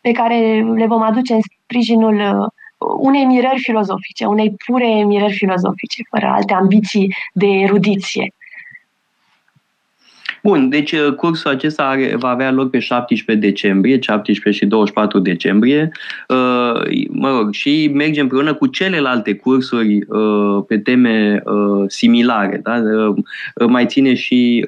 pe 0.01 0.11
care 0.11 0.61
le 0.75 0.85
vom 0.85 1.01
aduce 1.01 1.33
în 1.33 1.41
sprijinul 1.63 2.15
uh, 2.15 2.47
unei 2.99 3.25
mirări 3.25 3.59
filozofice, 3.59 4.25
unei 4.25 4.55
pure 4.65 5.03
mirări 5.03 5.33
filozofice, 5.33 6.03
fără 6.09 6.25
alte 6.25 6.53
ambiții 6.53 7.15
de 7.33 7.47
erudiție. 7.47 8.33
Bun, 10.43 10.69
deci 10.69 10.91
uh, 10.91 11.13
cursul 11.13 11.51
acesta 11.51 11.83
are, 11.83 12.15
va 12.15 12.29
avea 12.29 12.51
loc 12.51 12.69
pe 12.69 12.79
17 12.79 13.47
decembrie, 13.47 13.99
17 13.99 14.63
și 14.63 14.69
24 14.69 15.19
decembrie. 15.19 15.91
Uh, 16.27 17.07
mă 17.09 17.29
rog, 17.29 17.53
și 17.53 17.91
mergem 17.93 18.23
împreună 18.23 18.53
cu 18.53 18.67
celelalte 18.67 19.35
cursuri 19.35 20.01
uh, 20.07 20.63
pe 20.67 20.77
teme 20.77 21.43
similare. 21.87 22.59
Da? 22.63 22.83
Mai 23.67 23.85
ține 23.85 24.13
și 24.13 24.65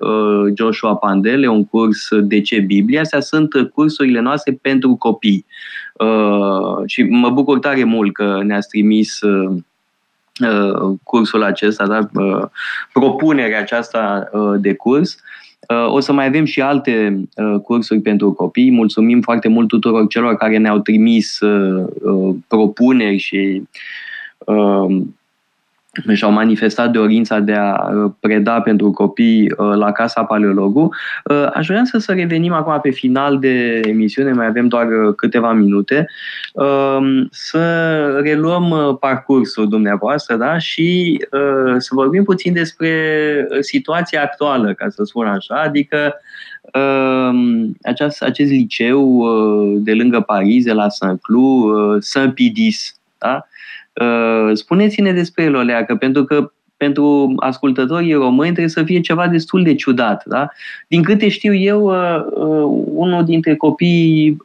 Joshua 0.55 0.95
Pandele, 0.95 1.47
un 1.47 1.65
curs 1.65 2.07
de 2.11 2.41
ce 2.41 2.59
Biblia. 2.59 3.01
Astea 3.01 3.19
sunt 3.19 3.49
cursurile 3.74 4.19
noastre 4.19 4.57
pentru 4.61 4.95
copii. 4.95 5.45
Și 6.86 7.03
mă 7.03 7.30
bucur 7.30 7.59
tare 7.59 7.84
mult 7.84 8.13
că 8.13 8.41
ne-ați 8.43 8.67
trimis 8.67 9.19
cursul 11.03 11.43
acesta, 11.43 11.88
da? 11.88 12.09
propunerea 12.93 13.59
aceasta 13.59 14.30
de 14.59 14.74
curs. 14.74 15.13
Uh, 15.13 15.43
o 15.88 15.99
să 15.99 16.14
mai 16.14 16.26
avem 16.26 16.45
și 16.45 16.61
alte 16.61 17.24
uh, 17.36 17.59
cursuri 17.59 17.99
pentru 17.99 18.32
copii. 18.32 18.72
Mulțumim 18.72 19.22
foarte 19.22 19.47
mult 19.47 19.68
tuturor 19.68 20.07
celor 20.07 20.36
care 20.36 20.57
ne-au 20.57 20.80
trimis 20.80 21.39
uh, 21.39 22.36
propuneri 22.47 23.18
și 23.18 23.64
și-au 26.14 26.32
manifestat 26.32 26.91
dorința 26.91 27.39
de 27.39 27.54
a 27.54 27.89
uh, 27.94 28.12
preda 28.20 28.62
pentru 28.62 28.91
copii 28.91 29.52
uh, 29.52 29.76
la 29.76 29.91
Casa 29.91 30.24
Paleologu. 30.24 30.89
Uh, 31.24 31.48
aș 31.54 31.68
vrea 31.68 31.82
să, 31.84 31.98
să 31.98 32.14
revenim 32.14 32.54
acum 32.54 32.80
pe 32.82 32.89
final 32.89 33.39
de 33.39 33.82
emisiune, 33.86 34.32
mai 34.32 34.46
avem 34.46 34.68
doar 34.68 34.88
câteva 35.16 35.52
minute, 35.52 36.08
um, 36.54 37.28
să 37.32 38.20
reluăm 38.24 38.98
parcursul 39.00 39.70
dumneavoastră 39.70 40.36
da? 40.36 40.58
și 40.58 41.20
să 41.78 41.89
vorbim 41.91 42.24
puțin 42.24 42.54
despre 42.54 43.48
situația 43.60 44.22
actuală, 44.22 44.74
ca 44.74 44.89
să 44.89 45.04
spun 45.04 45.28
așa, 45.28 45.56
adică 45.56 46.16
um, 46.74 47.78
acest, 47.82 48.24
acest 48.24 48.52
liceu 48.52 49.28
de 49.78 49.94
lângă 49.94 50.20
Paris, 50.20 50.64
de 50.64 50.74
la 50.74 50.89
Saint-Cloud, 50.89 52.02
Saint-Pidis, 52.02 53.00
da? 53.18 53.48
Uh, 54.02 54.50
spuneți-ne 54.54 55.12
despre 55.12 55.44
el, 55.44 55.56
Oleacă, 55.56 55.96
pentru 55.96 56.24
că 56.24 56.52
pentru 56.78 57.34
ascultătorii 57.36 58.14
români 58.14 58.52
trebuie 58.52 58.68
să 58.68 58.84
fie 58.84 59.00
ceva 59.00 59.28
destul 59.28 59.64
de 59.64 59.76
ciudat. 59.76 60.24
Da? 60.26 60.48
Din 60.88 61.04
câte 61.04 61.30
știu 61.30 61.54
eu, 61.54 61.84
uh, 61.84 62.26
uh, 62.26 62.84
unul 62.86 63.24
dintre 63.24 63.56
copiii 63.56 64.38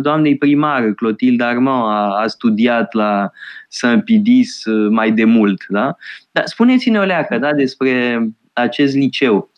doamnei 0.00 0.36
primar, 0.36 0.82
Clotilde 0.90 1.44
Armand, 1.44 1.92
a, 1.92 2.20
a 2.22 2.26
studiat 2.26 2.94
la 2.94 3.30
Saint-Pidis 3.68 4.62
mai 4.90 5.12
de 5.12 5.24
mult. 5.24 5.64
Da? 5.68 5.96
Dar 6.30 6.44
spuneți-ne, 6.46 6.98
Oleacă, 6.98 7.38
da, 7.38 7.52
despre 7.52 8.26
acest 8.52 8.94
liceu. 8.94 9.50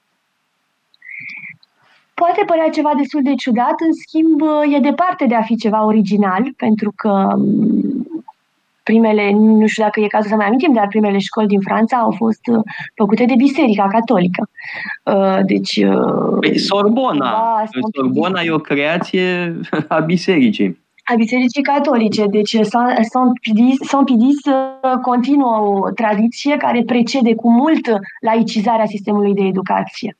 Poate 2.14 2.42
părea 2.46 2.68
ceva 2.68 2.92
destul 2.96 3.22
de 3.22 3.34
ciudat, 3.34 3.74
în 3.86 3.92
schimb 3.92 4.40
e 4.74 4.78
departe 4.78 5.26
de 5.26 5.34
a 5.34 5.42
fi 5.42 5.56
ceva 5.56 5.84
original, 5.84 6.42
pentru 6.56 6.92
că 6.96 7.38
primele, 8.90 9.30
nu 9.32 9.66
știu 9.66 9.82
dacă 9.82 10.00
e 10.00 10.06
cazul 10.06 10.30
să 10.30 10.36
mai 10.36 10.46
amintim, 10.46 10.72
dar 10.72 10.86
primele 10.88 11.18
școli 11.18 11.46
din 11.46 11.60
Franța 11.60 11.96
au 11.96 12.10
fost 12.10 12.46
uh, 12.46 12.62
făcute 12.94 13.24
de 13.24 13.34
Biserica 13.36 13.86
Catolică. 13.88 14.48
Uh, 15.02 15.38
deci... 15.46 15.76
Uh, 15.76 16.36
păi 16.40 16.58
Sorbona. 16.58 17.30
Da, 17.30 17.64
Sorbona 17.94 18.40
e 18.42 18.50
o 18.50 18.58
creație 18.58 19.60
a 19.96 19.98
Bisericii 19.98 20.84
a 21.08 21.14
Bisericii 21.14 21.62
Catolice. 21.62 22.26
Deci 22.26 22.56
Saint-Pidis 23.80 24.40
continuă 25.02 25.56
o 25.58 25.90
tradiție 25.90 26.56
care 26.56 26.82
precede 26.86 27.34
cu 27.34 27.50
mult 27.50 27.86
laicizarea 28.20 28.86
sistemului 28.86 29.34
de 29.34 29.42
educație. 29.42 30.16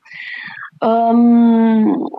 Um, 0.79 2.09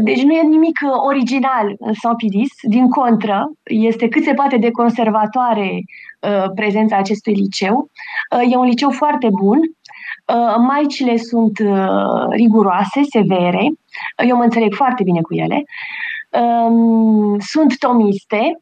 deci 0.00 0.22
nu 0.22 0.32
e 0.32 0.42
nimic 0.42 0.78
uh, 0.84 0.90
original 1.06 1.74
în 1.78 1.92
Saint-Pidis, 1.92 2.52
din 2.62 2.88
contră, 2.88 3.50
este 3.62 4.08
cât 4.08 4.24
se 4.24 4.34
poate 4.34 4.56
de 4.56 4.70
conservatoare 4.70 5.70
uh, 5.72 6.44
prezența 6.54 6.96
acestui 6.96 7.34
liceu. 7.34 7.90
Uh, 8.36 8.52
e 8.52 8.56
un 8.56 8.64
liceu 8.64 8.90
foarte 8.90 9.28
bun, 9.30 9.58
maicile 10.66 11.16
sunt 11.16 11.58
riguroase, 12.30 13.02
severe, 13.10 13.72
eu 14.26 14.36
mă 14.36 14.42
înțeleg 14.42 14.74
foarte 14.74 15.02
bine 15.02 15.20
cu 15.20 15.34
ele, 15.34 15.64
um, 16.42 17.38
sunt 17.38 17.78
tomiste, 17.78 18.60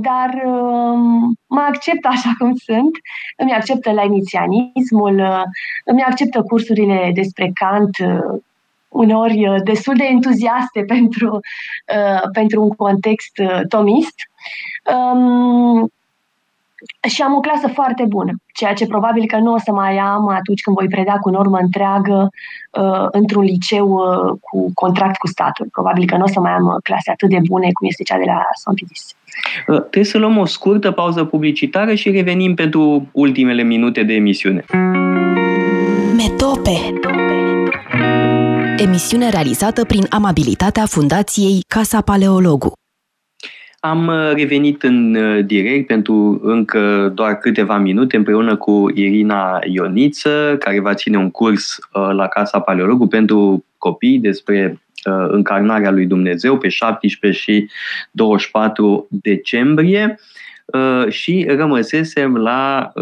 dar 0.00 0.42
um, 0.44 1.34
mă 1.46 1.60
acceptă 1.68 2.08
așa 2.08 2.30
cum 2.38 2.54
sunt, 2.54 2.90
îmi 3.36 3.52
acceptă 3.52 3.92
la 3.92 4.02
inițianismul, 4.02 5.44
îmi 5.84 6.02
acceptă 6.02 6.42
cursurile 6.42 7.10
despre 7.14 7.50
Kant, 7.54 7.96
uneori 8.90 9.48
uh, 9.48 9.62
destul 9.64 9.94
de 9.96 10.04
entuziaste 10.04 10.80
pentru, 10.94 11.40
uh, 11.96 12.22
pentru 12.32 12.62
un 12.62 12.70
context 12.70 13.38
uh, 13.38 13.60
tomist. 13.68 14.14
Um, 14.94 15.90
și 17.08 17.22
am 17.22 17.34
o 17.34 17.40
clasă 17.40 17.68
foarte 17.68 18.04
bună, 18.08 18.32
ceea 18.54 18.72
ce 18.72 18.86
probabil 18.86 19.26
că 19.26 19.36
nu 19.36 19.52
o 19.52 19.58
să 19.58 19.72
mai 19.72 19.96
am 19.96 20.28
atunci 20.28 20.60
când 20.60 20.76
voi 20.76 20.88
preda 20.88 21.12
cu 21.12 21.30
normă 21.30 21.58
întreagă 21.58 22.28
uh, 22.70 23.06
într-un 23.10 23.42
liceu 23.42 23.88
uh, 23.88 24.38
cu 24.40 24.70
contract 24.74 25.16
cu 25.16 25.26
statul. 25.26 25.66
Probabil 25.72 26.06
că 26.06 26.16
nu 26.16 26.22
o 26.22 26.28
să 26.28 26.40
mai 26.40 26.52
am 26.52 26.78
clase 26.82 27.10
atât 27.10 27.28
de 27.28 27.38
bune 27.48 27.68
cum 27.72 27.86
este 27.88 28.02
cea 28.02 28.16
de 28.16 28.24
la 28.26 28.42
Saint-Pidis. 28.54 29.14
Uh, 29.66 29.80
trebuie 29.80 30.04
să 30.04 30.18
luăm 30.18 30.38
o 30.38 30.44
scurtă 30.44 30.90
pauză 30.90 31.24
publicitară 31.24 31.94
și 31.94 32.10
revenim 32.10 32.54
pentru 32.54 33.08
ultimele 33.12 33.62
minute 33.62 34.02
de 34.02 34.12
emisiune. 34.12 34.64
Metope. 36.16 36.70
Metope 36.92 37.49
emisiune 38.80 39.28
realizată 39.30 39.84
prin 39.84 40.06
amabilitatea 40.10 40.86
Fundației 40.86 41.64
Casa 41.68 42.00
Paleologu. 42.00 42.72
Am 43.80 44.06
uh, 44.06 44.32
revenit 44.34 44.82
în 44.82 45.14
uh, 45.14 45.44
direct 45.44 45.86
pentru 45.86 46.40
încă 46.42 47.12
doar 47.14 47.38
câteva 47.38 47.78
minute 47.78 48.16
împreună 48.16 48.56
cu 48.56 48.90
Irina 48.94 49.58
Ioniță, 49.64 50.56
care 50.58 50.80
va 50.80 50.94
ține 50.94 51.16
un 51.16 51.30
curs 51.30 51.76
uh, 51.76 52.08
la 52.12 52.26
Casa 52.26 52.60
Paleologu 52.60 53.06
pentru 53.06 53.64
copii 53.78 54.18
despre 54.18 54.80
încarnarea 55.28 55.90
lui 55.90 56.06
Dumnezeu 56.06 56.58
pe 56.58 56.68
17 56.68 57.40
și 57.40 57.68
24 58.10 59.06
decembrie 59.10 60.18
și 61.08 61.46
rămăsesem 61.48 62.36
la 62.36 62.92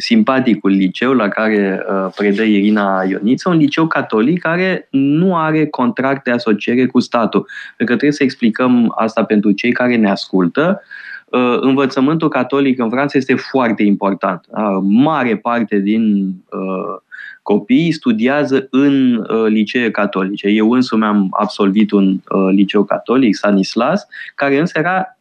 simpaticul 0.00 0.70
liceu 0.70 1.12
la 1.12 1.28
care 1.28 1.82
uh, 1.88 2.12
predă 2.16 2.42
Irina 2.42 3.02
Ioniță, 3.08 3.48
un 3.48 3.56
liceu 3.56 3.86
catolic 3.86 4.40
care 4.40 4.88
nu 4.90 5.36
are 5.36 5.66
contract 5.66 6.24
de 6.24 6.30
asociere 6.30 6.86
cu 6.86 7.00
statul. 7.00 7.40
Pentru 7.76 7.76
că 7.76 7.84
trebuie 7.84 8.12
să 8.12 8.22
explicăm 8.22 8.92
asta 8.96 9.24
pentru 9.24 9.50
cei 9.50 9.72
care 9.72 9.96
ne 9.96 10.10
ascultă. 10.10 10.82
Uh, 11.24 11.56
învățământul 11.60 12.28
catolic 12.28 12.78
în 12.78 12.90
Franța 12.90 13.18
este 13.18 13.34
foarte 13.34 13.82
important. 13.82 14.44
Uh, 14.48 14.78
mare 14.82 15.36
parte 15.36 15.78
din 15.78 16.34
uh, 16.50 17.00
copii 17.42 17.92
studiază 17.92 18.66
în 18.70 19.14
uh, 19.14 19.46
licee 19.48 19.90
catolice. 19.90 20.48
Eu 20.48 20.70
însumi 20.70 21.04
am 21.04 21.28
absolvit 21.30 21.90
un 21.90 22.20
uh, 22.28 22.48
liceu 22.52 22.84
catolic, 22.84 23.34
Stanislas, 23.34 24.06
care 24.34 24.58
însă 24.58 24.78
era 24.78 25.19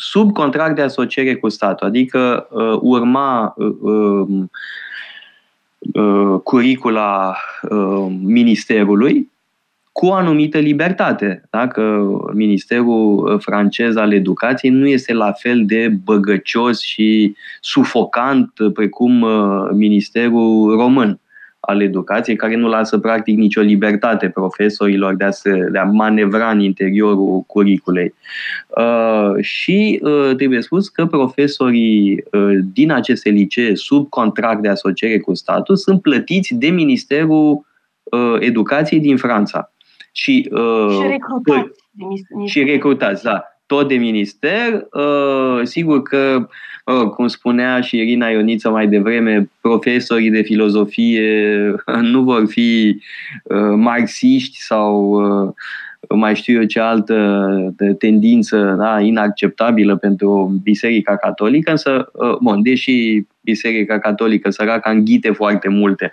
sub 0.00 0.32
contract 0.32 0.74
de 0.74 0.82
asociere 0.82 1.34
cu 1.34 1.48
statul, 1.48 1.86
adică 1.86 2.46
uh, 2.50 2.78
urma 2.80 3.54
uh, 3.56 3.76
um, 3.80 4.50
uh, 5.78 6.40
curicula 6.42 7.36
uh, 7.70 8.06
ministerului 8.22 9.30
cu 9.92 10.06
o 10.06 10.12
anumită 10.12 10.58
libertate. 10.58 11.42
Dacă 11.50 12.08
Ministerul 12.32 13.38
francez 13.40 13.96
al 13.96 14.12
educației 14.12 14.72
nu 14.72 14.86
este 14.86 15.12
la 15.12 15.32
fel 15.32 15.66
de 15.66 15.88
băgăcios 16.04 16.80
și 16.80 17.36
sufocant 17.60 18.52
precum 18.74 19.22
uh, 19.22 19.68
Ministerul 19.72 20.76
român 20.76 21.20
al 21.60 21.82
educației, 21.82 22.36
care 22.36 22.56
nu 22.56 22.68
lasă 22.68 22.98
practic 22.98 23.36
nicio 23.36 23.60
libertate 23.60 24.28
profesorilor 24.28 25.14
de 25.14 25.24
a, 25.24 25.30
se, 25.30 25.68
de 25.72 25.78
a 25.78 25.84
manevra 25.84 26.50
în 26.50 26.60
interiorul 26.60 27.40
curiculei. 27.46 28.14
Uh, 28.68 29.42
și 29.42 30.00
uh, 30.02 30.34
trebuie 30.36 30.60
spus 30.60 30.88
că 30.88 31.06
profesorii 31.06 32.24
uh, 32.32 32.58
din 32.72 32.92
aceste 32.92 33.30
licee 33.30 33.74
sub 33.74 34.08
contract 34.08 34.62
de 34.62 34.68
asociere 34.68 35.18
cu 35.18 35.34
statul 35.34 35.76
sunt 35.76 36.02
plătiți 36.02 36.54
de 36.54 36.68
Ministerul 36.68 37.66
uh, 38.02 38.36
Educației 38.38 39.00
din 39.00 39.16
Franța. 39.16 39.72
Și, 40.12 40.48
uh, 40.52 40.98
și 41.00 41.06
recrutați. 41.08 41.70
Și 42.46 42.62
recrutați, 42.62 43.22
da 43.22 43.44
tot 43.70 43.88
de 43.88 43.94
minister. 43.94 44.86
Uh, 44.92 45.60
sigur 45.62 46.02
că, 46.02 46.48
cum 47.14 47.28
spunea 47.28 47.80
și 47.80 47.96
Irina 47.96 48.28
Ioniță 48.28 48.70
mai 48.70 48.88
devreme, 48.88 49.50
profesorii 49.60 50.30
de 50.30 50.42
filozofie 50.42 51.74
nu 52.12 52.22
vor 52.22 52.46
fi 52.48 53.00
uh, 53.44 53.72
marxiști 53.76 54.60
sau 54.60 55.10
uh, 55.10 55.52
mai 56.16 56.36
știu 56.36 56.60
eu 56.60 56.66
ce 56.66 56.80
altă 56.80 57.50
tendință 57.98 58.76
da, 58.78 59.00
inacceptabilă 59.00 59.96
pentru 59.96 60.60
Biserica 60.62 61.16
Catolică, 61.16 61.70
însă, 61.70 62.10
bun, 62.40 62.62
deși 62.62 63.22
Biserica 63.40 63.98
Catolică 63.98 64.50
săraca 64.50 64.90
înghite 64.90 65.30
foarte 65.30 65.68
multe. 65.68 66.12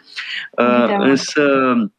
Însă, 1.00 1.42
Uh, 1.42 1.90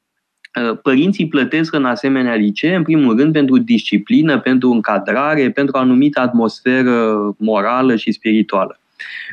părinții 0.83 1.29
plătesc 1.29 1.75
în 1.75 1.85
asemenea 1.85 2.35
licee, 2.35 2.75
în 2.75 2.83
primul 2.83 3.17
rând, 3.17 3.33
pentru 3.33 3.59
disciplină, 3.59 4.41
pentru 4.41 4.71
încadrare, 4.71 5.51
pentru 5.51 5.77
o 5.77 5.81
anumită 5.81 6.21
atmosferă 6.21 7.17
morală 7.39 7.97
și 7.97 8.13
spirituală. 8.13 8.81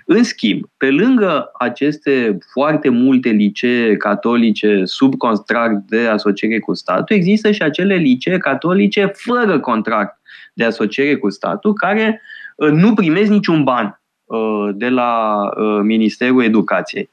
În 0.06 0.24
schimb, 0.24 0.64
pe 0.78 0.92
lângă 0.92 1.52
aceste 1.58 2.38
foarte 2.52 2.90
multe 2.90 3.30
licee 3.30 3.98
catolice 3.98 4.82
sub 4.84 5.16
contract 5.16 5.76
de 5.88 6.08
asociere 6.08 6.60
cu 6.60 6.74
statul, 6.74 7.16
există 7.16 7.52
și 7.52 7.62
acele 7.62 7.96
licee 7.96 8.38
catolice 8.38 9.12
fără 9.14 9.60
contract 9.60 10.20
de 10.54 10.64
asociere 10.64 11.16
cu 11.16 11.30
statul, 11.30 11.74
care 11.74 12.22
uh, 12.56 12.70
nu 12.70 12.94
primesc 12.94 13.30
niciun 13.30 13.64
ban 13.64 14.02
uh, 14.26 14.70
de 14.74 14.90
la 14.90 15.44
Ministerul 15.84 16.44
Educației. 16.44 17.10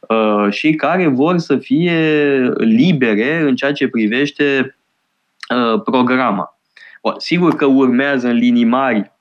Uh, 0.00 0.46
și 0.50 0.72
care 0.72 1.06
vor 1.06 1.38
să 1.38 1.56
fie 1.56 1.98
libere 2.56 3.40
în 3.40 3.56
ceea 3.56 3.72
ce 3.72 3.88
privește 3.88 4.76
uh, 5.56 5.80
programa. 5.84 6.58
Sigur 7.16 7.54
că 7.54 7.64
urmează 7.64 8.28
în 8.28 8.36
linii 8.36 8.64
mari 8.64 9.12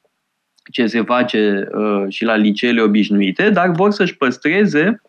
ce 0.71 0.87
se 0.87 1.01
face 1.01 1.67
uh, 1.73 2.03
și 2.09 2.23
la 2.23 2.35
liceele 2.35 2.81
obișnuite, 2.81 3.49
dar 3.49 3.69
vor 3.69 3.91
să-și 3.91 4.17
păstreze 4.17 5.01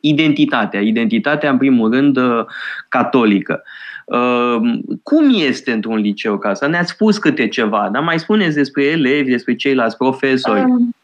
identitatea, 0.00 0.80
identitatea 0.80 1.50
în 1.50 1.58
primul 1.58 1.90
rând 1.90 2.18
catolică. 2.88 3.62
Cum 5.02 5.34
este 5.46 5.72
într-un 5.72 5.96
liceu 5.96 6.38
ca 6.38 6.48
asta? 6.48 6.66
Ne-ați 6.66 6.90
spus 6.90 7.18
câte 7.18 7.48
ceva, 7.48 7.88
dar 7.92 8.02
mai 8.02 8.18
spuneți 8.18 8.54
despre 8.54 8.84
elevi, 8.84 9.30
despre 9.30 9.54
ceilalți 9.54 9.96
profesori. 9.96 10.60
Um, 10.60 10.94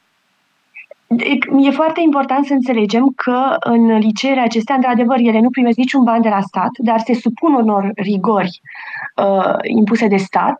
E 1.61 1.71
foarte 1.71 2.01
important 2.01 2.47
să 2.47 2.53
înțelegem 2.53 3.13
că 3.17 3.57
în 3.61 3.99
liceele 3.99 4.41
acestea, 4.41 4.75
într-adevăr, 4.75 5.19
ele 5.19 5.41
nu 5.41 5.51
primesc 5.51 5.77
niciun 5.77 6.05
ban 6.05 6.21
de 6.21 6.29
la 6.29 6.41
stat, 6.41 6.71
dar 6.79 6.99
se 6.99 7.15
supun 7.15 7.55
unor 7.55 7.91
rigori 7.95 8.61
uh, 9.17 9.55
impuse 9.63 10.07
de 10.07 10.17
stat, 10.17 10.57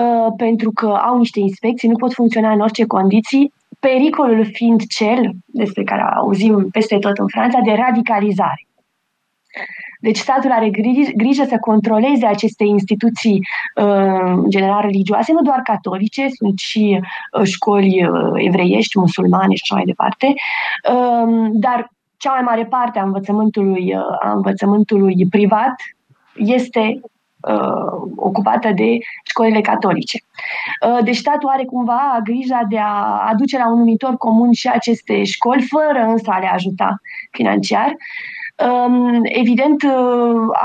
uh, 0.00 0.32
pentru 0.36 0.70
că 0.70 0.86
au 0.86 1.18
niște 1.18 1.40
inspecții, 1.40 1.88
nu 1.88 1.96
pot 1.96 2.12
funcționa 2.12 2.52
în 2.52 2.60
orice 2.60 2.86
condiții, 2.86 3.52
pericolul 3.80 4.44
fiind 4.52 4.86
cel, 4.86 5.32
despre 5.46 5.82
care 5.84 6.02
auzim 6.16 6.68
peste 6.70 6.98
tot 6.98 7.18
în 7.18 7.26
Franța, 7.26 7.58
de 7.64 7.72
radicalizare. 7.72 8.66
Deci 10.00 10.16
statul 10.16 10.50
are 10.50 10.70
grijă 11.16 11.44
să 11.48 11.56
controleze 11.60 12.26
aceste 12.26 12.64
instituții 12.64 13.40
uh, 13.74 14.42
general 14.48 14.80
religioase, 14.80 15.32
nu 15.32 15.42
doar 15.42 15.60
catolice, 15.62 16.26
sunt 16.28 16.58
și 16.58 17.00
uh, 17.32 17.46
școli 17.46 18.04
uh, 18.04 18.32
evreiești, 18.34 18.98
musulmane 18.98 19.54
și 19.54 19.62
așa 19.62 19.74
mai 19.74 19.84
departe, 19.84 20.26
uh, 20.92 21.48
dar 21.52 21.90
cea 22.16 22.32
mai 22.32 22.42
mare 22.42 22.64
parte 22.64 22.98
a 22.98 23.02
învățământului, 23.02 23.94
uh, 23.94 24.16
a 24.22 24.32
învățământului 24.32 25.26
privat 25.30 25.74
este 26.36 27.00
uh, 27.40 28.10
ocupată 28.16 28.70
de 28.74 28.98
școlile 29.24 29.60
catolice. 29.60 30.18
Uh, 30.88 30.98
deci 31.04 31.16
statul 31.16 31.48
are 31.48 31.64
cumva 31.64 32.20
grija 32.24 32.60
de 32.68 32.78
a 32.78 33.26
aduce 33.28 33.58
la 33.58 33.68
un 33.68 33.78
numitor 33.78 34.16
comun 34.16 34.52
și 34.52 34.68
aceste 34.68 35.24
școli, 35.24 35.66
fără 35.68 36.04
însă 36.06 36.30
a 36.30 36.38
le 36.38 36.46
ajuta 36.46 37.00
financiar. 37.30 37.94
Evident, 39.22 39.82
uh, 39.82 39.90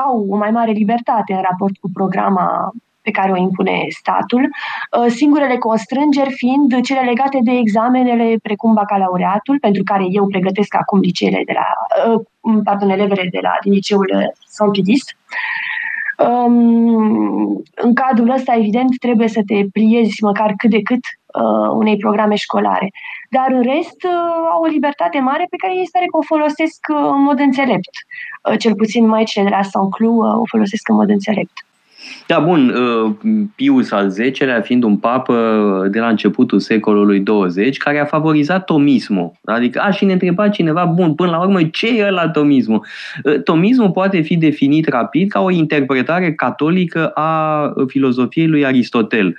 au 0.06 0.26
o 0.30 0.38
mai 0.38 0.52
mare 0.52 0.72
libertate 0.72 1.34
în 1.34 1.42
raport 1.42 1.78
cu 1.78 1.90
programa 1.94 2.72
pe 3.02 3.12
care 3.12 3.32
o 3.32 3.38
impune 3.38 3.86
statul, 3.90 4.50
uh, 4.98 5.06
singurele 5.08 5.58
constrângeri 5.58 6.34
fiind 6.34 6.82
cele 6.82 7.00
legate 7.00 7.40
de 7.44 7.52
examenele 7.52 8.36
precum 8.44 8.74
bacalaureatul, 8.74 9.60
pentru 9.60 9.84
care 9.84 10.06
eu 10.10 10.28
pregătesc 10.28 10.76
acum 10.76 11.00
liceele 11.00 11.42
de 11.46 11.54
la, 11.54 11.66
uh, 12.12 12.62
pardon, 12.64 12.90
elevele 12.90 13.28
de 13.32 13.40
la 13.42 13.52
din 13.64 13.72
liceul 13.74 14.34
Saint-Pidis. 14.48 15.04
Um, 16.28 17.64
în 17.76 17.94
cadrul 17.94 18.30
ăsta, 18.30 18.56
evident, 18.56 18.98
trebuie 19.00 19.28
să 19.28 19.42
te 19.46 19.66
pliezi 19.72 20.24
măcar 20.24 20.54
cât 20.58 20.70
de 20.70 20.82
cât 20.82 21.00
uh, 21.34 21.70
unei 21.74 21.98
programe 21.98 22.36
școlare. 22.36 22.92
Dar 23.36 23.50
în 23.52 23.64
rest 23.74 24.00
uh, 24.04 24.34
au 24.54 24.62
o 24.64 24.74
libertate 24.76 25.20
mare 25.20 25.46
pe 25.50 25.56
care 25.62 25.74
ei 25.76 25.88
spune 25.88 26.06
că 26.06 26.18
o 26.18 26.30
folosesc 26.34 26.80
uh, 26.90 27.12
în 27.16 27.22
mod 27.22 27.40
înțelept. 27.40 27.94
Uh, 28.50 28.58
cel 28.60 28.76
puțin 28.76 29.08
mai 29.08 29.24
cele 29.24 29.50
de 29.50 29.56
la 29.56 29.62
Saint-Cloud 29.62 30.26
uh, 30.26 30.42
o 30.44 30.46
folosesc 30.46 30.90
în 30.90 30.96
mod 30.96 31.10
înțelept. 31.10 31.56
Da, 32.28 32.40
bun, 32.40 32.70
uh, 32.70 33.12
Pius 33.56 33.92
al 33.92 34.12
X-lea 34.32 34.62
fiind 34.62 34.84
un 34.84 34.98
papă 34.98 35.88
de 35.92 36.00
la 36.00 36.08
începutul 36.08 36.60
secolului 36.60 37.20
20, 37.20 37.78
care 37.78 38.00
a 38.00 38.06
favorizat 38.06 38.66
tomismul. 38.66 39.32
Adică, 39.44 39.80
a, 39.80 39.92
și 39.92 40.06
ne 40.06 40.14
întreba 40.14 40.50
cineva, 40.50 40.86
bun, 40.86 41.16
până 41.16 41.30
la 41.30 41.40
urmă, 41.40 41.64
ce 41.64 41.88
e 41.88 42.10
la 42.10 42.30
tomismul? 42.30 42.86
Uh, 43.24 43.42
tomismul 43.44 43.92
poate 43.92 44.22
fi 44.22 44.38
definit 44.38 44.88
rapid 44.88 45.30
ca 45.30 45.42
o 45.42 45.52
interpretare 45.52 46.34
catolică 46.34 47.08
a 47.08 47.74
filozofiei 47.88 48.48
lui 48.48 48.66
Aristotel. 48.66 49.36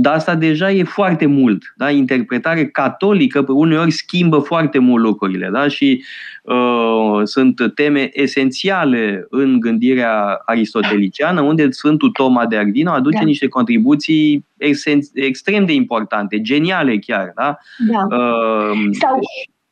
Dar 0.00 0.14
asta 0.14 0.34
deja 0.34 0.70
e 0.70 0.82
foarte 0.82 1.26
mult. 1.26 1.72
Da? 1.76 1.90
Interpretare 1.90 2.66
catolică 2.66 3.44
uneori 3.48 3.90
schimbă 3.90 4.38
foarte 4.38 4.78
mult 4.78 5.02
lucrurile. 5.02 5.48
Da? 5.52 5.68
Și 5.68 6.04
uh, 6.42 7.20
sunt 7.24 7.72
teme 7.74 8.10
esențiale 8.12 9.26
în 9.30 9.60
gândirea 9.60 10.42
aristoteliciană, 10.44 11.40
unde 11.40 11.70
Sfântul 11.70 12.10
Toma 12.10 12.46
de 12.46 12.56
Ardino 12.56 12.90
aduce 12.90 13.18
da. 13.18 13.24
niște 13.24 13.48
contribuții 13.48 14.46
ex- 14.56 15.12
extrem 15.14 15.64
de 15.64 15.72
importante, 15.72 16.40
geniale 16.40 16.98
chiar. 16.98 17.32
Da? 17.34 17.58
Da. 17.88 18.16
Uh, 18.16 18.88
Sau 19.00 19.18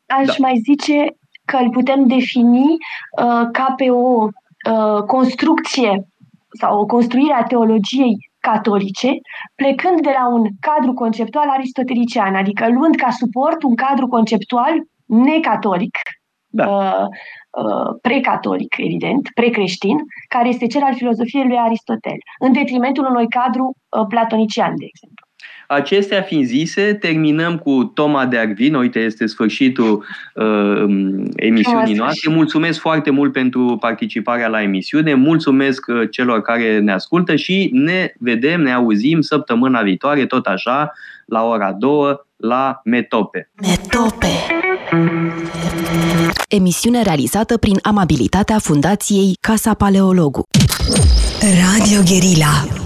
aș 0.07 0.27
da. 0.27 0.35
mai 0.39 0.61
zice 0.65 1.17
că 1.45 1.59
îl 1.63 1.71
putem 1.71 2.07
defini 2.07 2.77
uh, 3.23 3.49
ca 3.53 3.75
pe 3.77 3.91
o 3.91 4.29
uh, 4.71 5.03
construcție 5.07 6.07
sau 6.61 6.81
o 6.81 6.87
construire 6.87 7.35
a 7.35 7.43
teologiei 7.43 8.26
catolice, 8.49 9.11
plecând 9.55 10.01
de 10.01 10.13
la 10.19 10.29
un 10.29 10.45
cadru 10.61 10.93
conceptual 10.95 11.49
aristotelician, 11.49 12.35
adică 12.35 12.69
luând 12.69 12.95
ca 12.97 13.11
suport 13.11 13.63
un 13.63 13.75
cadru 13.75 14.07
conceptual 14.07 14.75
necatolic, 15.07 15.97
da. 16.47 16.65
uh, 16.67 17.07
uh, 17.63 17.91
precatolic, 18.03 18.73
evident, 18.79 19.29
precreștin, 19.35 19.97
care 20.29 20.49
este 20.49 20.67
cel 20.67 20.83
al 20.83 20.95
filozofiei 20.95 21.47
lui 21.47 21.59
Aristotel, 21.59 22.19
în 22.39 22.53
detrimentul 22.53 23.07
unui 23.07 23.29
cadru 23.29 23.67
uh, 23.67 24.07
platonician, 24.09 24.75
de 24.77 24.87
exemplu. 24.93 25.26
Acestea 25.67 26.23
fiind 26.23 26.45
zise, 26.45 26.95
terminăm 27.01 27.59
cu 27.59 27.85
Toma 27.95 28.27
de 28.27 28.39
Arvin. 28.39 28.75
Uite, 28.75 28.99
este 28.99 29.27
sfârșitul 29.27 30.05
uh, 30.35 30.45
emisiunii 31.37 31.95
noastre. 31.95 32.31
Mulțumesc 32.31 32.81
foarte 32.81 33.11
mult 33.11 33.33
pentru 33.33 33.77
participarea 33.81 34.49
la 34.49 34.63
emisiune. 34.63 35.15
Mulțumesc 35.15 35.87
uh, 35.89 36.09
celor 36.11 36.43
care 36.43 36.79
ne 36.79 36.93
ascultă 36.93 37.37
și 37.37 37.71
ne 37.73 38.13
vedem, 38.19 38.61
ne 38.61 38.73
auzim 38.73 39.21
săptămâna 39.21 39.83
viitoare, 39.83 40.27
tot 40.27 40.47
așa, 40.47 40.93
la 41.27 41.43
ora 41.43 41.73
2, 41.73 42.17
la 42.37 42.81
Metope. 42.85 43.51
Metope. 43.61 44.27
Emisiune 46.49 47.03
realizată 47.03 47.57
prin 47.57 47.79
amabilitatea 47.83 48.59
Fundației 48.59 49.37
Casa 49.41 49.75
Paleologu. 49.75 50.43
Radio 51.41 52.01
Guerilla 52.09 52.86